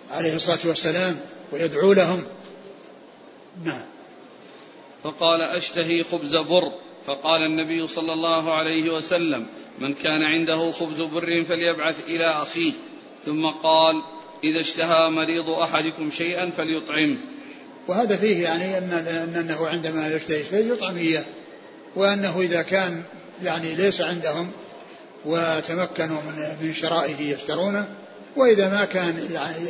عليه 0.10 0.36
الصلاة 0.36 0.60
والسلام 0.66 1.20
ويدعو 1.52 1.94
لهم. 1.94 2.24
نعم. 3.64 3.82
فقال 5.06 5.42
أشتهي 5.42 6.04
خبز 6.04 6.36
بر. 6.36 6.72
فقال 7.08 7.42
النبي 7.42 7.88
صلى 7.88 8.14
الله 8.14 8.54
عليه 8.54 8.90
وسلم 8.90 9.46
من 9.80 9.94
كان 9.94 10.24
عنده 10.24 10.72
خبز 10.72 11.02
بر 11.02 11.44
فليبعث 11.44 11.96
إلى 12.08 12.26
أخيه. 12.26 12.72
ثم 13.26 13.46
قال 13.46 14.04
إذا 14.44 14.60
اشتهى 14.60 15.10
مريض 15.10 15.50
أحدكم 15.50 16.12
شيئا 16.12 16.50
فليطعمه 16.50 17.18
وهذا 17.88 18.16
فيه 18.16 18.44
يعني 18.44 18.78
أن 18.78 18.92
أنه 19.36 19.68
عندما 19.68 20.08
يشتهي 20.08 20.44
شيء 20.50 20.74
يطعم 20.74 20.98
إياه. 20.98 21.26
وأنه 21.96 22.42
إذا 22.42 22.62
كان 22.62 23.04
يعني 23.44 23.76
ليس 23.76 24.02
عندهم 24.02 24.52
وتمكنوا 25.26 26.22
من 26.22 26.68
من 26.68 26.74
شرائه 26.74 27.22
يشترونه 27.22 27.88
وإذا 28.36 28.70
ما 28.70 28.86
كان 28.86 29.28
يعني 29.32 29.70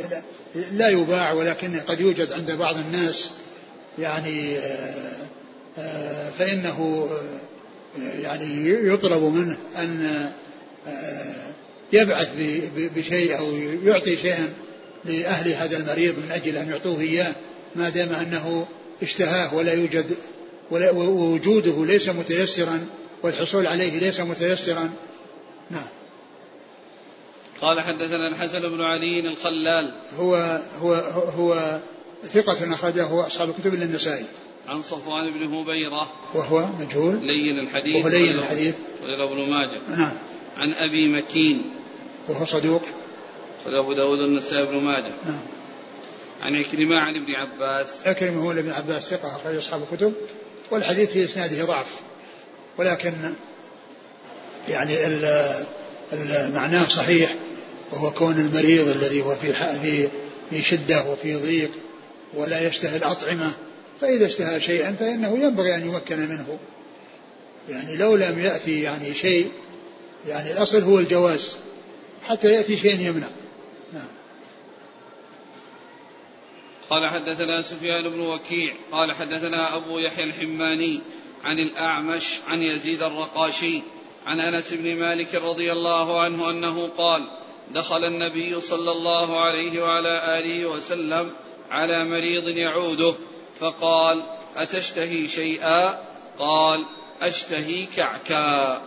لا 0.72 0.88
يباع 0.88 1.32
ولكنه 1.32 1.82
قد 1.82 2.00
يوجد 2.00 2.32
عند 2.32 2.50
بعض 2.50 2.78
الناس 2.78 3.30
يعني 3.98 4.58
آه، 4.58 5.25
فإنه 6.38 7.08
آه، 7.10 8.20
يعني 8.20 8.68
يطلب 8.68 9.22
منه 9.22 9.56
أن 9.78 10.30
يبعث 11.92 12.28
بشيء 12.76 13.38
أو 13.38 13.56
يعطي 13.84 14.16
شيئا 14.16 14.52
لأهل 15.04 15.52
هذا 15.52 15.76
المريض 15.76 16.14
من 16.18 16.30
أجل 16.30 16.56
أن 16.56 16.70
يعطوه 16.70 17.00
إياه 17.00 17.34
ما 17.76 17.88
دام 17.88 18.08
أنه 18.08 18.66
اشتهاه 19.02 19.54
ولا 19.54 19.72
يوجد 19.72 20.16
ووجوده 20.70 21.84
ليس 21.86 22.08
متيسرا 22.08 22.86
والحصول 23.22 23.66
عليه 23.66 23.98
ليس 23.98 24.20
متيسرا. 24.20 24.90
نعم. 25.70 25.86
قال 27.60 27.80
حدثنا 27.80 28.28
الحسن 28.28 28.60
بن 28.60 28.80
علي 28.80 29.20
الخلال. 29.20 29.94
هو 30.18 30.60
هو 30.80 30.94
هو 31.36 31.80
ثقة 32.24 32.74
أخرجه 32.74 33.26
أصحاب 33.26 33.50
الكتب 33.50 33.74
إلا 33.74 33.84
النسائي. 33.84 34.24
عن 34.68 34.82
صفوان 34.82 35.30
بن 35.30 35.54
هبيرة. 35.54 36.12
وهو 36.34 36.66
مجهول. 36.80 37.26
لين 37.26 37.58
الحديث. 37.58 37.96
وهو 37.96 38.08
لين 38.08 38.38
الحديث. 38.38 38.74
وإلى 39.02 39.24
ابن 39.24 39.50
ماجه. 39.50 39.80
نعم. 39.88 40.12
عن 40.56 40.72
أبي 40.72 41.08
مكين. 41.08 41.70
وهو 42.28 42.44
صدوق. 42.44 42.82
أبو 43.66 43.92
داود 43.92 44.18
النسائي 44.18 44.66
بن 44.66 44.76
ماجه. 44.76 45.12
نعم. 45.26 45.40
عن 46.42 46.56
عكرمة 46.56 46.96
عن 46.96 47.14
ابن 47.16 47.34
عباس. 47.34 48.06
عكرمة 48.06 48.44
هو 48.44 48.50
ابن 48.50 48.70
عباس 48.70 49.10
ثقة 49.10 49.36
أخرج 49.36 49.56
أصحاب 49.56 49.82
الكتب. 49.92 50.12
والحديث 50.70 51.10
في 51.10 51.24
إسناده 51.24 51.64
ضعف. 51.64 52.00
ولكن 52.78 53.12
يعني 54.68 54.94
معناه 56.54 56.88
صحيح. 56.88 57.34
وهو 57.92 58.10
كون 58.10 58.40
المريض 58.40 58.88
الذي 58.88 59.22
هو 59.22 59.34
في 59.34 59.52
في 59.52 60.08
في 60.50 60.62
شدة 60.62 61.10
وفي 61.10 61.36
ضيق. 61.36 61.70
ولا 62.34 62.66
يشتهي 62.66 62.96
الأطعمة. 62.96 63.52
فإذا 64.00 64.26
اشتهى 64.26 64.60
شيئا 64.60 64.92
فإنه 64.92 65.38
ينبغي 65.38 65.74
أن 65.74 65.86
يمكن 65.86 66.18
منه. 66.18 66.58
يعني 67.68 67.96
لو 67.96 68.16
لم 68.16 68.38
يأتي 68.38 68.80
يعني 68.82 69.14
شيء 69.14 69.50
يعني 70.26 70.52
الأصل 70.52 70.82
هو 70.82 70.98
الجواز 70.98 71.56
حتى 72.22 72.52
يأتي 72.52 72.76
شيء 72.76 73.00
يمنع. 73.00 73.28
نعم. 73.92 74.08
قال 76.90 77.06
حدثنا 77.06 77.62
سفيان 77.62 78.08
بن 78.08 78.20
وكيع 78.20 78.74
قال 78.92 79.12
حدثنا 79.12 79.76
أبو 79.76 79.98
يحيى 79.98 80.24
الحماني 80.24 81.00
عن 81.44 81.58
الأعمش 81.58 82.38
عن 82.46 82.62
يزيد 82.62 83.02
الرقاشي 83.02 83.82
عن 84.26 84.40
أنس 84.40 84.74
بن 84.74 84.96
مالك 84.96 85.34
رضي 85.34 85.72
الله 85.72 86.20
عنه 86.20 86.50
أنه 86.50 86.88
قال 86.88 87.28
دخل 87.74 88.04
النبي 88.04 88.60
صلى 88.60 88.90
الله 88.92 89.40
عليه 89.40 89.82
وعلى 89.82 90.38
آله 90.38 90.66
وسلم 90.66 91.30
على 91.70 92.04
مريض 92.04 92.48
يعوده 92.48 93.14
فقال 93.60 94.22
أتشتهي 94.56 95.28
شيئا؟ 95.28 95.98
قال 96.38 96.86
أشتهي 97.22 97.86
كعكا. 97.96 98.80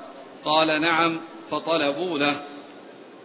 قال 0.45 0.81
نعم 0.81 1.21
فطلبوا 1.51 2.19
له. 2.19 2.41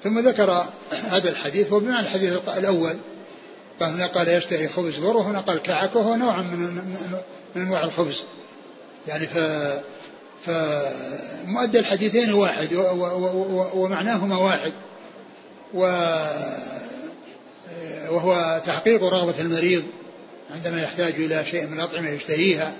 ثم 0.02 0.28
ذكر 0.28 0.66
هذا 0.90 1.30
الحديث 1.30 1.72
هو 1.72 1.80
بمعنى 1.80 2.00
الحديث 2.00 2.38
الأول. 2.58 2.96
قال 3.80 4.02
قال 4.02 4.28
يشتهي 4.28 4.68
خبز 4.68 4.96
بر 4.98 5.16
وهنا 5.16 5.40
قال 5.40 5.62
كعك 5.62 5.96
وهو 5.96 6.14
نوع 6.14 6.42
من 6.42 6.58
من 7.54 7.62
أنواع 7.62 7.84
الخبز. 7.84 8.22
يعني 9.08 9.26
ف 9.26 9.38
فمؤدى 10.46 11.78
الحديثين 11.78 12.32
واحد 12.32 12.68
ومعناهما 13.74 14.38
واحد. 14.38 14.72
و 15.74 15.80
وهو 18.10 18.60
تحقيق 18.66 19.04
رغبة 19.04 19.40
المريض. 19.40 19.84
عندما 20.50 20.82
يحتاج 20.82 21.14
إلى 21.14 21.44
شيء 21.50 21.66
من 21.66 21.72
الأطعمة 21.72 22.08
يشتهيها 22.08 22.76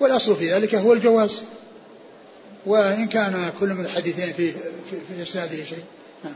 والأصل 0.00 0.36
في 0.36 0.52
ذلك 0.52 0.74
هو 0.74 0.92
الجواز. 0.92 1.42
وإن 2.66 3.08
كان 3.08 3.52
كل 3.60 3.68
من 3.68 3.84
الحديثين 3.84 4.32
في 4.32 4.50
في, 4.50 4.56
في 4.90 5.22
إسناده 5.22 5.64
شيء. 5.64 5.84
نعم. 6.24 6.34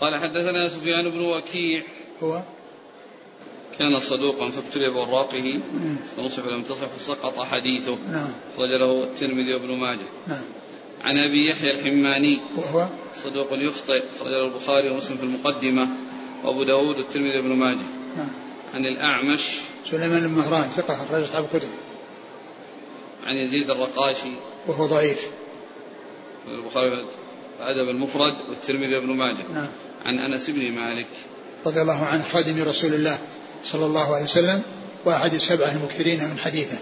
قال 0.00 0.16
حدثنا 0.16 0.68
سفيان 0.68 1.10
بن 1.10 1.20
وكيع. 1.20 1.82
هو؟ 2.22 2.42
كان 3.78 4.00
صدوقا 4.00 4.50
فابتلي 4.50 4.90
بوراقه 4.90 5.60
فنصف 6.16 6.48
لم 6.48 6.62
تصف 6.62 6.98
فسقط 6.98 7.40
حديثه. 7.40 7.98
نعم. 8.12 8.30
خرج 8.56 8.70
له 8.70 9.02
الترمذي 9.02 9.54
وابن 9.54 9.78
ماجه. 9.80 10.08
نعم. 10.28 10.44
عن 11.04 11.18
أبي 11.18 11.50
يحيى 11.50 11.70
الحماني. 11.70 12.40
وهو 12.56 12.88
صدوق 13.14 13.52
يخطئ 13.52 14.02
خرج 14.20 14.30
له 14.30 14.46
البخاري 14.46 14.90
ومسلم 14.90 15.16
في 15.16 15.22
المقدمة. 15.22 15.88
وأبو 16.44 16.62
داود 16.62 16.96
والترمذي 16.96 17.36
وابن 17.36 17.56
ماجه. 17.56 17.86
نعم. 18.16 18.28
عن 18.74 18.86
الأعمش 18.86 19.58
سليمان 19.90 20.20
بن 20.20 20.34
مهران 20.34 20.62
ثقة 20.62 21.06
خرج 21.10 21.22
أصحاب 21.22 21.44
الكتب. 21.44 21.68
عن 23.26 23.36
يزيد 23.36 23.70
الرقاشي. 23.70 24.32
وهو 24.66 24.86
ضعيف. 24.86 25.30
البخاري 26.48 27.06
الأدب 27.60 27.88
المفرد 27.88 28.34
والترمذي 28.48 28.94
وابن 28.94 29.06
ماجه. 29.06 29.52
نعم. 29.54 29.68
عن 30.04 30.18
أنس 30.18 30.50
بن 30.50 30.72
مالك. 30.72 31.06
رضي 31.66 31.80
الله 31.80 32.04
عنه 32.04 32.22
خادم 32.22 32.62
رسول 32.62 32.94
الله 32.94 33.18
صلى 33.64 33.86
الله 33.86 34.14
عليه 34.14 34.24
وسلم 34.24 34.62
وأحد 35.04 35.34
السبعة 35.34 35.72
المكثرين 35.72 36.24
من 36.24 36.38
حديثه. 36.38 36.78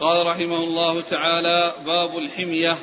قال 0.00 0.26
رحمه 0.26 0.64
الله 0.64 1.00
تعالى 1.00 1.74
باب 1.86 2.18
الحمية. 2.18 2.76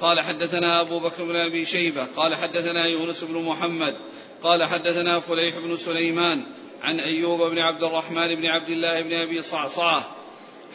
قال 0.00 0.20
حدثنا 0.20 0.80
أبو 0.80 0.98
بكر 0.98 1.24
بن 1.24 1.36
أبي 1.36 1.64
شيبة. 1.64 2.06
قال 2.16 2.34
حدثنا 2.34 2.86
يونس 2.86 3.24
بن 3.24 3.42
محمد. 3.42 3.96
قال 4.42 4.64
حدثنا 4.64 5.20
فليح 5.20 5.58
بن 5.58 5.76
سليمان 5.76 6.42
عن 6.82 7.00
أيوب 7.00 7.42
بن 7.42 7.58
عبد 7.58 7.82
الرحمن 7.82 8.34
بن 8.34 8.46
عبد 8.46 8.68
الله 8.68 9.02
بن 9.02 9.12
أبي 9.12 9.42
صعصعه 9.42 10.10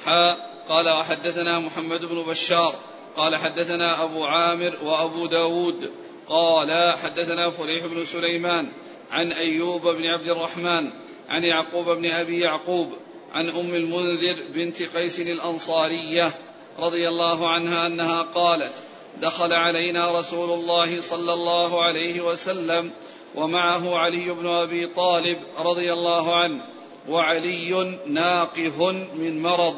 حاء 0.04 0.54
قال 0.70 0.90
وحدثنا 0.90 1.60
محمد 1.60 2.06
بن 2.06 2.24
بشار 2.24 2.76
قال 3.18 3.36
حدثنا 3.36 4.04
أبو 4.04 4.26
عامر 4.26 4.78
وأبو 4.84 5.26
داود. 5.26 5.92
قال 6.28 6.98
حدثنا 6.98 7.50
فريح 7.50 7.86
بن 7.86 8.04
سليمان 8.04 8.72
عن 9.12 9.32
أيوب 9.32 9.88
بن 9.88 10.06
عبد 10.06 10.30
الرحمن 10.30 10.92
عن 11.30 11.44
يعقوب 11.44 11.90
بن 11.90 12.06
أبي 12.06 12.40
يعقوب 12.40 12.94
عن 13.34 13.50
أم 13.50 13.76
المنذر 13.76 14.36
بنت 14.54 14.84
قيس 14.84 15.20
الأنصارية 15.20 16.32
رضي 16.80 17.10
الله 17.10 17.50
عنها 17.50 17.88
أنها 17.88 18.22
قالت 18.22 18.74
دخل 19.22 19.54
علينا 19.54 20.20
رسول 20.20 20.60
الله 20.60 21.02
صلى 21.02 21.34
الله 21.34 21.84
عليه 21.84 22.22
وسلم 22.22 22.92
ومعه 23.36 23.98
علي 23.98 24.34
بن 24.34 24.48
أبي 24.48 24.88
طالب 24.88 25.38
رضي 25.60 25.94
الله 25.94 26.36
عنه 26.36 26.66
وعلي 27.10 27.98
ناقه 28.08 28.92
من 28.92 29.42
مرض 29.42 29.76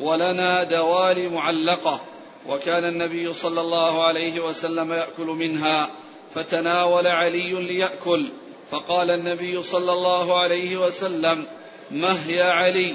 ولنا 0.00 0.64
دوال 0.64 1.32
معلقة 1.32 2.00
وكان 2.48 2.84
النبي 2.84 3.32
صلى 3.32 3.60
الله 3.60 4.04
عليه 4.04 4.40
وسلم 4.40 4.92
يأكل 4.92 5.26
منها 5.26 5.90
فتناول 6.30 7.06
علي 7.06 7.52
ليأكل 7.52 8.28
فقال 8.70 9.10
النبي 9.10 9.62
صلى 9.62 9.92
الله 9.92 10.38
عليه 10.38 10.76
وسلم 10.76 11.46
مه 11.90 12.30
يا 12.30 12.44
علي؟ 12.44 12.94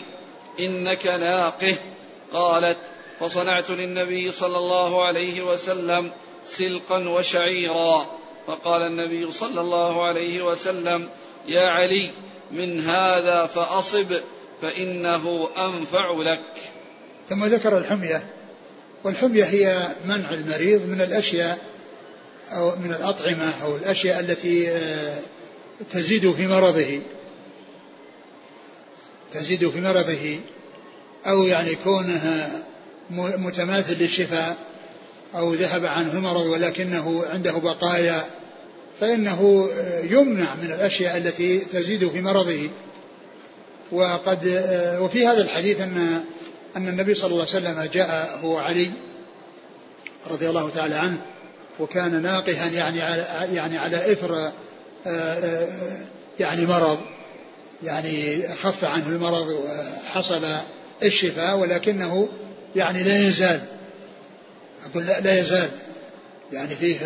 إنك 0.60 1.08
ناقه. 1.08 1.76
قالت 2.34 2.78
فصنعت 3.20 3.72
للنبي 3.72 4.32
صلى 4.32 4.58
الله 4.58 5.04
عليه 5.04 5.42
وسلم 5.42 6.12
سلقا 6.46 7.10
وشعيرا. 7.10 8.06
فقال 8.48 8.82
النبي 8.82 9.32
صلى 9.32 9.62
الله 9.62 10.04
عليه 10.04 10.42
وسلم 10.42 11.10
يا 11.48 11.68
علي 11.68 12.12
من 12.52 12.80
هذا 12.80 13.46
فأصب 13.46 14.14
فإنه 14.62 15.50
أنفع 15.58 16.12
لك. 16.12 16.42
ثم 17.30 17.46
ذكر 17.46 17.78
الحمية 17.78 18.24
والحمية 19.04 19.44
هي 19.44 19.88
منع 20.06 20.34
المريض 20.34 20.86
من 20.88 21.02
الأشياء 21.02 21.60
أو 22.52 22.76
من 22.76 22.92
الأطعمة 22.92 23.54
أو 23.64 23.76
الأشياء 23.76 24.20
التي 24.20 24.70
آه، 24.70 25.18
تزيد 25.92 26.32
في 26.32 26.48
مرضه. 26.48 27.02
تزيد 29.34 29.70
في 29.70 29.82
مرضه 29.82 30.40
أو 31.26 31.44
يعني 31.44 31.76
كونها 31.76 32.64
متماثل 33.38 34.04
للشفاء. 34.04 34.71
أو 35.36 35.54
ذهب 35.54 35.86
عنه 35.86 36.12
المرض 36.12 36.46
ولكنه 36.46 37.24
عنده 37.26 37.52
بقايا 37.52 38.26
فإنه 39.00 39.70
يمنع 40.04 40.56
من 40.56 40.72
الأشياء 40.72 41.18
التي 41.18 41.60
تزيد 41.60 42.08
في 42.08 42.22
مرضه. 42.22 42.70
وقد 43.92 44.64
وفي 45.02 45.28
هذا 45.28 45.42
الحديث 45.42 45.82
أن 45.82 46.24
أن 46.78 46.88
النبي 46.88 47.14
صلى 47.14 47.32
الله 47.32 47.46
عليه 47.54 47.68
وسلم 47.68 47.90
جاء 47.94 48.40
هو 48.44 48.58
علي 48.58 48.92
رضي 50.32 50.50
الله 50.50 50.70
تعالى 50.70 50.96
عنه 50.96 51.22
وكان 51.80 52.22
ناقها 52.22 52.68
يعني 52.68 53.02
على 53.02 53.26
يعني 53.56 53.78
على 53.78 54.12
إثر 54.12 54.52
يعني 56.40 56.66
مرض 56.66 57.00
يعني 57.84 58.48
خف 58.64 58.86
عنه 58.86 59.08
المرض 59.08 59.48
وحصل 59.48 60.48
الشفاء 61.04 61.58
ولكنه 61.58 62.30
يعني 62.76 63.04
لا 63.04 63.28
يزال 63.28 63.62
أقول 64.86 65.06
لا, 65.06 65.20
لا 65.20 65.40
يزال. 65.40 65.70
يعني 66.52 66.76
فيه 66.76 66.98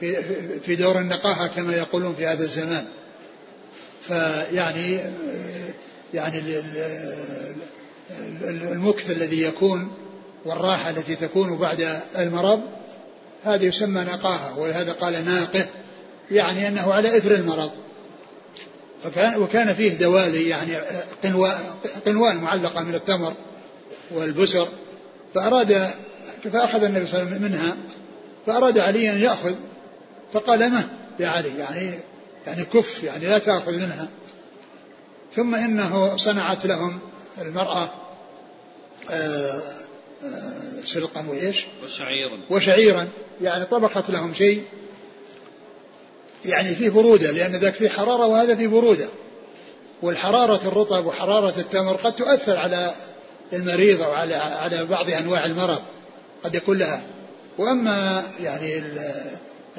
في 0.00 0.16
في 0.60 0.76
دور 0.76 0.98
النقاهة 0.98 1.46
كما 1.46 1.74
يقولون 1.74 2.14
في 2.14 2.26
هذا 2.26 2.44
الزمان. 2.44 2.84
فيعني 4.08 5.00
يعني 6.14 6.42
المكث 8.72 9.10
الذي 9.10 9.42
يكون 9.42 9.92
والراحة 10.44 10.90
التي 10.90 11.16
تكون 11.16 11.56
بعد 11.56 12.00
المرض 12.18 12.62
هذا 13.44 13.64
يسمى 13.64 14.00
نقاهة 14.00 14.58
ولهذا 14.58 14.92
قال 14.92 15.24
ناقه 15.24 15.66
يعني 16.30 16.68
أنه 16.68 16.92
على 16.92 17.16
إثر 17.16 17.34
المرض. 17.34 17.70
فكان 19.02 19.42
وكان 19.42 19.74
فيه 19.74 19.98
دوالي 19.98 20.48
يعني 20.48 20.76
قنوان 22.06 22.36
معلقة 22.36 22.82
من 22.82 22.94
التمر 22.94 23.32
والبسر 24.10 24.68
فأراد 25.34 25.90
فأخذ 26.48 26.84
النبي 26.84 27.06
صلى 27.06 27.22
الله 27.22 27.34
عليه 27.34 27.36
وسلم 27.36 27.52
منها؟ 27.52 27.76
فأراد 28.46 28.78
علي 28.78 29.10
أن 29.10 29.18
يأخذ 29.18 29.54
فقال 30.32 30.70
ما 30.70 30.84
يا 31.20 31.28
علي 31.28 31.58
يعني 31.58 31.94
يعني 32.46 32.64
كف 32.64 33.04
يعني 33.04 33.26
لا 33.26 33.38
تأخذ 33.38 33.76
منها. 33.76 34.08
ثم 35.34 35.54
إنه 35.54 36.16
صنعت 36.16 36.66
لهم 36.66 37.00
المرأة 37.40 37.90
آه، 39.10 39.62
آه، 40.24 40.84
سلقا 40.84 41.26
وإيش؟ 41.28 41.66
وشعيرا. 41.84 42.38
وشعيرا. 42.50 43.08
يعني 43.40 43.64
طبخت 43.64 44.10
لهم 44.10 44.34
شيء 44.34 44.64
يعني 46.44 46.74
فيه 46.74 46.90
برودة 46.90 47.30
لأن 47.30 47.52
ذاك 47.52 47.74
فيه 47.74 47.88
حرارة 47.88 48.26
وهذا 48.26 48.56
فيه 48.56 48.66
برودة. 48.66 49.08
والحرارة 50.02 50.60
الرطب 50.68 51.06
وحرارة 51.06 51.54
التمر 51.58 51.96
قد 51.96 52.14
تؤثر 52.14 52.56
على 52.56 52.94
المريض 53.52 54.02
أو 54.02 54.12
على 54.12 54.34
على 54.34 54.84
بعض 54.84 55.10
أنواع 55.10 55.44
المرض. 55.44 55.82
قد 56.44 56.54
يكون 56.54 56.78
لها. 56.78 57.02
وأما 57.58 58.24
يعني 58.40 58.82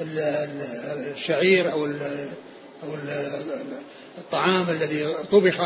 الشعير 0.00 1.72
أو 1.72 1.86
أو 2.82 2.94
الطعام 4.18 4.70
الذي 4.70 5.14
طبخ 5.32 5.60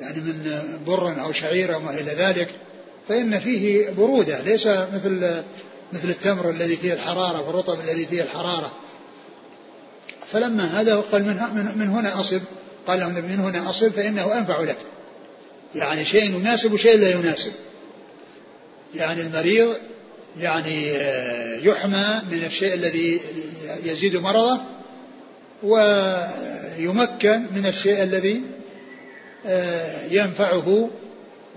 يعني 0.00 0.20
من 0.20 0.60
بر 0.86 1.22
أو 1.24 1.32
شعير 1.32 1.74
أو 1.74 1.80
ما 1.80 1.90
إلى 1.90 2.10
ذلك 2.10 2.48
فإن 3.08 3.38
فيه 3.38 3.90
برودة 3.90 4.40
ليس 4.40 4.66
مثل 4.66 5.42
مثل 5.92 6.10
التمر 6.10 6.50
الذي 6.50 6.76
فيه 6.76 6.92
الحرارة 6.92 7.46
والرطب 7.46 7.80
الذي 7.80 8.06
فيه 8.06 8.22
الحرارة. 8.22 8.72
فلما 10.32 10.80
هذا 10.80 10.96
قال 10.96 11.24
من, 11.24 11.72
من 11.76 11.88
هنا 11.88 12.20
أصب. 12.20 12.40
قال 12.86 13.00
له 13.00 13.08
من 13.08 13.40
هنا 13.40 13.70
أصب 13.70 13.88
فإنه 13.88 14.38
أنفع 14.38 14.60
لك. 14.60 14.78
يعني 15.74 16.04
شيء 16.04 16.24
يناسب 16.24 16.72
وشيء 16.72 16.98
لا 16.98 17.10
يناسب. 17.10 17.52
يعني 18.94 19.20
المريض 19.20 19.76
يعني 20.38 20.90
يحمى 21.64 22.22
من 22.30 22.44
الشيء 22.46 22.74
الذي 22.74 23.20
يزيد 23.84 24.16
مرضه 24.16 24.60
ويمكن 25.62 27.46
من 27.54 27.66
الشيء 27.66 28.02
الذي 28.02 28.42
آه، 29.46 30.06
ينفعه 30.10 30.90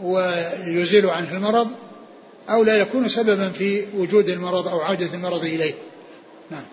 ويزيل 0.02 1.10
عنه 1.10 1.38
المرض 1.38 1.72
أو 2.50 2.64
لا 2.64 2.82
يكون 2.82 3.10
سببا 3.10 3.50
في 3.50 3.86
وجود 3.96 4.30
المرض 4.30 4.68
أو 4.68 4.80
عودة 4.80 5.14
المرض 5.14 5.46
إليه. 5.46 5.74
نعم. 6.52 6.66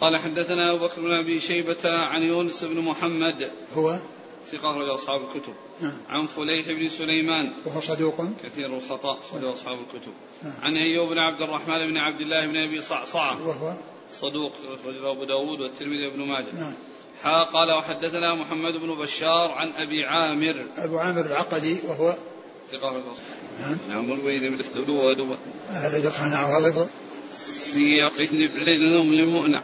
قال 0.00 0.16
حدثنا 0.16 0.70
أبو 0.70 0.86
بكر 0.86 1.00
بن 1.00 1.12
أبي 1.12 1.40
شيبة 1.40 1.90
عن 1.90 2.22
يونس 2.22 2.64
بن 2.64 2.80
محمد. 2.80 3.50
هو؟ 3.76 3.98
ثقة 4.52 4.70
أخرج 4.70 4.88
أصحاب 4.88 5.20
الكتب. 5.20 5.54
نعم. 5.80 5.98
عن 6.08 6.26
فليح 6.26 6.66
بن 6.68 6.88
سليمان. 6.88 7.52
وهو 7.66 7.80
صدوق. 7.80 8.24
كثير 8.44 8.76
الخطأ 8.76 9.18
أخرج 9.18 9.44
أصحاب 9.44 9.78
الكتب. 9.78 10.12
نعم. 10.42 10.54
عن 10.62 10.76
أيوب 10.76 11.08
بن 11.08 11.18
عبد 11.18 11.42
الرحمن 11.42 11.90
بن 11.90 11.96
عبد 11.96 12.20
الله 12.20 12.46
بن 12.46 12.56
أبي 12.56 12.80
صعصعة. 12.80 13.48
وهو؟ 13.48 13.74
صدوق 14.12 14.52
أخرجه 14.80 15.10
أبو 15.10 15.24
داود 15.24 15.60
والترمذي 15.60 16.06
وابن 16.06 16.20
ماجه. 16.20 16.54
نعم. 16.58 16.72
حا 17.22 17.42
قال 17.42 17.72
وحدثنا 17.72 18.34
محمد 18.34 18.72
بن 18.72 18.94
بشار 18.94 19.50
عن 19.50 19.72
أبي 19.76 20.04
عامر. 20.04 20.66
أبو 20.76 20.98
عامر 20.98 21.26
العقدي 21.26 21.76
وهو؟ 21.88 22.16
ثقة 22.72 22.90
نعم. 23.60 23.76
نعم 23.88 24.12
الويل 24.12 24.52
ودوة 24.88 25.38
أهل 25.70 26.02
دخان 26.02 26.32
وغلظ 26.32 26.88
سياق 27.34 28.12
لهم 28.80 29.14
لمؤنع 29.14 29.62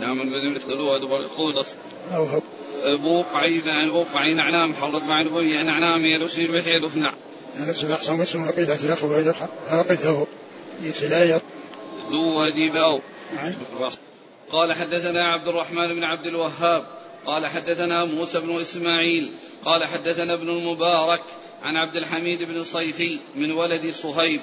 نعم. 0.00 0.20
الويل 0.20 0.54
مثل 0.54 0.72
ودوة 0.72 1.20
يقول 1.20 1.64
أو 2.12 2.40
أبو 2.84 3.22
قعيد 3.22 4.36
نعم 4.36 4.74
حرض 4.74 5.02
مع 5.02 5.20
البوي 5.20 5.62
نعم 5.62 6.04
يرسل 6.04 6.52
بحي 6.52 6.78
رفنع 6.78 7.14
نفس 7.60 7.84
الأقصى 7.84 8.12
مسلم 8.12 8.48
وقيلة 8.48 8.74
الأخ 8.74 9.04
عقده 9.66 10.26
يتلايط 10.82 11.42
ذو 12.10 12.42
وديباو 12.42 13.00
نعم. 13.34 13.52
قال 14.50 14.72
حدثنا 14.72 15.28
عبد 15.28 15.48
الرحمن 15.48 15.86
بن 15.86 16.04
عبد 16.04 16.26
الوهاب 16.26 16.84
قال 17.26 17.46
حدثنا 17.46 18.04
موسى 18.04 18.40
بن 18.40 18.60
إسماعيل 18.60 19.32
قال 19.64 19.84
حدثنا 19.84 20.34
ابن 20.34 20.48
المبارك 20.48 21.20
عن 21.62 21.76
عبد 21.76 21.96
الحميد 21.96 22.42
بن 22.42 22.62
صيفي 22.62 23.20
من 23.34 23.52
ولد 23.52 23.90
صهيب 23.90 24.40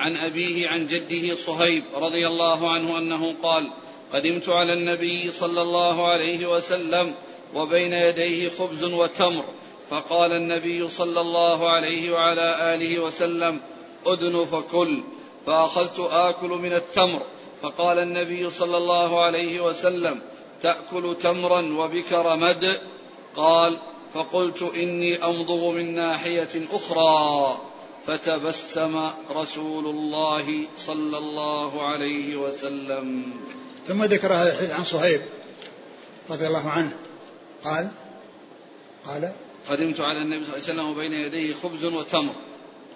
عن 0.00 0.16
أبيه 0.16 0.68
عن 0.68 0.86
جده 0.86 1.34
صهيب 1.34 1.82
رضي 1.94 2.26
الله 2.26 2.70
عنه 2.70 2.98
أنه 2.98 3.34
قال 3.42 3.70
قدمت 4.12 4.48
على 4.48 4.72
النبي 4.72 5.30
صلى 5.30 5.62
الله 5.62 6.08
عليه 6.08 6.46
وسلم 6.46 7.14
وبين 7.54 7.92
يديه 7.92 8.48
خبز 8.48 8.84
وتمر. 8.84 9.44
فقال 9.90 10.32
النبي 10.32 10.88
صلى 10.88 11.20
الله 11.20 11.70
عليه 11.70 12.12
وعلى 12.12 12.74
آله 12.74 12.98
وسلم 12.98 13.60
ادن 14.06 14.44
فكل. 14.44 15.02
فأخذت 15.46 16.00
آكل 16.00 16.48
من 16.48 16.72
التمر. 16.72 17.22
فقال 17.62 17.98
النبي 17.98 18.50
صلى 18.50 18.76
الله 18.76 19.22
عليه 19.22 19.60
وسلم 19.60 20.20
تأكل 20.62 21.16
تمرا 21.20 21.60
وبك 21.60 22.12
رمد؟ 22.12 22.80
قال 23.36 23.78
فقلت 24.14 24.62
إني 24.62 25.24
أمضغ 25.24 25.70
من 25.70 25.94
ناحية 25.94 26.68
أخرى. 26.72 27.58
فتبسم 28.06 29.10
رسول 29.30 29.86
الله 29.86 30.46
صلى 30.78 31.18
الله 31.18 31.82
عليه 31.82 32.36
وسلم. 32.36 33.32
ثم 33.86 34.04
ذكر 34.04 34.32
هذا 34.32 34.52
الحديث 34.52 34.70
عن 34.70 34.84
صهيب 34.84 35.20
رضي 36.30 36.46
الله 36.46 36.68
عنه. 36.68 36.96
قال 37.64 37.88
قال 39.06 39.32
قدمت 39.70 40.00
على 40.00 40.22
النبي 40.22 40.44
صلى 40.44 40.54
الله 40.54 40.64
عليه 40.64 40.72
وسلم 40.72 40.88
وبين 40.88 41.12
يديه 41.12 41.54
خبز 41.54 41.84
وتمر. 41.84 42.34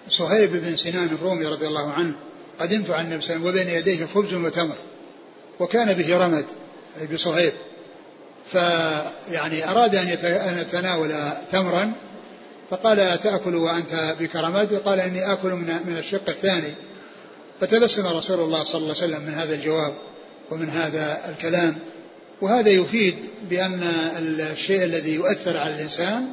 صهيب 0.09 0.51
بن 0.51 0.75
سنان 0.77 1.05
الرومي 1.05 1.45
رضي 1.45 1.67
الله 1.67 1.91
عنه 1.91 2.15
قدمت 2.59 2.89
على 2.89 3.01
النبي 3.01 3.21
صلى 3.21 3.35
الله 3.35 3.49
عليه 3.49 3.61
وسلم 3.61 3.71
وبين 3.71 3.77
يديه 3.77 4.05
خبز 4.05 4.33
وتمر 4.33 4.75
وكان 5.59 5.93
به 5.93 6.17
رمد 6.17 6.45
أي 7.01 7.07
بصهيب 7.07 7.53
فيعني 8.51 9.69
أراد 9.71 9.95
أن 9.95 10.57
يتناول 10.59 11.13
تمرا 11.51 11.93
فقال 12.69 13.19
تأكل 13.19 13.55
وأنت 13.55 14.15
بك 14.19 14.35
رمد 14.35 14.73
قال 14.85 14.99
إني 14.99 15.33
آكل 15.33 15.49
من 15.49 15.79
من 15.85 15.97
الشق 15.97 16.29
الثاني. 16.29 16.73
فتبسم 17.61 18.07
رسول 18.07 18.39
الله 18.39 18.63
صلى 18.63 18.81
الله 18.81 18.95
عليه 18.95 19.13
وسلم 19.13 19.25
من 19.25 19.33
هذا 19.33 19.55
الجواب 19.55 19.93
ومن 20.51 20.69
هذا 20.69 21.29
الكلام. 21.29 21.75
وهذا 22.41 22.69
يفيد 22.69 23.15
بأن 23.49 23.83
الشيء 24.17 24.83
الذي 24.83 25.13
يؤثر 25.13 25.57
على 25.57 25.75
الإنسان 25.75 26.27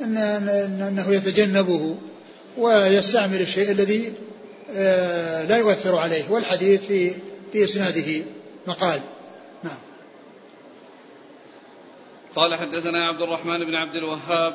أن 0.00 0.16
أنه 0.82 1.14
يتجنبه 1.14 1.96
ويستعمل 2.58 3.40
الشيء 3.40 3.70
الذي 3.70 4.12
آه، 4.74 5.44
لا 5.44 5.56
يؤثر 5.56 5.96
عليه. 5.96 6.30
والحديث 6.30 6.80
في 6.80 7.14
في 7.52 7.64
إسناده 7.64 8.24
مقال. 8.66 9.00
نعم. 9.62 9.78
قال 12.36 12.54
حدثنا 12.54 13.06
عبد 13.06 13.22
الرحمن 13.22 13.58
بن 13.58 13.74
عبد 13.74 13.94
الوهاب. 13.94 14.54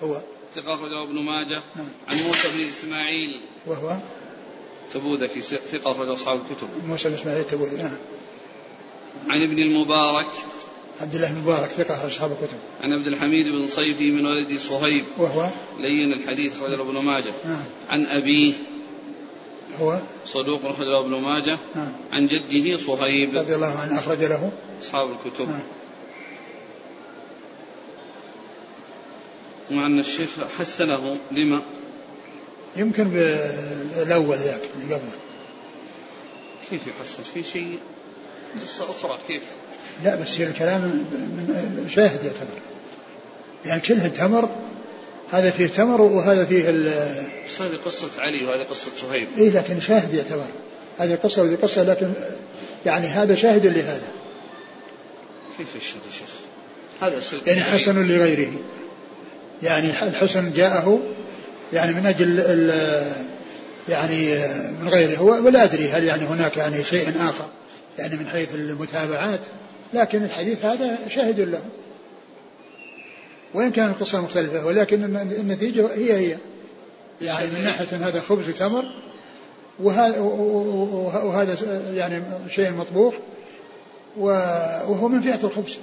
هو. 0.00 0.22
ثقة 0.54 0.74
أخرجه 0.74 1.02
ابن 1.02 1.14
ماجه. 1.24 1.60
نعم. 1.76 1.88
عن 2.08 2.16
موسى 2.16 2.48
بن 2.48 2.68
إسماعيل. 2.68 3.42
وهو. 3.66 3.96
تبوذكي 4.94 5.40
ثقة 5.40 5.90
أخرجه 5.90 6.14
أصحاب 6.14 6.40
الكتب. 6.40 6.68
موسى 6.86 7.08
بن 7.08 7.14
إسماعيل 7.14 7.40
التبوذي 7.40 7.76
نعم. 7.76 7.96
عن 9.28 9.42
ابن 9.42 9.58
المبارك. 9.58 10.26
عبد 11.00 11.14
الله 11.14 11.32
بن 11.32 11.38
مبارك 11.38 11.68
ثقة 11.68 11.94
أخرج 11.94 12.10
أصحاب 12.10 12.32
الكتب. 12.32 12.58
عن 12.82 12.92
عبد 12.92 13.06
الحميد 13.06 13.48
بن 13.48 13.66
صيفي 13.66 14.10
من 14.10 14.26
ولد 14.26 14.58
صهيب. 14.58 15.04
وهو؟ 15.18 15.48
لين 15.78 16.12
الحديث 16.12 16.56
أخرجه 16.56 16.80
ابن 16.82 16.98
ماجه. 16.98 17.32
نعم 17.44 17.64
عن 17.90 18.06
أبيه. 18.06 18.52
هو؟ 19.80 20.00
صدوق 20.24 20.64
أخرجه 20.64 21.00
ابن 21.00 21.10
ماجه. 21.20 21.58
نعم 21.74 21.92
عن 22.12 22.26
جده 22.26 22.76
صهيب. 22.76 23.36
رضي 23.36 23.54
الله 23.54 23.78
عنه 23.78 23.98
أخرج 23.98 24.24
له. 24.24 24.52
أصحاب 24.82 25.10
الكتب. 25.10 25.48
نعم 25.48 25.62
مع 29.70 29.86
أن 29.86 29.98
الشيخ 29.98 30.28
حسنه. 30.58 31.16
لما؟ 31.32 31.62
يمكن 32.76 33.04
بالأول 33.04 34.36
ذاك 34.36 34.62
اللي 34.74 34.94
قبله 34.94 35.18
كيف 36.70 36.86
يحسن؟ 36.86 37.22
في 37.22 37.42
شيء 37.42 37.78
قصة 38.62 38.84
أخرى 38.90 39.18
كيف؟ 39.28 39.42
لا 40.04 40.14
بس 40.14 40.40
هي 40.40 40.46
الكلام 40.46 40.80
من 40.80 41.90
شاهد 41.94 42.24
يعتبر 42.24 42.60
يعني 43.66 43.80
كلها 43.80 44.08
تمر 44.08 44.48
هذا 45.30 45.50
فيه 45.50 45.66
تمر 45.66 46.00
وهذا 46.00 46.44
فيه 46.44 46.70
ال 46.70 46.84
بس 47.48 47.60
هذه 47.60 47.76
قصة 47.84 48.08
علي 48.18 48.44
وهذه 48.46 48.62
قصة 48.70 48.90
صهيب 49.00 49.28
إيه 49.38 49.50
لكن 49.50 49.80
شاهد 49.80 50.14
يعتبر 50.14 50.44
هذه 50.98 51.14
قصة 51.14 51.42
وهذه 51.42 51.58
قصة 51.62 51.82
لكن 51.82 52.12
يعني 52.86 53.06
هذا 53.06 53.34
شاهد 53.34 53.66
لهذا. 53.66 54.08
كيف 55.58 55.76
يشهد 55.76 56.00
يا 56.06 56.12
شيخ؟ 56.18 56.28
هذا 57.00 57.20
سلك 57.20 57.46
يعني. 57.46 57.60
حسن 57.60 58.06
لغيره. 58.06 58.52
يعني 59.62 59.90
الحسن 59.90 60.52
جاءه 60.52 61.00
يعني 61.72 61.92
من 61.94 62.06
أجل 62.06 62.40
ال- 62.40 63.12
يعني 63.88 64.38
من 64.82 64.88
غيره. 64.88 65.22
ولا 65.22 65.64
أدري 65.64 65.88
هل 65.88 66.04
يعني 66.04 66.24
هناك 66.24 66.56
يعني 66.56 66.84
شيء 66.84 67.08
آخر. 67.20 67.46
يعني 67.98 68.16
من 68.16 68.26
حيث 68.26 68.54
المتابعات 68.54 69.40
لكن 69.94 70.24
الحديث 70.24 70.64
هذا 70.64 70.98
شاهد 71.08 71.40
له. 71.40 71.62
وإن 73.54 73.70
كانت 73.70 73.90
القصة 73.90 74.20
مختلفة 74.20 74.66
ولكن 74.66 75.04
النتيجة 75.16 75.94
هي 75.94 76.12
هي. 76.12 76.36
يعني 77.22 77.50
من 77.50 77.62
ناحية 77.62 77.96
هذا 77.96 78.20
خبز 78.20 78.48
وتمر 78.48 78.84
وهذا, 79.78 81.56
يعني 81.94 82.22
شيء 82.50 82.72
مطبوخ 82.72 83.14
وهو 84.16 85.08
من 85.08 85.20
فئة 85.20 85.44
الخبز. 85.44 85.76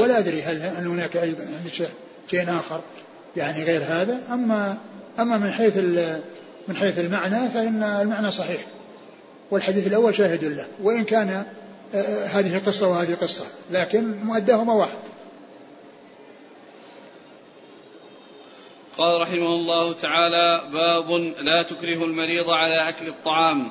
ولا 0.00 0.18
أدري 0.18 0.42
هل 0.42 0.86
هناك 0.86 1.16
أيضا 1.16 1.46
شيء 2.30 2.50
آخر 2.50 2.80
يعني 3.36 3.64
غير 3.64 3.82
هذا؟ 3.82 4.20
أما 4.30 4.78
أما 5.18 5.38
من 5.38 5.52
حيث 5.52 5.76
من 6.68 6.76
حيث 6.76 6.98
المعنى 6.98 7.50
فإن 7.50 7.82
المعنى 7.82 8.30
صحيح. 8.30 8.66
والحديث 9.50 9.86
الأول 9.86 10.14
شاهد 10.14 10.44
له 10.44 10.66
وإن 10.82 11.04
كان 11.04 11.46
آه، 11.94 12.26
هذه 12.26 12.58
قصة 12.66 12.88
وهذه 12.88 13.14
قصة 13.14 13.44
لكن 13.70 14.14
مؤداهما 14.24 14.72
واحد. 14.72 14.98
قال 18.98 19.20
رحمه 19.20 19.46
الله 19.46 19.92
تعالى 19.92 20.62
باب 20.72 21.10
لا 21.40 21.62
تكره 21.62 22.04
المريض 22.04 22.50
على 22.50 22.88
أكل 22.88 23.08
الطعام. 23.08 23.68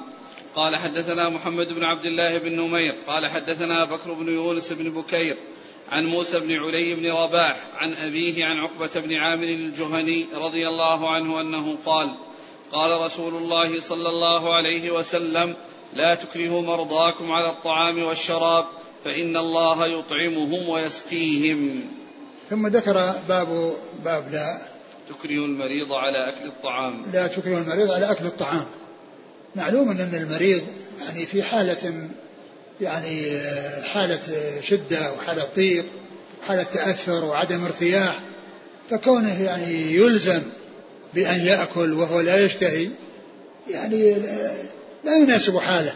قال 0.56 0.76
حدثنا 0.76 1.30
محمد 1.30 1.74
بن 1.74 1.84
عبد 1.84 2.06
الله 2.06 2.38
بن 2.38 2.52
نمير. 2.52 2.96
قال 3.08 3.28
حدثنا 3.28 3.86
بكر 3.86 4.14
بن 4.14 4.28
يونس 4.28 4.74
بن 4.74 4.90
بكير 4.90 5.38
عن 5.92 6.06
موسى 6.06 6.40
بن 6.40 6.52
علي 6.52 6.96
بن 6.96 7.12
رباح 7.12 7.58
عن 7.78 7.94
أبيه 7.94 8.46
عن 8.46 8.58
عقبة 8.58 9.02
بن 9.02 9.14
عامر 9.14 9.44
الجهني 9.44 10.26
رضي 10.36 10.68
الله 10.68 11.10
عنه 11.10 11.42
أنه 11.42 11.78
قال 11.86 12.16
قال 12.72 13.02
رسول 13.02 13.36
الله 13.36 13.82
صلى 13.82 14.10
الله 14.10 14.54
عليه 14.54 14.92
وسلم 14.92 15.56
لا 15.94 16.16
تكرهوا 16.16 16.62
مرضاكم 16.62 17.32
على 17.32 17.50
الطعام 17.50 18.04
والشراب 18.04 18.66
فإن 19.06 19.38
الله 19.38 19.86
يطعمهم 19.86 20.70
ويسقيهم. 20.70 21.84
ثم 22.50 22.68
ذكر 22.68 22.94
باب 23.28 23.74
باب 24.04 24.32
لا. 24.32 24.58
تكره 25.10 25.46
المريض 25.46 25.94
على 25.94 26.30
أكل 26.30 26.48
الطعام. 26.48 27.06
لا 27.14 27.28
تكره 27.28 27.58
المريض 27.58 27.92
على 27.92 28.12
أكل 28.12 28.26
الطعام. 28.26 28.66
معلوم 29.56 29.90
أن 29.90 30.28
المريض 30.30 30.62
يعني 31.02 31.26
في 31.26 31.44
حالة 31.44 32.10
يعني 32.82 33.42
حالة 33.84 34.20
شدة 34.62 35.14
وحالة 35.14 35.48
ضيق 35.56 35.86
وحالة 36.42 36.64
تأثر 36.64 37.26
وعدم 37.26 37.64
ارتياح 37.64 38.20
فكونه 38.90 39.44
يعني 39.44 39.96
يلزم 39.96 40.42
بأن 41.14 41.40
يأكل 41.40 41.94
وهو 41.94 42.20
لا 42.20 42.46
يشتهي 42.46 42.90
يعني 43.70 44.14
لا- 45.06 45.18
يناسب 45.18 45.58
حاله. 45.58 45.94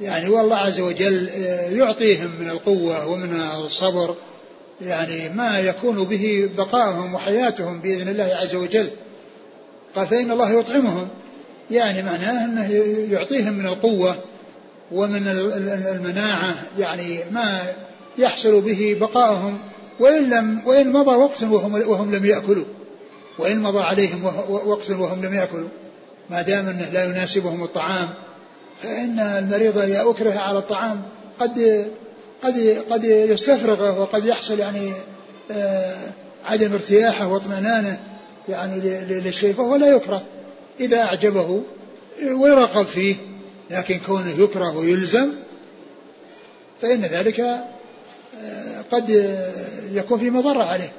يعني 0.00 0.28
والله 0.28 0.56
عز 0.56 0.80
وجل 0.80 1.28
يعطيهم 1.72 2.30
من 2.40 2.48
القوة 2.50 3.06
ومن 3.06 3.40
الصبر 3.64 4.14
يعني 4.80 5.28
ما 5.28 5.58
يكون 5.60 6.04
به 6.04 6.50
بقائهم 6.56 7.14
وحياتهم 7.14 7.80
بإذن 7.80 8.08
الله 8.08 8.24
عز 8.34 8.54
وجل. 8.54 8.90
قال 9.96 10.06
فإن 10.06 10.30
الله 10.30 10.52
يطعمهم 10.60 11.08
يعني 11.70 12.02
معناه 12.02 12.44
أنه 12.44 12.72
يعطيهم 13.12 13.52
من 13.52 13.66
القوة 13.66 14.18
ومن 14.92 15.28
المناعة 15.94 16.54
يعني 16.78 17.20
ما 17.30 17.60
يحصل 18.18 18.60
به 18.60 18.96
بقائهم 19.00 19.58
وإن 20.00 20.30
لم 20.30 20.62
وإن 20.66 20.92
مضى 20.92 21.16
وقت 21.16 21.42
وهم 21.42 21.74
وهم 21.74 22.14
لم 22.14 22.24
يأكلوا. 22.24 22.64
وإن 23.38 23.60
مضى 23.60 23.78
عليهم 23.78 24.24
وقت 24.48 24.90
وهم 24.90 25.24
لم 25.24 25.34
يأكلوا 25.34 25.68
ما 26.30 26.42
دام 26.42 26.66
أنه 26.66 26.88
لا 26.92 27.04
يناسبهم 27.04 27.64
الطعام 27.64 28.08
فإن 28.82 29.20
المريض 29.20 29.78
إذا 29.78 30.10
أكره 30.10 30.38
على 30.38 30.58
الطعام 30.58 31.02
قد 31.38 31.86
قد 32.42 32.82
قد 32.90 33.04
يستفرغه 33.04 34.00
وقد 34.00 34.26
يحصل 34.26 34.58
يعني 34.58 34.92
آه، 35.50 35.96
عدم 36.44 36.72
ارتياحه 36.72 37.26
واطمئنانه 37.26 38.00
يعني 38.48 38.80
للشيء 39.00 39.54
فهو 39.54 39.76
لا 39.76 39.86
يكره. 39.86 40.22
إذا 40.80 41.02
أعجبه 41.02 41.62
ويرغب 42.22 42.86
فيه 42.86 43.16
لكن 43.70 43.98
كونه 44.06 44.30
يكره 44.38 44.76
ويلزم 44.76 45.32
فإن 46.82 47.00
ذلك 47.00 47.40
آه، 47.40 48.82
قد 48.92 49.36
يكون 49.92 50.18
في 50.18 50.30
مضرة 50.30 50.62
عليه. 50.62 50.92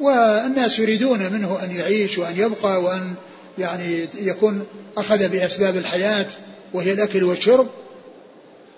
والناس 0.00 0.78
يريدون 0.78 1.32
منه 1.32 1.58
أن 1.64 1.76
يعيش 1.76 2.18
وأن 2.18 2.36
يبقى 2.36 2.82
وأن 2.82 3.14
يعني 3.58 4.08
يكون 4.18 4.66
أخذ 4.96 5.28
بأسباب 5.28 5.76
الحياة 5.76 6.26
وهي 6.72 6.92
الأكل 6.92 7.24
والشرب 7.24 7.66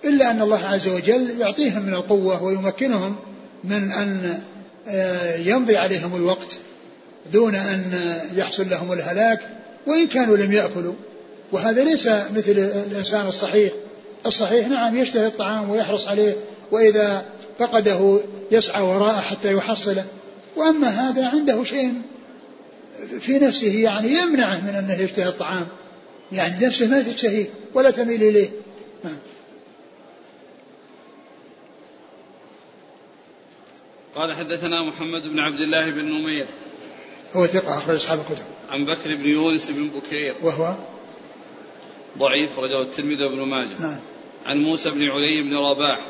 إلا 0.05 0.31
أن 0.31 0.43
الله 0.43 0.66
عز 0.66 0.89
وجل 0.89 1.41
يعطيهم 1.41 1.83
من 1.83 1.95
القوة 1.95 2.43
ويمكنهم 2.43 3.16
من 3.64 3.93
أن 3.93 4.41
آه، 4.89 5.37
يمضي 5.37 5.77
عليهم 5.77 6.16
الوقت 6.16 6.59
دون 7.33 7.55
أن 7.55 8.01
يحصل 8.37 8.71
لهم 8.71 8.93
الهلاك 8.93 9.41
وإن 9.87 10.07
كانوا 10.07 10.37
لم 10.37 10.53
يأكلوا. 10.53 10.95
وهذا 11.53 11.85
ليس 11.85 12.07
مثل 12.07 12.53
الإنسان 12.91 13.27
الصحيح. 13.27 13.73
الصحيح 14.27 14.69
نعم 14.69 14.97
يشتهي 14.97 15.27
الطعام 15.27 15.71
ويحرص 15.71 16.09
عليه 16.09 16.37
وإذا 16.73 17.25
فقده 17.59 18.21
يسعى 18.53 18.83
وراءه 18.83 19.21
حتى 19.21 19.53
يحصله. 19.53 20.05
وأما 20.59 20.89
هذا 20.89 21.29
عنده 21.29 21.65
شيء 21.65 22.03
في 23.21 23.39
نفسه 23.39 23.81
يعني 23.81 24.09
يمنعه 24.09 24.61
من 24.61 24.75
أنه 24.75 24.95
يشتهي 24.95 25.29
الطعام. 25.29 25.67
يعني 26.33 26.67
نفسه 26.67 26.87
ما 26.87 27.03
تشتهيه 27.03 27.47
ولا 27.75 27.91
تميل 27.91 28.23
إليه. 28.23 28.51
نعم. 29.05 29.17
قال 34.17 34.35
حدثنا 34.35 34.83
محمد 34.83 35.23
بن 35.23 35.39
عبد 35.39 35.61
الله 35.61 35.91
بن 35.91 36.05
نمير. 36.05 36.47
هو 37.37 37.47
ثقة 37.47 37.79
أخرج 37.79 37.97
أصحاب 37.97 38.19
الكتب. 38.19 38.45
عن 38.71 38.85
بكر 38.85 39.15
بن 39.15 39.29
يونس 39.29 39.71
بن 39.71 39.89
بكير. 39.89 40.37
وهو 40.43 40.75
ضعيف 42.19 42.59
رجل 42.59 42.83
الترمذي 42.83 43.25
وابن 43.25 43.43
ماجه. 43.43 43.81
نعم. 43.81 44.01
عن 44.47 44.57
موسى 44.57 44.91
بن 44.91 45.03
علي 45.03 45.43
بن 45.43 45.57
رباح. 45.57 46.01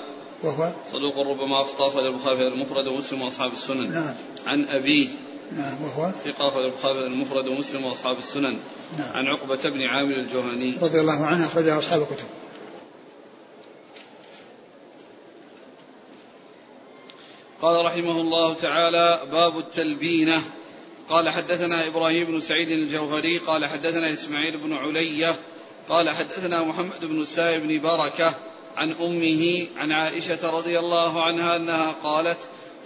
وهو 0.42 0.72
صدوق 0.92 1.18
ربما 1.18 1.61
أخطأ 1.61 1.88
أخرج 1.88 2.05
البخاري 2.07 2.36
في 2.36 2.42
المفرد 2.42 2.86
ومسلم 2.86 3.22
وأصحاب 3.22 3.53
السنن. 3.53 3.92
نعم. 3.92 4.14
عن 4.49 4.64
أبيه. 4.64 5.09
نعم 5.57 5.82
وهو؟ 5.82 6.11
ثقة 6.24 6.49
أخرج 6.49 6.64
البخاري 6.64 7.07
المفرد 7.07 7.49
ومسلم 7.49 7.84
وأصحاب 7.84 8.18
السنن. 8.18 8.59
نعم. 8.99 9.12
عن 9.12 9.26
عقبة 9.26 9.68
بن 9.70 9.82
عامر 9.82 10.14
الجهني. 10.14 10.74
رضي 10.82 11.01
الله 11.01 11.26
عنه 11.26 11.46
أخرجه 11.46 11.78
أصحاب 11.78 12.01
الكتب. 12.01 12.26
قال 17.62 17.84
رحمه 17.84 18.20
الله 18.20 18.55
تعالى 18.55 19.20
باب 19.32 19.59
التلبينة. 19.59 20.42
قال 21.09 21.28
حدثنا 21.28 21.88
إبراهيم 21.88 22.26
بن 22.26 22.40
سعيد 22.40 22.70
الجوهري. 22.70 23.38
قال 23.38 23.66
حدثنا 23.66 24.12
إسماعيل 24.12 24.57
بن 24.57 24.72
علية. 24.72 25.36
قال 25.88 26.11
حدثنا 26.11 26.62
محمد 26.62 27.05
بن 27.05 27.20
السائب 27.20 27.62
بن 27.62 27.78
بركة. 27.78 28.34
عن 28.76 28.92
أمه 28.92 29.66
عن 29.76 29.92
عائشة 29.92 30.51
رضي 30.51 30.78
الله 30.78 31.22
عنها 31.22 31.57
أنها 31.57 31.92
قالت 31.92 32.38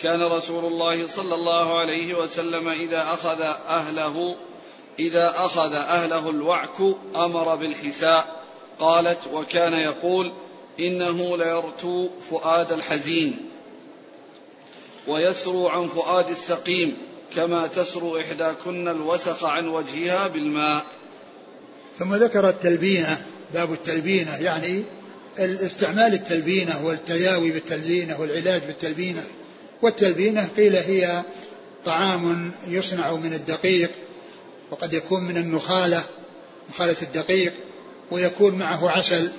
كان 0.03 0.23
رسول 0.23 0.65
الله 0.65 1.07
صلى 1.07 1.35
الله 1.35 1.79
عليه 1.79 2.15
وسلم 2.15 2.69
إذا 2.69 3.03
أخذ 3.03 3.41
أهله 3.69 4.37
إذا 4.99 5.35
أخذ 5.37 5.75
أهله 5.75 6.31
الوعك 6.31 6.81
أمر 7.17 7.57
بالحساء 7.57 8.43
قالت 8.81 9.19
وكان 9.33 9.73
يقول 9.73 10.33
إنه 10.81 11.37
ليرتو 11.37 12.09
فؤاد 12.31 12.73
الحزين 12.73 13.37
ويسرو 15.07 15.69
عن 15.69 15.89
فؤاد 15.89 16.31
السقيم 16.31 16.97
كما 17.37 17.67
تسرو 17.67 18.21
إحداكن 18.21 18.89
الوسخ 18.89 19.45
عن 19.45 19.69
وجهها 19.69 20.29
بالماء. 20.29 20.87
ثم 21.99 22.15
ذكر 22.15 22.49
التلبينة 22.49 23.27
باب 23.55 23.73
التلبينة 23.73 24.37
يعني 24.37 24.85
استعمال 25.39 26.15
التلبينة 26.15 26.87
والتداوي 26.87 27.51
بالتلبينة 27.51 28.21
والعلاج 28.21 28.63
بالتلبينة. 28.63 29.25
والتلبينة 29.83 30.49
قيل 30.57 30.77
هي 30.77 31.23
طعام 31.85 32.53
يصنع 32.69 33.17
من 33.17 33.33
الدقيق 33.33 33.91
وقد 34.71 34.95
يكون 34.95 35.25
من 35.25 35.37
النخالة 35.37 36.03
نخالة 36.71 36.97
الدقيق 37.03 37.53
ويكون 38.11 38.55
معه 38.55 38.91
عسل 38.91 39.31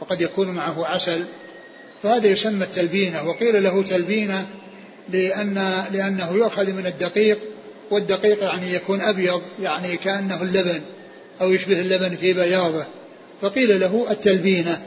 وقد 0.00 0.20
يكون 0.20 0.48
معه 0.48 0.86
عسل. 0.86 1.24
فهذا 2.02 2.26
يسمى 2.26 2.64
التلبينة 2.64 3.28
وقيل 3.28 3.62
له 3.62 3.82
تلبينة 3.82 4.46
لأن 5.08 5.84
لأنه 5.92 6.32
يؤخذ 6.32 6.72
من 6.72 6.86
الدقيق 6.86 7.38
والدقيق 7.90 8.42
يعني 8.44 8.72
يكون 8.72 9.00
أبيض 9.00 9.42
يعني 9.60 9.96
كأنه 9.96 10.42
اللبن 10.42 10.80
أو 11.40 11.52
يشبه 11.52 11.80
اللبن 11.80 12.16
في 12.16 12.32
بياضه. 12.32 12.84
فقيل 13.42 13.80
له 13.80 14.06
التلبينة 14.10 14.82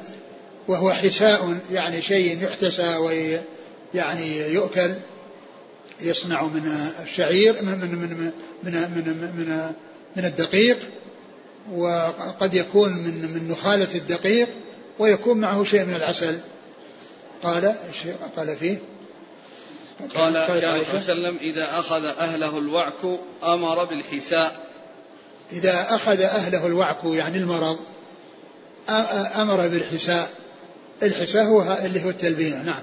وهو 0.68 0.92
حساء 0.92 1.58
يعني 1.72 2.02
شيء 2.02 2.44
يحتسى 2.44 2.96
يعني 3.96 4.38
يؤكل 4.38 4.96
يصنع 6.02 6.44
من 6.44 6.92
الشعير 7.04 7.54
من 7.62 7.72
من 7.72 7.96
من 7.96 8.32
من 8.64 8.72
من, 8.74 9.32
من, 9.38 9.74
من 10.16 10.26
الدقيق 10.26 10.78
وقد 11.74 12.54
يكون 12.54 12.94
من 12.94 13.34
من 13.34 13.48
نخالة 13.52 13.96
الدقيق 13.96 14.48
ويكون 15.00 15.38
معه 15.38 15.64
شيء 15.64 15.86
من 15.86 15.96
العسل. 15.96 16.40
قال 17.44 17.76
قال 18.38 18.56
فيه؟ 18.56 18.78
قال 20.16 20.34
كان 20.34 20.48
صلى 20.48 20.58
الله 20.58 20.68
عليه 20.68 20.98
وسلم 20.98 21.38
إذا 21.38 21.80
أخذ 21.80 22.06
أهله 22.06 22.58
الوعك 22.58 23.20
أمر 23.44 23.86
بالحساء. 23.86 24.66
إذا 25.52 25.96
أخذ 25.96 26.22
أهله 26.22 26.68
الوعك 26.68 27.04
يعني 27.04 27.38
المرض 27.38 27.80
أمر 29.36 29.68
بالحساء. 29.68 30.30
الحساء 31.04 31.44
هو 31.44 31.78
اللي 31.86 32.04
هو 32.04 32.10
التلبينة 32.10 32.64
نعم. 32.64 32.82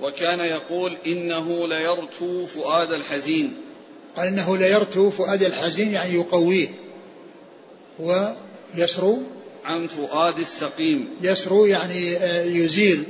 وكان 0.00 0.40
يقول 0.40 0.96
إنه 1.06 1.68
ليرتو 1.68 2.46
فؤاد 2.46 2.92
الحزين. 2.92 3.54
قال 4.16 4.26
إنه 4.26 4.56
ليرتو 4.56 5.10
فؤاد 5.10 5.42
الحزين 5.42 5.92
يعني 5.92 6.14
يقويه. 6.14 6.68
ويسرو 7.98 9.22
عن 9.64 9.86
فؤاد 9.86 10.38
السقيم. 10.38 11.08
يسرو 11.22 11.66
يعني 11.66 12.16
آه، 12.16 12.44
يزيل 12.44 13.04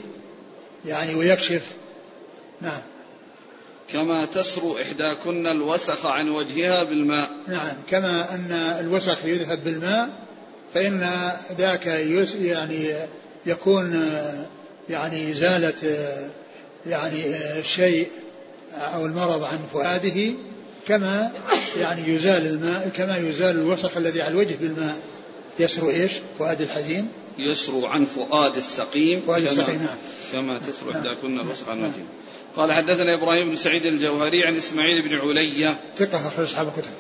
يعني 0.84 1.14
ويكشف. 1.14 1.62
نعم. 2.61 2.82
كما 3.93 4.26
تسرو 4.26 4.78
إحداكن 4.78 5.47
الوسخ 5.47 6.07
عن 6.07 6.28
وجهها 6.28 6.84
بالماء. 6.84 7.30
نعم. 7.49 7.76
كما 7.91 8.34
أن 8.34 8.53
الوسخ 8.53 9.24
يذهب 9.24 9.64
بالماء 9.64 10.11
فإن 10.74 11.01
ذاك 11.59 11.86
يعني 11.86 12.95
يكون 13.47 14.11
يعني 14.89 15.32
إزالة 15.32 15.74
يعني 16.89 17.24
الشيء 17.59 18.09
أو 18.72 19.07
المرض 19.07 19.43
عن 19.43 19.59
فؤاده 19.72 20.34
كما 20.89 21.30
يعني 21.80 22.14
يزال 22.14 22.47
الماء 22.47 22.89
كما 22.89 23.16
يزال 23.16 23.61
الوسخ 23.61 23.97
الذي 23.97 24.22
على 24.22 24.30
الوجه 24.30 24.57
بالماء. 24.61 24.97
يسرو 25.59 25.91
إيش؟ 25.91 26.12
فؤاد 26.39 26.61
الحزين. 26.61 27.09
يسرو 27.39 27.86
عن 27.86 28.05
فؤاد 28.05 28.57
السقيم 28.57 29.20
فؤاد 29.20 29.43
السقيم 29.43 29.82
نعم. 29.82 29.97
كما 30.32 30.59
تسرو 30.59 30.91
إحداكن 30.91 31.41
الوسخ 31.41 31.68
عن 31.68 31.78
وجهه 31.78 32.07
قال 32.57 32.72
حدثنا 32.72 33.14
إبراهيم 33.14 33.51
بن 33.51 33.57
سعيد 33.57 33.86
الجوهري 33.86 34.47
عن 34.47 34.57
إسماعيل 34.57 35.03
بن 35.03 35.16
علية 35.16 35.76
ثقة 35.99 36.28
أخرج 36.28 36.45
أصحاب 36.47 36.68
الكتب. 36.68 36.91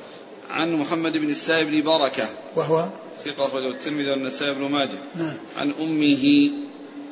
عن 0.50 0.72
محمد 0.72 1.16
بن 1.16 1.30
السائب 1.30 1.68
بن 1.68 1.82
بركة. 1.82 2.28
وهو؟ 2.56 2.88
ثقة 3.24 3.46
أخرجه 3.46 3.70
الترمذي 3.70 4.10
والنسائي 4.10 4.54
بن 4.54 4.62
ماجه. 4.62 4.98
نعم. 5.16 5.36
عن 5.56 5.72
أمه 5.80 6.50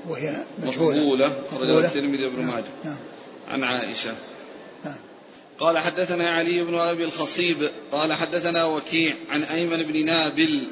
وهي 0.09 0.37
مجهولة 0.59 0.97
مقبولة 0.97 1.33
أخرجه 1.53 1.79
الترمذي 1.79 2.25
وابن 2.25 2.41
نعم. 2.41 2.55
ماجه 2.55 2.65
نعم. 2.85 2.99
عن 3.51 3.65
عائشة 3.65 4.15
نعم. 4.85 4.97
قال 5.59 5.79
حدثنا 5.79 6.31
علي 6.31 6.65
بن 6.65 6.75
أبي 6.75 7.05
الخصيب 7.05 7.71
قال 7.93 8.13
حدثنا 8.13 8.65
وكيع 8.65 9.15
عن 9.31 9.43
أيمن 9.43 9.83
بن 9.83 10.05
نابل 10.05 10.63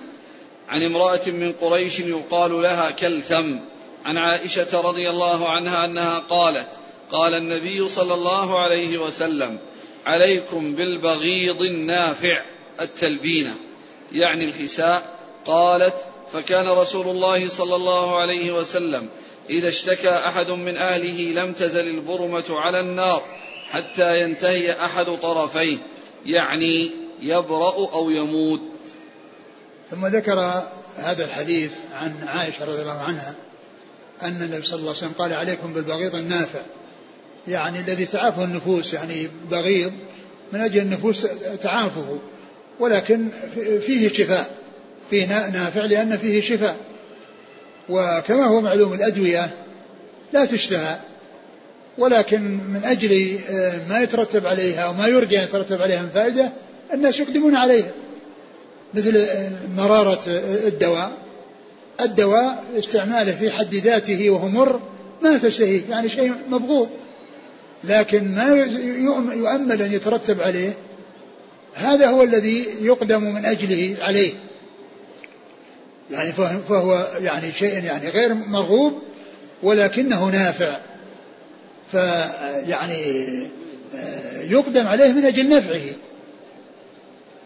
عن 0.69 0.83
امرأة 0.83 1.27
من 1.27 1.53
قريش 1.53 2.01
يقال 2.01 2.63
لها 2.63 2.91
كلثم 2.91 3.57
عن 4.05 4.19
عائشة 4.19 4.81
رضي 4.81 5.11
الله 5.11 5.49
عنها 5.49 5.85
أنها 5.85 6.19
قالت 6.19 6.69
قال 7.13 7.35
النبي 7.35 7.89
صلى 7.89 8.15
الله 8.15 8.59
عليه 8.59 8.99
وسلم 8.99 9.59
عليكم 10.07 10.75
بالبغيض 10.75 11.63
النافع 11.63 12.43
التلبينة 12.81 13.55
يعني 14.13 14.45
الحساء 14.45 15.19
قالت 15.47 15.95
فكان 16.33 16.69
رسول 16.69 17.09
الله 17.09 17.49
صلى 17.49 17.77
الله 17.77 18.17
عليه 18.17 18.53
وسلم 18.53 19.09
إذا 19.51 19.69
اشتكى 19.69 20.11
أحد 20.11 20.51
من 20.51 20.77
أهله 20.77 21.33
لم 21.43 21.53
تزل 21.53 21.89
البرمة 21.89 22.45
على 22.51 22.81
النار 22.81 23.23
حتى 23.71 24.21
ينتهي 24.21 24.73
أحد 24.73 25.07
طرفيه 25.07 25.77
يعني 26.27 26.91
يبرأ 27.23 27.93
أو 27.93 28.11
يموت. 28.11 28.61
ثم 29.91 30.07
ذكر 30.07 30.63
هذا 30.97 31.25
الحديث 31.25 31.71
عن 31.93 32.29
عائشة 32.29 32.65
رضي 32.65 32.83
الله 32.83 33.01
عنها 33.01 33.35
أن 34.23 34.43
النبي 34.43 34.63
صلى 34.63 34.79
الله 34.79 34.89
عليه 34.89 34.99
وسلم 34.99 35.13
قال 35.19 35.33
عليكم 35.33 35.73
بالبغيض 35.73 36.17
النافع. 36.17 36.63
يعني 37.49 37.81
الذي 37.81 38.07
تعافه 38.07 38.45
النفوس 38.45 38.95
يعني 38.95 39.29
بغيض 39.51 39.93
من 40.53 40.61
أجل 40.61 40.83
النفوس 40.83 41.27
تعافه 41.63 42.19
ولكن 42.81 43.29
فيه 43.87 44.09
شفاء 44.09 44.57
فيه 45.11 45.27
نافع 45.27 45.85
لأن 45.85 46.17
فيه 46.17 46.41
شفاء. 46.41 46.94
وكما 47.89 48.45
هو 48.45 48.61
معلوم 48.61 48.93
الأدوية 48.93 49.51
لا 50.33 50.45
تشتهى 50.45 50.99
ولكن 51.99 52.43
من 52.43 52.81
أجل 52.85 53.39
آه، 53.51 53.89
ما 53.89 54.01
يترتب 54.01 54.47
عليها 54.47 54.89
وما 54.89 55.07
يرجى 55.07 55.39
أن 55.39 55.45
يترتب 55.45 55.83
عليها 55.83 56.03
من 56.03 56.09
فائدة 56.09 56.53
الناس 56.93 57.21
يقدمون 57.21 57.57
عليها 57.57 57.91
مثل 58.95 59.17
آه، 59.17 59.51
مرارة 59.77 60.21
آه، 60.29 60.69
الدواء. 60.69 61.13
الدواء 62.01 62.65
استعماله 62.79 63.33
في 63.33 63.51
حد 63.51 63.75
ذاته 63.75 64.31
وهو 64.31 64.49
مر 64.49 64.81
ما 65.23 65.39
تشتهيه 65.39 65.81
يعني 65.91 66.09
شيء 66.09 66.33
مبغوض. 66.49 66.89
لكن 67.85 68.35
ما 68.35 68.49
يؤمل 69.35 69.83
أن 69.83 69.93
يترتب 69.93 70.41
عليه 70.41 70.73
هذا 71.75 72.09
هو 72.09 72.23
الذي 72.23 72.67
يقدم 72.81 73.23
من 73.23 73.45
أجله 73.45 73.97
عليه. 74.01 74.33
يعني 76.11 76.33
فهو 76.69 77.11
يعني 77.21 77.53
شيء 77.53 77.85
يعني 77.85 78.09
غير 78.09 78.35
مرغوب 78.35 79.03
ولكنه 79.63 80.31
نافع. 80.31 80.79
فيعني 81.93 82.95
آه، 83.95 84.43
يقدم 84.43 84.87
عليه 84.87 85.13
من 85.13 85.25
أجل 85.25 85.49
نفعه. 85.49 85.93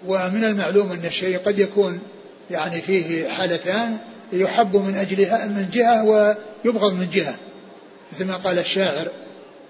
ومن 0.06 0.44
المعلوم 0.44 0.92
أن 0.92 1.04
الشيء 1.04 1.38
قد 1.38 1.58
يكون 1.58 2.00
يعني 2.50 2.80
فيه 2.80 3.28
حالتان 3.28 3.98
يحب 4.32 4.76
من 4.76 4.94
أجلها 4.94 5.46
من 5.46 5.68
جهة 5.72 6.04
ويبغض 6.04 6.92
من 6.92 7.10
جهة. 7.12 7.34
مثل 8.12 8.24
ما 8.24 8.36
قال 8.36 8.58
الشاعر 8.58 9.08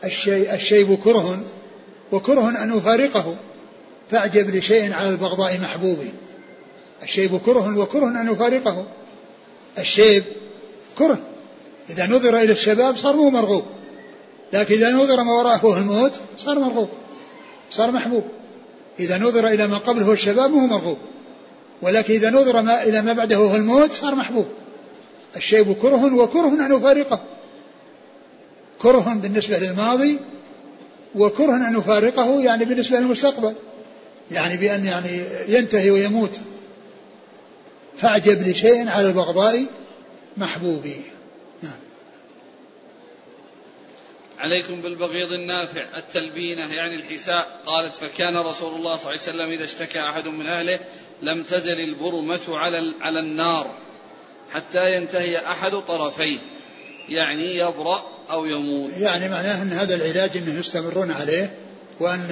الشيء 0.05 0.55
الشيب 0.55 0.99
كره 1.05 1.43
وكره 2.13 2.49
أن 2.49 2.73
أفارقه 2.79 3.37
فأعجب 4.11 4.57
لشيء 4.57 4.93
على 4.93 5.09
البغضاء 5.09 5.61
محبوب 5.61 6.11
الشيب 7.03 7.37
كره 7.37 7.79
وكره 7.79 8.09
أن 8.09 8.33
يفارقه. 8.33 8.87
الشيب 9.79 10.25
كره. 10.99 11.19
إذا 11.91 12.07
نظر 12.07 12.37
إلى 12.37 12.53
الشباب 12.53 12.97
صار 12.97 13.17
مو 13.17 13.31
مرغوب. 13.31 13.65
لكن 14.53 14.75
إذا 14.75 14.91
نظر 14.91 15.23
ما 15.23 15.33
وراءه 15.33 15.57
هو 15.57 15.77
الموت 15.77 16.13
صار 16.37 16.59
مرغوب 16.59 16.89
صار 17.71 17.91
محبوب. 17.91 18.25
إذا 19.01 19.19
نظر 19.19 19.49
إلى 19.49 19.67
ما 19.67 19.79
قبله 19.79 20.13
الشباب 20.13 20.53
هو 20.53 20.59
مرغوب. 20.59 20.99
ولكن 21.83 22.15
إذا 22.15 22.31
نظر 22.31 22.63
ما 22.63 22.83
إلى 22.83 23.03
ما 23.03 23.13
بعده 23.13 23.37
هو 23.37 23.57
الموت 23.57 23.93
صار 23.93 24.15
محبوب. 24.15 24.47
الشيب 25.37 25.73
كره 25.73 26.15
وكره 26.15 26.67
أن 26.67 26.77
يفارقه. 26.77 27.21
كره 28.83 29.19
بالنسبة 29.23 29.59
للماضي 29.59 30.19
وكره 31.15 31.57
أن 31.69 31.79
يفارقه 31.79 32.41
يعني 32.41 32.65
بالنسبة 32.65 32.99
للمستقبل. 32.99 33.55
يعني 34.31 34.57
بأن 34.57 34.85
يعني 34.85 35.23
ينتهي 35.49 35.91
ويموت. 35.91 36.41
فأعجب 37.99 38.49
لشيء 38.49 38.89
على 38.89 39.07
البغضاء 39.09 39.67
محبوبي 40.37 41.03
نعم. 41.63 41.79
عليكم 44.39 44.83
بالبغيض 44.83 45.33
النافع 45.33 45.85
التلبينة 45.97 46.75
يعني 46.75 46.95
الحساء. 46.95 47.61
قالت 47.67 47.97
فكان 47.97 48.37
رسول 48.37 48.75
الله 48.75 48.97
صلى 48.97 49.01
الله 49.01 49.09
عليه 49.09 49.21
وسلم 49.21 49.51
إذا 49.51 49.65
اشتكى 49.65 50.01
أحد 50.01 50.29
من 50.29 50.47
أهله 50.47 50.79
لم 51.23 51.43
تزل 51.43 51.81
البرمة 51.81 52.41
على 52.49 52.95
على 53.01 53.21
النار 53.21 53.71
حتى 54.51 54.97
ينتهي 54.97 55.39
أحد 55.39 55.71
طرفيه 55.71 56.39
يعني 57.09 57.57
يبرأ 57.57 58.05
أو 58.31 58.47
يموت. 58.47 58.91
يعني 58.99 59.29
معناه 59.29 59.63
أن 59.63 59.73
هذا 59.73 59.95
العلاج 59.95 60.37
أنه 60.37 60.59
يستمرون 60.59 61.11
عليه 61.11 61.51
وأن 62.01 62.31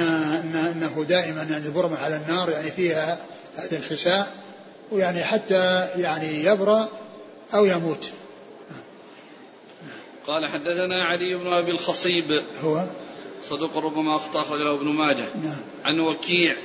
أنه 0.54 1.04
دائما 1.04 1.42
البرمة 1.42 1.98
على 1.98 2.16
النار 2.16 2.50
يعني 2.50 2.70
فيها 2.70 3.18
هذا 3.56 3.76
الحساء. 3.76 4.45
ويعني 4.92 5.24
حتى 5.24 5.88
يعني 5.96 6.44
يبرأ 6.44 6.88
أو 7.54 7.64
يموت. 7.64 8.10
قال 10.26 10.46
حدثنا 10.46 11.04
علي 11.04 11.34
بن 11.34 11.52
أبي 11.52 11.70
الخصيب. 11.70 12.42
هو 12.64 12.86
صدوق 13.48 13.76
ربما 13.76 14.16
أخطأ 14.16 14.40
أخرج 14.40 14.60
له 14.60 14.74
ابن 14.74 14.86
ماجه. 14.86 15.24
نعم. 15.44 15.56
عن 15.84 16.00
وكيع. 16.00 16.56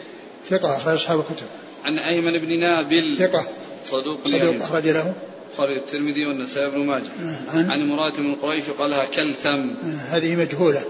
ثقة 0.49 0.77
أخرج 0.77 0.93
أصحاب 0.93 1.19
الكتب. 1.19 1.45
عن 1.85 1.99
أيمن 1.99 2.37
بن 2.37 2.59
نابل. 2.59 3.15
ثقة. 3.17 3.47
صدوق 3.85 4.27
صدوق 4.27 4.63
أخرج 4.63 4.87
له. 4.87 5.13
خرج 5.57 5.75
الترمذي 5.75 6.25
والنسائي 6.25 6.71
بن 6.71 6.85
ماجه. 6.85 7.09
نعم. 7.19 7.49
عن؟ 7.49 7.71
عن 7.71 7.81
امرأة 7.81 8.19
من 8.19 8.35
قريش 8.35 8.69
وقالها 8.69 9.05
كلثم. 9.05 9.49
نعم. 9.49 9.99
هذه 10.09 10.35
مجهولة. 10.35 10.83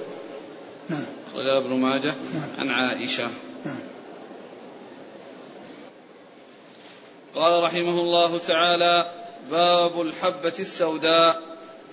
نعم. 0.90 1.06
ابن 1.36 1.70
ماجه. 1.70 2.14
نعم. 2.34 2.50
عن 2.60 2.70
عائشة. 2.70 3.28
نعم. 3.66 3.80
قال 7.36 7.64
رحمه 7.64 8.00
الله 8.00 8.38
تعالى 8.38 9.12
باب 9.52 10.02
الحبة 10.02 10.54
السوداء. 10.60 11.42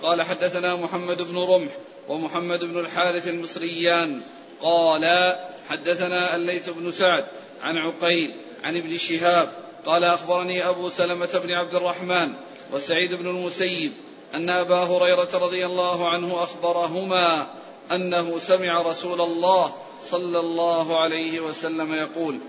قال 0.03 0.21
حدثنا 0.21 0.75
محمد 0.75 1.21
بن 1.21 1.37
رمح 1.37 1.71
ومحمد 2.07 2.65
بن 2.65 2.79
الحارث 2.79 3.27
المصريان. 3.27 4.21
قال 4.61 5.35
حدثنا 5.69 6.35
الليث 6.35 6.69
بن 6.69 6.91
سعد 6.91 7.25
عن 7.61 7.77
عقيل 7.77 8.31
عن 8.63 8.77
ابن 8.77 8.97
شهاب. 8.97 9.49
قال 9.85 10.03
أخبرني 10.03 10.69
أبو 10.69 10.89
سلمة 10.89 11.41
بن 11.43 11.51
عبد 11.51 11.75
الرحمن 11.75 12.33
وسعيد 12.73 13.13
بن 13.13 13.27
المسيب 13.27 13.91
أن 14.35 14.49
أبا 14.49 14.75
هريرة 14.75 15.29
رضي 15.33 15.65
الله 15.65 16.09
عنه 16.09 16.43
أخبرهما 16.43 17.47
أنه 17.91 18.37
سمع 18.37 18.81
رسول 18.81 19.21
الله 19.21 19.75
صلى 20.03 20.39
الله 20.39 20.99
عليه 20.99 21.39
وسلم 21.39 21.93
يقول 21.93 22.39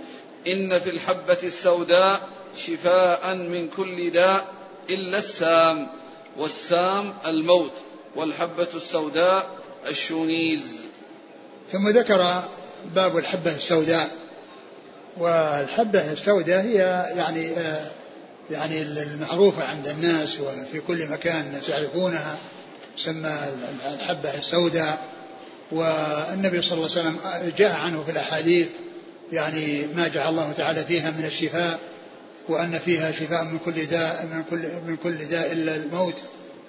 إن 0.47 0.78
في 0.78 0.91
الحبة 0.91 1.38
السوداء 1.43 2.28
شفاء 2.57 3.34
من 3.34 3.68
كل 3.68 4.11
داء 4.11 4.44
إلا 4.90 5.18
السام 5.18 5.86
والسام 6.36 7.14
الموت 7.26 7.72
والحبة 8.16 8.68
السوداء 8.74 9.46
الشونيز. 9.86 10.61
ثم 11.72 11.88
ذكر 11.88 12.42
باب 12.94 13.18
الحبة 13.18 13.57
السوداء. 13.57 14.11
والحبة 15.18 16.12
السوداء 16.12 16.61
هي 16.61 16.76
يعني 17.16 17.51
آه 17.51 17.90
يعني 18.51 18.82
المعروفة 18.82 19.64
عند 19.64 19.88
الناس 19.88 20.40
وفي 20.40 20.80
كل 20.80 21.09
مكان 21.09 21.40
الناس 21.40 21.68
يعرفونها 21.68 22.36
تسمى 22.96 23.55
الحبة 23.94 24.38
السوداء. 24.38 25.11
والنبي 25.72 26.62
صلى 26.62 26.72
الله 26.78 26.90
عليه 26.90 27.01
وسلم 27.01 27.18
جاء 27.59 27.72
عنه 27.72 28.05
في 28.05 28.11
الأحاديث 28.11 28.68
يعني 29.32 29.86
ما 29.86 30.09
جعل 30.09 30.28
الله 30.28 30.53
تعالى 30.53 30.84
فيها 30.84 31.11
من 31.11 31.24
الشفاء 31.24 31.78
وأن 32.51 32.78
فيها 32.78 33.12
شفاء 33.12 33.44
من 33.44 33.59
كل 33.59 33.86
داء 33.86 34.26
من 34.26 34.42
كل 34.51 34.59
من 34.86 34.96
كل 34.96 35.24
داء 35.24 35.53
إلا 35.53 35.76
الموت 35.76 36.22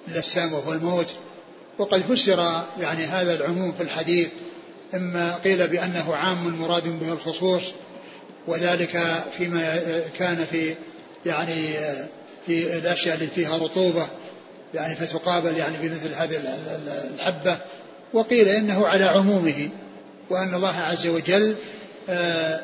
إلا 0.08 0.18
السام 0.18 0.52
وهو 0.52 0.72
الموت. 0.72 1.14
وقد 1.78 2.00
فسر 2.00 2.64
يعني 2.80 3.04
هذا 3.04 3.34
العموم 3.34 3.72
في 3.72 3.82
الحديث 3.82 4.28
إما 4.94 5.34
قيل 5.36 5.68
بأنه 5.68 6.14
عام 6.14 6.60
مراد 6.60 7.00
به 7.00 7.12
الخصوص 7.12 7.62
وذلك 8.46 9.22
فيما 9.38 9.80
كان 10.18 10.44
في 10.44 10.74
يعني 11.26 11.72
في 12.46 12.78
الأشياء 12.78 13.14
اللي 13.14 13.26
فيها 13.26 13.58
رطوبة 13.58 14.08
يعني 14.74 14.94
فتقابل 14.94 15.56
يعني 15.56 15.76
بمثل 15.82 16.14
هذه 16.14 16.40
الحبة. 17.14 17.60
وقيل 18.12 18.48
إنه 18.48 18.86
على 18.86 19.04
عمومه 19.04 19.68
وأن 20.30 20.54
الله 20.54 20.76
عز 20.76 21.06
وجل 21.06 21.56
آه، 22.08 22.60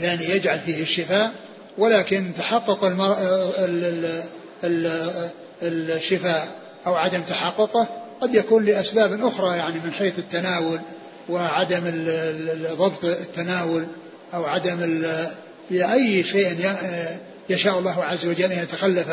يعني 0.00 0.24
يجعل 0.24 0.58
فيه 0.58 0.82
الشفاء 0.82 1.32
ولكن 1.78 2.32
تحقق 2.38 2.84
المر... 2.84 3.16
الشفاء 5.62 6.48
أو 6.86 6.94
عدم 6.94 7.20
تحققه 7.20 7.88
قد 8.20 8.34
يكون 8.34 8.64
لأسباب 8.64 9.24
أخرى 9.26 9.56
يعني 9.56 9.74
من 9.84 9.92
حيث 9.92 10.18
التناول 10.18 10.80
وعدم 11.28 11.82
ضبط 12.72 13.04
التناول 13.04 13.86
أو 14.34 14.44
عدم 14.44 15.04
أي 15.72 16.24
شيء 16.24 16.70
يشاء 17.50 17.78
الله 17.78 18.04
عز 18.04 18.26
وجل 18.26 18.52
أن 18.52 18.62
يتخلف 18.62 19.08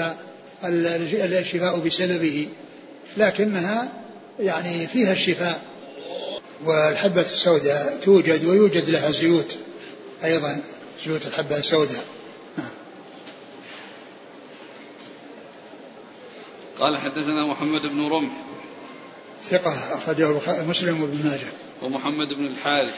الشفاء 0.64 1.80
بسببه. 1.80 2.48
لكنها 3.18 3.88
يعني 4.40 4.88
فيها 4.88 5.12
الشفاء. 5.12 5.62
والحبة 6.66 7.22
السوداء 7.22 7.98
توجد 8.04 8.46
ويوجد 8.46 8.90
لها 8.90 9.12
زيوت 9.12 9.58
أيضا 10.24 10.62
زيوت 11.06 11.28
الحبة 11.28 11.58
السوداء. 11.58 12.15
قال 16.80 16.98
حدثنا 16.98 17.48
محمد 17.48 17.82
بن 17.82 18.10
رمح. 18.10 18.32
ثقة 19.44 19.98
أخرجه 19.98 20.64
مسلم 20.64 21.02
وابن 21.02 21.26
ماجه. 21.26 21.48
ومحمد 21.82 22.34
بن 22.34 22.46
الحارث. 22.46 22.96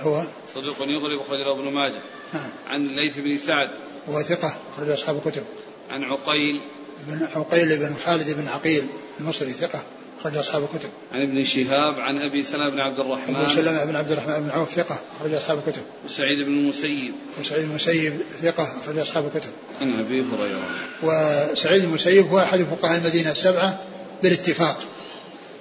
هو؟ 0.00 0.24
صدوق 0.54 0.76
يغلب 0.80 1.20
أخرجه 1.20 1.52
ابن 1.52 1.72
ماجه. 1.72 2.00
نعم. 2.34 2.50
عن 2.66 2.86
الليث 2.86 3.18
بن 3.18 3.38
سعد. 3.38 3.70
هو 4.08 4.22
ثقة 4.22 4.56
أخرج 4.74 4.90
أصحاب 4.90 5.20
الكتب. 5.26 5.44
عن 5.90 6.04
عقيل. 6.04 6.60
بن 7.06 7.28
عقيل 7.34 7.78
بن 7.78 7.94
خالد 8.04 8.30
بن 8.30 8.48
عقيل 8.48 8.86
المصري 9.20 9.52
ثقة. 9.52 9.82
أخرج 10.20 10.36
أصحاب 10.36 10.62
الكتب. 10.62 10.88
عن 11.12 11.22
ابن 11.22 11.44
شهاب 11.44 12.00
عن 12.00 12.16
أبي 12.30 12.42
سلمة 12.42 12.70
بن 12.70 12.80
عبد 12.80 13.00
الرحمن. 13.00 13.36
أبو 13.36 13.48
سلمة 13.48 13.84
بن 13.84 13.96
عبد 13.96 14.12
الرحمن 14.12 14.42
بن 14.42 14.50
عوف 14.50 14.72
ثقة 14.72 14.98
أخرج 15.20 15.34
أصحاب 15.34 15.58
الكتب. 15.58 15.82
وسعيد 16.04 16.46
بن 16.46 16.52
المسيب. 16.52 17.14
وسعيد 17.40 17.62
بن 17.62 17.70
المسيب 17.70 18.16
ثقة 18.42 18.68
أخرج 18.82 18.98
أصحاب 18.98 19.24
الكتب. 19.24 19.50
عن 19.80 20.00
أبي 20.00 20.20
هريرة. 20.20 20.60
وسعيد 21.02 21.82
بن 21.82 21.88
المسيب 21.88 22.26
هو 22.26 22.38
أحد 22.38 22.58
فقهاء 22.58 22.98
المدينة 22.98 23.30
السبعة 23.30 23.80
بالاتفاق. 24.22 24.78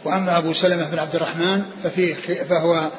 وأما 0.05 0.37
أبو 0.37 0.53
سلمة 0.53 0.89
بن 0.89 0.99
عبد 0.99 1.15
الرحمن 1.15 1.61
ففيه 1.83 2.13
فهو 2.49 2.91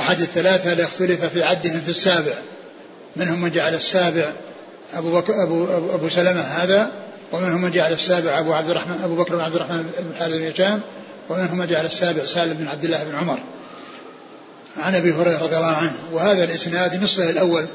أحد 0.00 0.20
الثلاثة 0.20 0.72
اللي 0.72 0.84
اختلف 0.84 1.24
في 1.24 1.42
عدهم 1.42 1.80
في 1.80 1.88
السابع. 1.88 2.38
منهم 3.16 3.40
من 3.40 3.50
جعل 3.50 3.74
السابع 3.74 4.32
أبو 4.92 5.12
بكر 5.12 5.42
أبو, 5.42 5.64
أبو, 5.64 5.94
أبو 5.94 6.08
سلمة 6.08 6.40
هذا 6.40 6.92
ومنهم 7.32 7.62
من 7.62 7.70
جعل 7.70 7.92
السابع 7.92 8.38
أبو 8.38 8.52
عبد 8.52 8.70
الرحمن 8.70 9.00
أبو 9.04 9.16
بكر 9.16 9.34
بن 9.34 9.40
عبد 9.40 9.54
الرحمن 9.54 9.90
بن 9.98 10.10
الحارث 10.10 10.34
بن 10.34 10.48
هشام 10.48 10.80
ومنهم 11.28 11.58
من 11.58 11.66
جعل 11.66 11.86
السابع 11.86 12.24
سالم 12.24 12.54
بن 12.54 12.68
عبد 12.68 12.84
الله 12.84 13.04
بن 13.04 13.14
عمر 13.14 13.38
عن 14.76 14.94
أبي 14.94 15.12
هريرة 15.12 15.38
رضي 15.38 15.56
الله 15.56 15.66
عنه. 15.66 15.96
وهذا 16.12 16.44
الإسناد 16.44 17.02
نصفه 17.02 17.30
الأول 17.30 17.66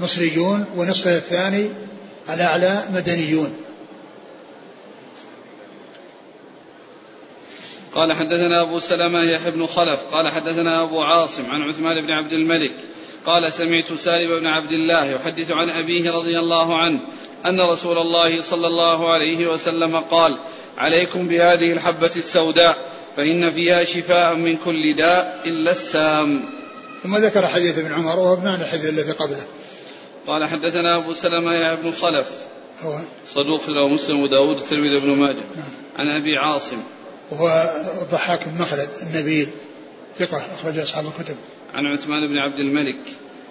مصريون 0.00 0.64
ونصفه 0.76 1.16
الثاني 1.16 1.70
الأعلى 2.30 2.82
مدنيون. 2.92 3.56
قال 7.94 8.12
حدثنا 8.12 8.62
أبو 8.62 8.78
سلمة 8.78 9.22
يحيى 9.22 9.50
بن 9.50 9.66
خلف. 9.66 10.00
قال 10.12 10.28
حدثنا 10.28 10.82
أبو 10.82 11.02
عاصم 11.02 11.46
عن 11.50 11.62
عثمان 11.62 12.06
بن 12.06 12.10
عبد 12.10 12.32
الملك. 12.32 12.72
قال 13.26 13.52
سمعت 13.52 13.92
سالم 13.92 14.40
بن 14.40 14.46
عبد 14.46 14.72
الله 14.72 15.04
يحدث 15.04 15.50
عن 15.50 15.70
أبيه 15.70 16.10
رضي 16.10 16.38
الله 16.38 16.76
عنه 16.76 17.00
أن 17.46 17.60
رسول 17.60 17.98
الله 17.98 18.42
صلى 18.42 18.66
الله 18.66 19.12
عليه 19.12 19.46
وسلم 19.46 19.96
قال 19.96 20.38
عليكم 20.78 21.28
بهذه 21.28 21.72
الحبة 21.72 22.10
السوداء 22.16 22.76
فإن 23.16 23.52
فيها 23.52 23.84
شفاء 23.84 24.34
من 24.34 24.56
كل 24.56 24.96
داء 24.96 25.42
إلا 25.46 25.70
السام. 25.70 26.44
ثم 27.02 27.16
ذكر 27.16 27.46
حديث 27.46 27.78
ابن 27.78 27.92
عمر 27.92 28.18
وهو 28.18 28.36
بمعنى 28.36 28.62
الحديث 28.62 28.88
الذي 28.88 29.12
قبله. 29.12 29.46
قال 30.26 30.44
حدثنا 30.44 30.96
أبو 30.96 31.14
سلمة 31.14 31.54
يا 31.54 31.72
ابن 31.72 31.92
خلف 31.92 32.26
هو 32.82 33.00
صدوق 33.34 33.70
له 33.70 33.88
مسلم 33.88 34.22
وداود 34.22 34.56
والترمذي 34.56 35.00
بن 35.00 35.08
ماجه. 35.08 35.36
نعم. 35.56 35.72
عن 35.98 36.20
أبي 36.20 36.36
عاصم. 36.36 36.76
وهو 37.30 37.74
ضحاك 38.12 38.46
المخلد 38.46 38.88
النبيل 39.02 39.48
ثقة 40.18 40.42
أخرج 40.54 40.78
أصحاب 40.78 41.04
الكتب. 41.06 41.36
عن 41.74 41.86
عثمان 41.86 42.28
بن 42.28 42.38
عبد 42.38 42.60
الملك. 42.60 42.96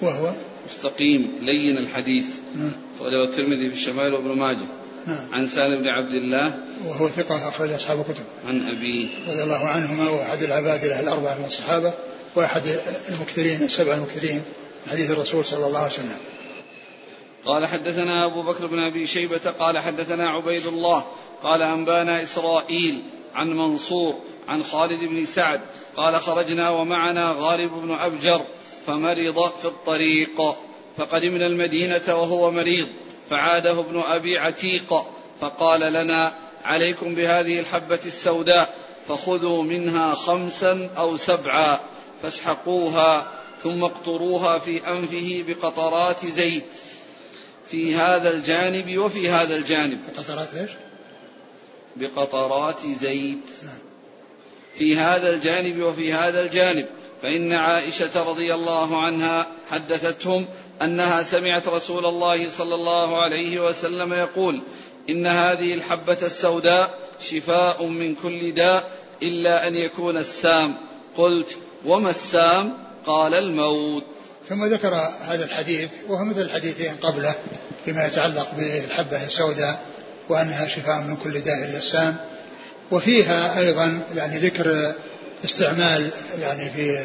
وهو 0.01 0.33
مستقيم 0.67 1.37
لين 1.41 1.77
الحديث. 1.77 2.27
نعم. 2.55 2.75
أخرجه 2.97 3.23
الترمذي 3.23 3.69
في 3.69 3.75
الشمال 3.75 4.13
وابن 4.13 4.37
ماجه. 4.37 4.67
نعم. 5.07 5.33
عن 5.33 5.47
سالم 5.47 5.81
بن 5.81 5.87
عبد 5.87 6.13
الله. 6.13 6.63
وهو 6.85 7.07
ثقة 7.09 7.49
أخرج 7.49 7.71
أصحاب 7.71 7.99
الكتب. 7.99 8.23
عن 8.47 8.67
أبيه 8.67 9.07
رضي 9.27 9.43
الله 9.43 9.67
عنهما 9.67 10.09
وأحد 10.09 10.43
العبادلة 10.43 10.99
الأربعة 10.99 11.39
من 11.39 11.45
الصحابة 11.45 11.93
وأحد 12.35 12.79
المكثرين 13.09 13.61
السبع 13.63 13.93
المكثرين 13.93 14.41
حديث 14.91 15.11
الرسول 15.11 15.45
صلى 15.45 15.67
الله 15.67 15.79
عليه 15.79 15.93
وسلم. 15.93 16.17
قال 17.45 17.65
حدثنا 17.65 18.25
أبو 18.25 18.41
بكر 18.41 18.65
بن 18.65 18.79
أبي 18.79 19.07
شيبة 19.07 19.51
قال 19.59 19.79
حدثنا 19.79 20.29
عبيد 20.29 20.67
الله 20.67 21.05
قال 21.43 21.61
أنبانا 21.61 22.23
إسرائيل 22.23 23.01
عن 23.35 23.49
منصور 23.49 24.15
عن 24.47 24.63
خالد 24.63 24.99
بن 24.99 25.25
سعد 25.25 25.61
قال 25.97 26.19
خرجنا 26.19 26.69
ومعنا 26.69 27.35
غالب 27.37 27.71
بن 27.71 27.91
أبجر 27.91 28.41
فمرض 28.87 29.51
في 29.61 29.65
الطريق 29.65 30.55
فقدمنا 30.97 31.47
المدينة 31.47 32.03
وهو 32.07 32.51
مريض 32.51 32.87
فعاده 33.29 33.79
ابن 33.79 33.99
أبي 34.01 34.37
عتيق 34.37 35.05
فقال 35.41 35.93
لنا 35.93 36.33
عليكم 36.63 37.15
بهذه 37.15 37.59
الحبة 37.59 37.99
السوداء 38.05 38.73
فخذوا 39.07 39.63
منها 39.63 40.13
خمسا 40.13 40.89
أو 40.97 41.17
سبعا 41.17 41.79
فاسحقوها 42.23 43.31
ثم 43.63 43.83
اقطروها 43.83 44.59
في 44.59 44.87
أنفه 44.87 45.43
بقطرات 45.47 46.25
زيت 46.25 46.63
في 47.67 47.95
هذا 47.95 48.33
الجانب 48.33 48.97
وفي 48.97 49.29
هذا 49.29 49.55
الجانب 49.55 49.99
بقطرات 50.07 50.53
إيش؟ 50.53 50.71
بقطرات 51.95 52.79
زيت 53.01 53.37
نعم. 53.63 53.79
في 54.77 54.97
هذا 54.97 55.29
الجانب 55.29 55.81
وفي 55.81 56.13
هذا 56.13 56.41
الجانب 56.41 56.85
فإن 57.21 57.53
عائشة 57.53 58.23
رضي 58.23 58.53
الله 58.53 59.03
عنها 59.03 59.47
حدثتهم 59.71 60.47
أنها 60.81 61.23
سمعت 61.23 61.67
رسول 61.67 62.05
الله 62.05 62.49
صلى 62.49 62.75
الله 62.75 63.21
عليه 63.21 63.67
وسلم 63.67 64.13
يقول 64.13 64.61
إن 65.09 65.27
هذه 65.27 65.73
الحبة 65.73 66.17
السوداء 66.21 66.93
شفاء 67.21 67.85
من 67.85 68.15
كل 68.15 68.51
داء 68.51 68.91
إلا 69.23 69.67
أن 69.67 69.75
يكون 69.75 70.17
السام. 70.17 70.75
قلت 71.17 71.57
وما 71.85 72.09
السام؟ 72.09 72.73
قال 73.05 73.33
الموت. 73.33 74.03
ثم 74.49 74.65
ذكر 74.65 74.93
هذا 75.21 75.45
الحديث 75.45 75.89
وهو 76.07 76.23
مثل 76.23 76.41
الحديثين 76.41 76.95
قبله 76.95 77.35
فيما 77.85 78.05
يتعلق 78.05 78.47
بالحبة 78.57 79.25
السوداء 79.25 79.85
وأنها 80.29 80.67
شفاء 80.67 81.01
من 81.01 81.15
كل 81.15 81.39
داء 81.41 81.69
إلا 81.69 81.77
السام. 81.77 82.17
وفيها 82.91 83.59
أيضا 83.59 84.03
يعني 84.15 84.37
ذكر 84.37 84.93
استعمال 85.45 86.09
يعني 86.41 86.69
في 86.69 86.99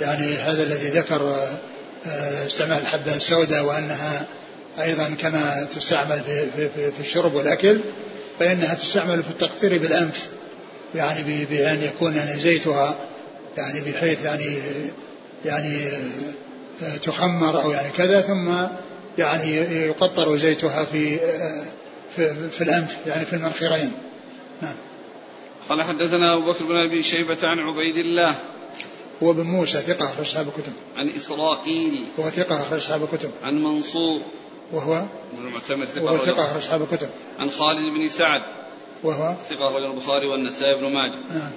يعني 0.00 0.34
هذا 0.34 0.62
الذي 0.62 0.88
ذكر 0.88 1.48
استعمال 2.46 2.78
الحبة 2.78 3.16
السوداء 3.16 3.64
وأنها 3.64 4.26
أيضا 4.80 5.14
كما 5.20 5.66
تستعمل 5.76 6.20
في, 6.20 6.46
في, 6.56 6.90
في, 6.90 7.00
الشرب 7.00 7.34
والأكل 7.34 7.80
فإنها 8.38 8.74
تستعمل 8.74 9.22
في 9.22 9.30
التقطير 9.30 9.78
بالأنف 9.78 10.28
يعني 10.94 11.44
بأن 11.44 11.82
يكون 11.82 12.16
يعني 12.16 12.40
زيتها 12.40 12.96
يعني 13.56 13.80
بحيث 13.80 14.24
يعني 14.24 14.58
يعني 15.44 15.78
تخمر 17.02 17.62
أو 17.62 17.70
يعني 17.70 17.88
كذا 17.90 18.20
ثم 18.20 18.54
يعني 19.18 19.54
يقطر 19.86 20.36
زيتها 20.36 20.84
في 20.84 21.18
في, 22.16 22.50
في 22.50 22.64
الأنف 22.64 22.96
يعني 23.06 23.24
في 23.24 23.32
المنخرين. 23.32 23.92
نعم. 24.62 24.74
قال 25.68 25.82
حدثنا 25.82 26.34
أبو 26.34 26.52
بكر 26.52 26.64
بن 26.64 26.76
أبي 26.76 27.02
شيبة 27.02 27.36
عن 27.42 27.58
عبيد 27.58 27.96
الله 27.96 28.34
هو 29.22 29.32
بن 29.32 29.42
موسى 29.42 29.78
ثقة 29.78 30.04
أخرج 30.04 30.26
أصحاب 30.26 30.48
الكتب. 30.48 30.72
عن 30.96 31.08
إسرائيل. 31.08 32.04
وهو 32.18 32.30
ثقة 32.30 32.62
أخرج 32.62 32.78
أصحاب 32.78 33.02
الكتب. 33.02 33.30
عن 33.44 33.62
منصور. 33.62 34.20
وهو 34.72 35.06
من 35.38 35.46
المعتمد 35.46 35.86
ثقة 35.86 36.04
وهو 36.04 36.18
ثقة 36.18 36.44
أخرج 36.44 36.56
أصحاب 36.56 36.82
الكتب. 36.82 37.08
عن 37.38 37.50
خالد 37.50 37.84
بن 37.84 38.08
سعد. 38.08 38.42
وهو 39.02 39.36
ثقة 39.50 39.68
أخرج 39.68 39.82
البخاري 39.82 40.26
والنسائي 40.26 40.74
بن 40.74 40.92
ماجه. 40.92 41.14
نعم. 41.34 41.50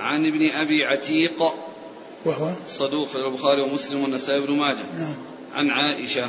عن 0.00 0.26
ابن 0.26 0.50
أبي 0.50 0.84
عتيق. 0.84 1.42
وهو 2.24 2.52
صدوق 2.70 3.08
البخاري 3.14 3.62
ومسلم 3.62 4.02
والنسائي 4.02 4.40
بن 4.40 4.52
ماجه. 4.52 4.84
نعم. 4.98 5.16
عن 5.54 5.70
عائشة. 5.70 6.26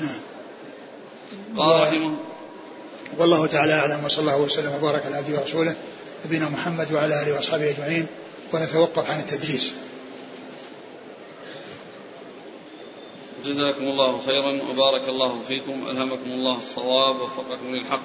نعم. 0.00 0.20
قال 1.56 1.82
رحمه 1.82 2.14
والله 3.18 3.46
تعالى 3.46 3.72
أعلم 3.72 4.04
وصلى 4.04 4.20
الله 4.20 4.40
وسلم 4.40 4.74
وبارك 4.74 5.06
على 5.06 5.16
عبده 5.16 5.40
ورسوله 5.40 5.76
نبينا 6.26 6.48
محمد 6.48 6.92
وعلى 6.92 7.22
آله 7.22 7.34
وأصحابه 7.34 7.70
أجمعين 7.70 8.06
ونتوقف 8.52 9.10
عن 9.10 9.18
التدريس. 9.18 9.74
جزاكم 13.44 13.84
الله 13.84 14.20
خيرا 14.26 14.58
وبارك 14.70 15.08
الله 15.08 15.40
فيكم 15.48 15.86
ألهمكم 15.90 16.30
الله 16.30 16.58
الصواب 16.58 17.20
ووفقكم 17.20 17.74
للحق. 17.74 18.00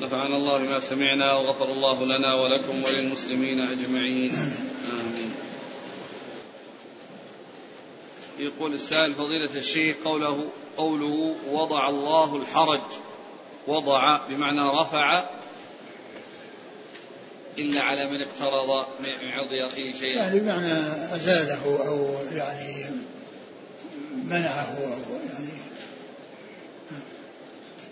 نفعنا 0.00 0.36
الله 0.36 0.58
بما 0.58 0.80
سمعنا 0.80 1.34
وغفر 1.34 1.72
الله 1.72 2.04
لنا 2.04 2.34
ولكم 2.34 2.84
وللمسلمين 2.84 3.60
أجمعين. 3.60 4.32
آمين. 4.92 5.32
يقول 8.38 8.74
السائل 8.74 9.14
فضيلة 9.14 9.54
الشيخ 9.54 9.96
قوله 10.04 10.44
قوله 10.76 11.34
وضع 11.50 11.88
الله 11.88 12.36
الحرج. 12.36 12.80
وضع 13.66 14.18
بمعنى 14.28 14.68
رفع 14.68 15.24
إلا 17.58 17.82
على 17.82 18.10
من 18.10 18.22
اقترض 18.22 18.86
من 19.00 19.30
عرض 19.32 19.52
أخيه 19.52 19.92
شيئا. 19.92 20.16
يعني 20.16 20.40
بمعنى 20.40 20.72
أزاله 21.14 21.88
أو 21.88 22.14
يعني 22.32 22.84
منعه 24.24 24.78
أو 24.78 25.16
يعني. 25.32 25.48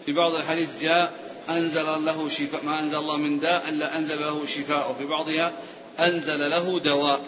في 0.06 0.12
بعض 0.12 0.34
الحديث 0.34 0.68
جاء 0.80 1.12
أنزل 1.48 2.04
له 2.04 2.28
شفاء 2.28 2.64
ما 2.64 2.80
أنزل 2.80 2.98
الله 2.98 3.16
من 3.16 3.40
داء 3.40 3.68
إلا 3.68 3.98
أنزل 3.98 4.20
له 4.20 4.46
شفاء. 4.46 4.90
وفي 4.90 5.04
بعضها 5.04 5.52
أنزل 6.00 6.50
له 6.50 6.80
دواء. 6.80 7.20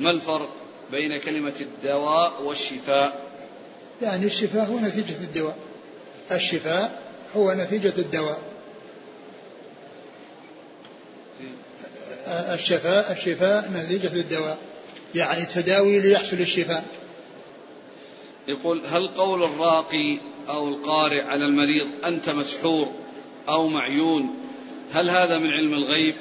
ما 0.00 0.10
الفرق 0.10 0.48
بين 0.90 1.20
كلمة 1.20 1.54
الدواء 1.60 2.42
والشفاء؟ 2.42 3.26
يعني 4.02 4.26
الشفاء 4.26 4.64
هو 4.64 4.78
نتيجة 4.78 5.16
الدواء. 5.20 5.56
الشفاء 6.32 7.02
هو 7.36 7.52
نتيجة 7.52 7.92
الدواء. 7.98 8.38
الشفاء 12.26 13.12
الشفاء 13.12 13.70
نتيجة 13.74 14.12
الدواء 14.20 14.58
يعني 15.14 15.42
التداوي 15.42 16.00
ليحصل 16.00 16.36
الشفاء. 16.36 16.84
يقول 18.48 18.82
هل 18.86 19.08
قول 19.08 19.44
الراقي 19.44 20.18
أو 20.48 20.68
القارئ 20.68 21.22
على 21.22 21.44
المريض 21.44 21.86
أنت 22.04 22.30
مسحور 22.30 22.92
أو 23.48 23.68
معيون 23.68 24.34
هل 24.92 25.10
هذا 25.10 25.38
من 25.38 25.50
علم 25.50 25.74
الغيب؟ 25.74 26.14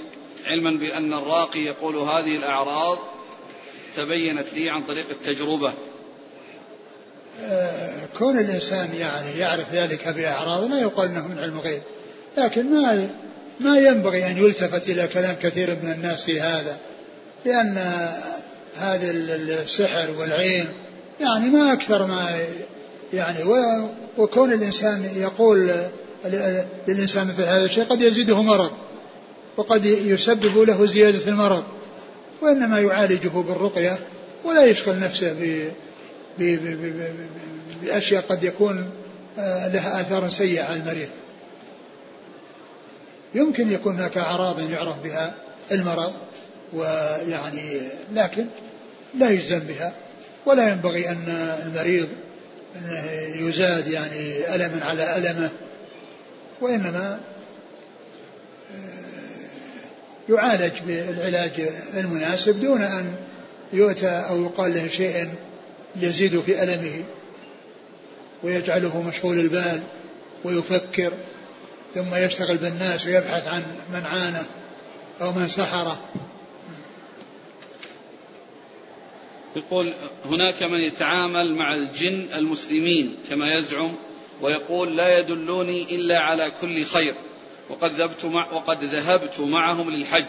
علما 0.46 0.72
بأن 0.72 1.14
الراقي 1.14 1.60
يقول 1.60 1.96
هذه 1.96 2.38
الأعراض 2.38 2.98
تبينت 3.96 4.54
لي 4.54 4.70
عن 4.70 4.84
طريق 4.84 5.06
التجربة. 5.10 5.74
آه، 7.42 8.08
كون 8.18 8.40
الإنسان 8.40 8.96
يعني 8.96 9.38
يعرف 9.38 9.74
ذلك 9.74 10.08
بأعراض 10.08 10.64
لا 10.64 10.82
يقال 10.82 11.08
أنه 11.08 11.28
من 11.28 11.38
علم 11.40 11.58
الغيب 11.58 11.82
لكن 12.38 12.72
ما 12.72 13.10
ما 13.60 13.78
ينبغي 13.78 14.32
أن 14.32 14.38
يلتفت 14.38 14.90
إلى 14.90 15.08
كلام 15.08 15.36
كثير 15.44 15.78
من 15.84 15.92
الناس 15.92 16.24
في 16.24 16.42
هذا 16.42 16.78
لأن 17.46 17.78
هذا 18.78 19.12
السحر 19.12 20.12
والعين 20.20 20.66
يعني 21.22 21.50
ما 21.50 21.74
أكثر 21.74 22.06
ما 22.06 22.40
يعني 23.14 23.40
وكون 24.18 24.54
الإنسان 24.54 25.06
يقول 25.16 25.72
للإنسان 26.88 27.28
مثل 27.28 27.42
هذا 27.42 27.66
الشيء 27.66 27.84
قد 27.84 28.02
يزيده 28.02 28.42
مرض 28.42 28.72
وقد 29.58 29.86
يسبب 29.86 30.58
له 30.58 30.86
زيادة 30.86 31.28
المرض 31.28 31.64
وإنما 32.42 32.80
يعالجه 32.80 33.30
بالرقية 33.30 33.98
ولا 34.44 34.66
يشغل 34.66 35.00
نفسه 35.00 35.34
ب 36.38 36.58
بأشياء 37.82 38.24
قد 38.30 38.44
يكون 38.44 38.90
آه، 39.40 39.68
لها 39.68 40.02
آثار 40.02 40.30
سيئة 40.30 40.64
على 40.64 40.80
المريض. 40.80 41.08
يمكن 43.36 43.72
يكون 43.72 43.96
هناك 43.96 44.18
أعراض 44.18 44.72
يعرف 44.72 45.04
بها 45.04 45.34
المرض 45.72 46.14
ويعني 46.74 47.80
لكن 48.14 48.46
لا 49.20 49.30
يجزم 49.30 49.60
بها 49.60 49.94
ولا 50.46 50.70
ينبغي 50.70 51.10
أن 51.10 51.56
المريض 51.66 52.08
أنه 52.76 53.06
يزاد 53.48 53.88
يعني 53.88 54.56
ألما 54.56 54.86
على 54.86 55.18
ألمه 55.18 55.50
وإنما 56.62 57.20
آه، 58.74 60.32
يعالج 60.34 60.74
بالعلاج 60.88 61.52
المناسب 61.98 62.62
دون 62.62 62.82
أن 62.82 63.16
يؤتى 63.74 64.08
أو 64.08 64.44
يقال 64.44 64.74
له 64.74 64.88
شيء 64.88 65.30
يزيد 66.02 66.42
في 66.42 66.64
ألمه 66.64 67.04
ويجعله 68.44 69.02
مشغول 69.02 69.40
البال 69.40 69.84
ويفكر 70.44 71.12
ثم 71.96 72.16
يشتغل 72.16 72.58
بالناس 72.58 73.06
ويبحث 73.06 73.48
عن 73.48 73.64
من 73.94 74.06
عانه 74.06 74.46
أو 75.22 75.32
من 75.32 75.48
سحره 75.48 76.00
يقول 79.56 79.94
هناك 80.26 80.64
من 80.64 80.80
يتعامل 80.80 81.56
مع 81.56 81.76
الجن 81.76 82.28
المسلمين 82.36 83.16
كما 83.30 83.54
يزعم 83.54 83.92
ويقول 84.42 84.98
لا 84.98 85.20
يدلوني 85.20 85.96
إلا 85.96 86.20
على 86.20 86.52
كل 86.62 86.86
خير 86.86 87.16
وقد 87.70 87.92
ذهبت 87.92 88.26
مع 88.26 88.52
وقد 88.52 88.84
ذهبت 88.84 89.40
معهم 89.40 89.90
للحج 89.90 90.26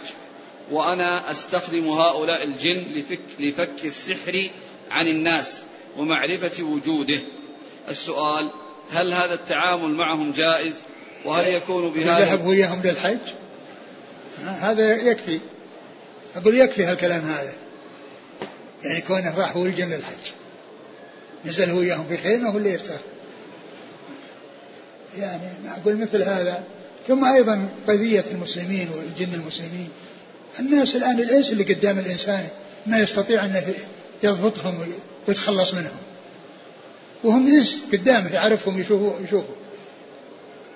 وأنا 0.71 1.31
أستخدم 1.31 1.89
هؤلاء 1.89 2.45
الجن 2.45 2.85
لفك, 2.95 3.21
لفك 3.39 3.85
السحر 3.85 4.43
عن 4.91 5.09
الناس 5.09 5.62
ومعرفة 5.97 6.64
وجوده. 6.64 7.19
السؤال 7.89 8.51
هل 8.91 9.12
هذا 9.12 9.35
التعامل 9.35 9.91
معهم 9.91 10.33
جائز؟ 10.33 10.75
وهل 11.27 11.55
يكون 11.55 11.91
بهذا 11.91 12.24
ذهب 12.24 12.47
وياهم 12.47 12.83
للحج؟ 12.85 13.18
هذا 14.45 14.97
يكفي. 14.97 15.41
أقول 16.37 16.59
يكفي 16.59 16.85
هالكلام 16.85 17.31
هذا. 17.31 17.53
يعني 18.85 19.01
كونه 19.01 19.39
راح 19.39 19.57
هو 19.57 19.66
الجن 19.66 19.89
للحج. 19.89 20.33
نزل 21.45 21.70
هو 21.70 21.79
وياهم 21.79 22.07
في 22.09 22.16
خيمة 22.16 22.55
ولا 22.55 22.68
يفتر 22.68 22.99
يعني 25.18 25.43
أقول 25.68 25.97
مثل 25.97 26.22
هذا. 26.22 26.64
ثم 27.09 27.24
أيضا 27.24 27.68
قضية 27.89 28.24
المسلمين 28.31 28.89
والجن 28.97 29.35
المسلمين. 29.35 29.89
الناس 30.59 30.97
الآن 30.97 31.20
الإنس 31.20 31.53
اللي 31.53 31.74
قدام 31.74 31.99
الإنسان 31.99 32.49
ما 32.87 32.99
يستطيع 32.99 33.45
أن 33.45 33.62
يضبطهم 34.22 34.89
ويتخلص 35.29 35.74
منهم. 35.74 35.99
وهم 37.24 37.47
إنس 37.47 37.83
قدامه 37.93 38.31
يعرفهم 38.31 38.81
يشوفوا 38.81 39.12
يشوفوا 39.24 39.55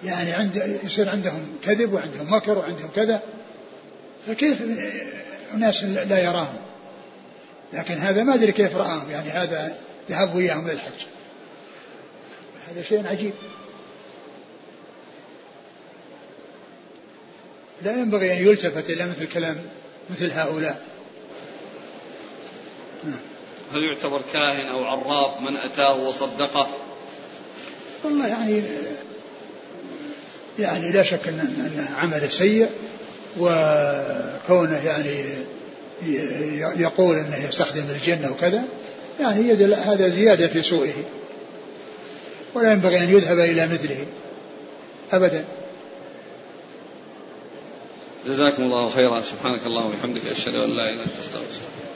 يعني 0.04 0.32
عند 0.32 0.80
يصير 0.84 1.08
عندهم 1.08 1.52
كذب 1.64 1.92
وعندهم 1.92 2.34
مكر 2.34 2.58
وعندهم 2.58 2.90
كذا 2.96 3.22
فكيف 4.26 4.62
أناس 5.54 5.84
لا 5.84 6.18
يراهم؟ 6.18 6.58
لكن 7.72 7.94
هذا 7.94 8.22
ما 8.22 8.34
أدري 8.34 8.52
كيف 8.52 8.76
رآهم 8.76 9.10
يعني 9.10 9.30
هذا 9.30 9.76
ذهب 10.10 10.34
وياهم 10.34 10.68
للحج. 10.68 11.06
هذا 12.68 12.82
شيء 12.82 13.06
عجيب. 13.06 13.32
لا 17.82 17.92
ينبغي 17.92 18.32
أن 18.32 18.46
يلتفت 18.46 18.90
إلى 18.90 19.06
مثل 19.06 19.26
كلام 19.26 19.62
مثل 20.10 20.32
هؤلاء. 20.32 20.82
هل 23.72 23.82
يعتبر 23.84 24.20
كاهن 24.32 24.66
أو 24.66 24.84
عراف 24.84 25.40
من 25.40 25.56
أتاه 25.56 25.96
وصدقه؟ 25.96 26.68
والله 28.04 28.26
يعني 28.26 28.62
يعني 30.60 30.92
لا 30.92 31.02
شك 31.02 31.28
أنه 31.28 31.88
عمل 31.96 32.32
سيء 32.32 32.68
وكونه 33.38 34.84
يعني 34.84 35.24
يقول 36.76 37.16
إنه 37.16 37.36
يستخدم 37.48 37.84
الجن 37.90 38.30
وكذا 38.30 38.64
يعني 39.20 39.52
هذا 39.74 40.08
زيادة 40.08 40.46
في 40.46 40.62
سوءه. 40.62 40.94
ولا 42.54 42.72
ينبغي 42.72 43.04
أن 43.04 43.10
يذهب 43.16 43.38
إلى 43.38 43.66
مثله. 43.66 44.06
ابدا. 45.12 45.44
جزاكم 48.26 48.62
الله 48.62 48.90
خيرا. 48.90 49.20
سبحانك 49.20 49.66
اللهم 49.66 49.86
وبحمدك 49.86 50.26
أشهد 50.26 50.54
أن 50.54 50.70
لا 50.70 50.82
إله 50.82 50.92
إلا 50.92 51.02
أنت 51.02 51.18
أستغفرك. 51.20 51.89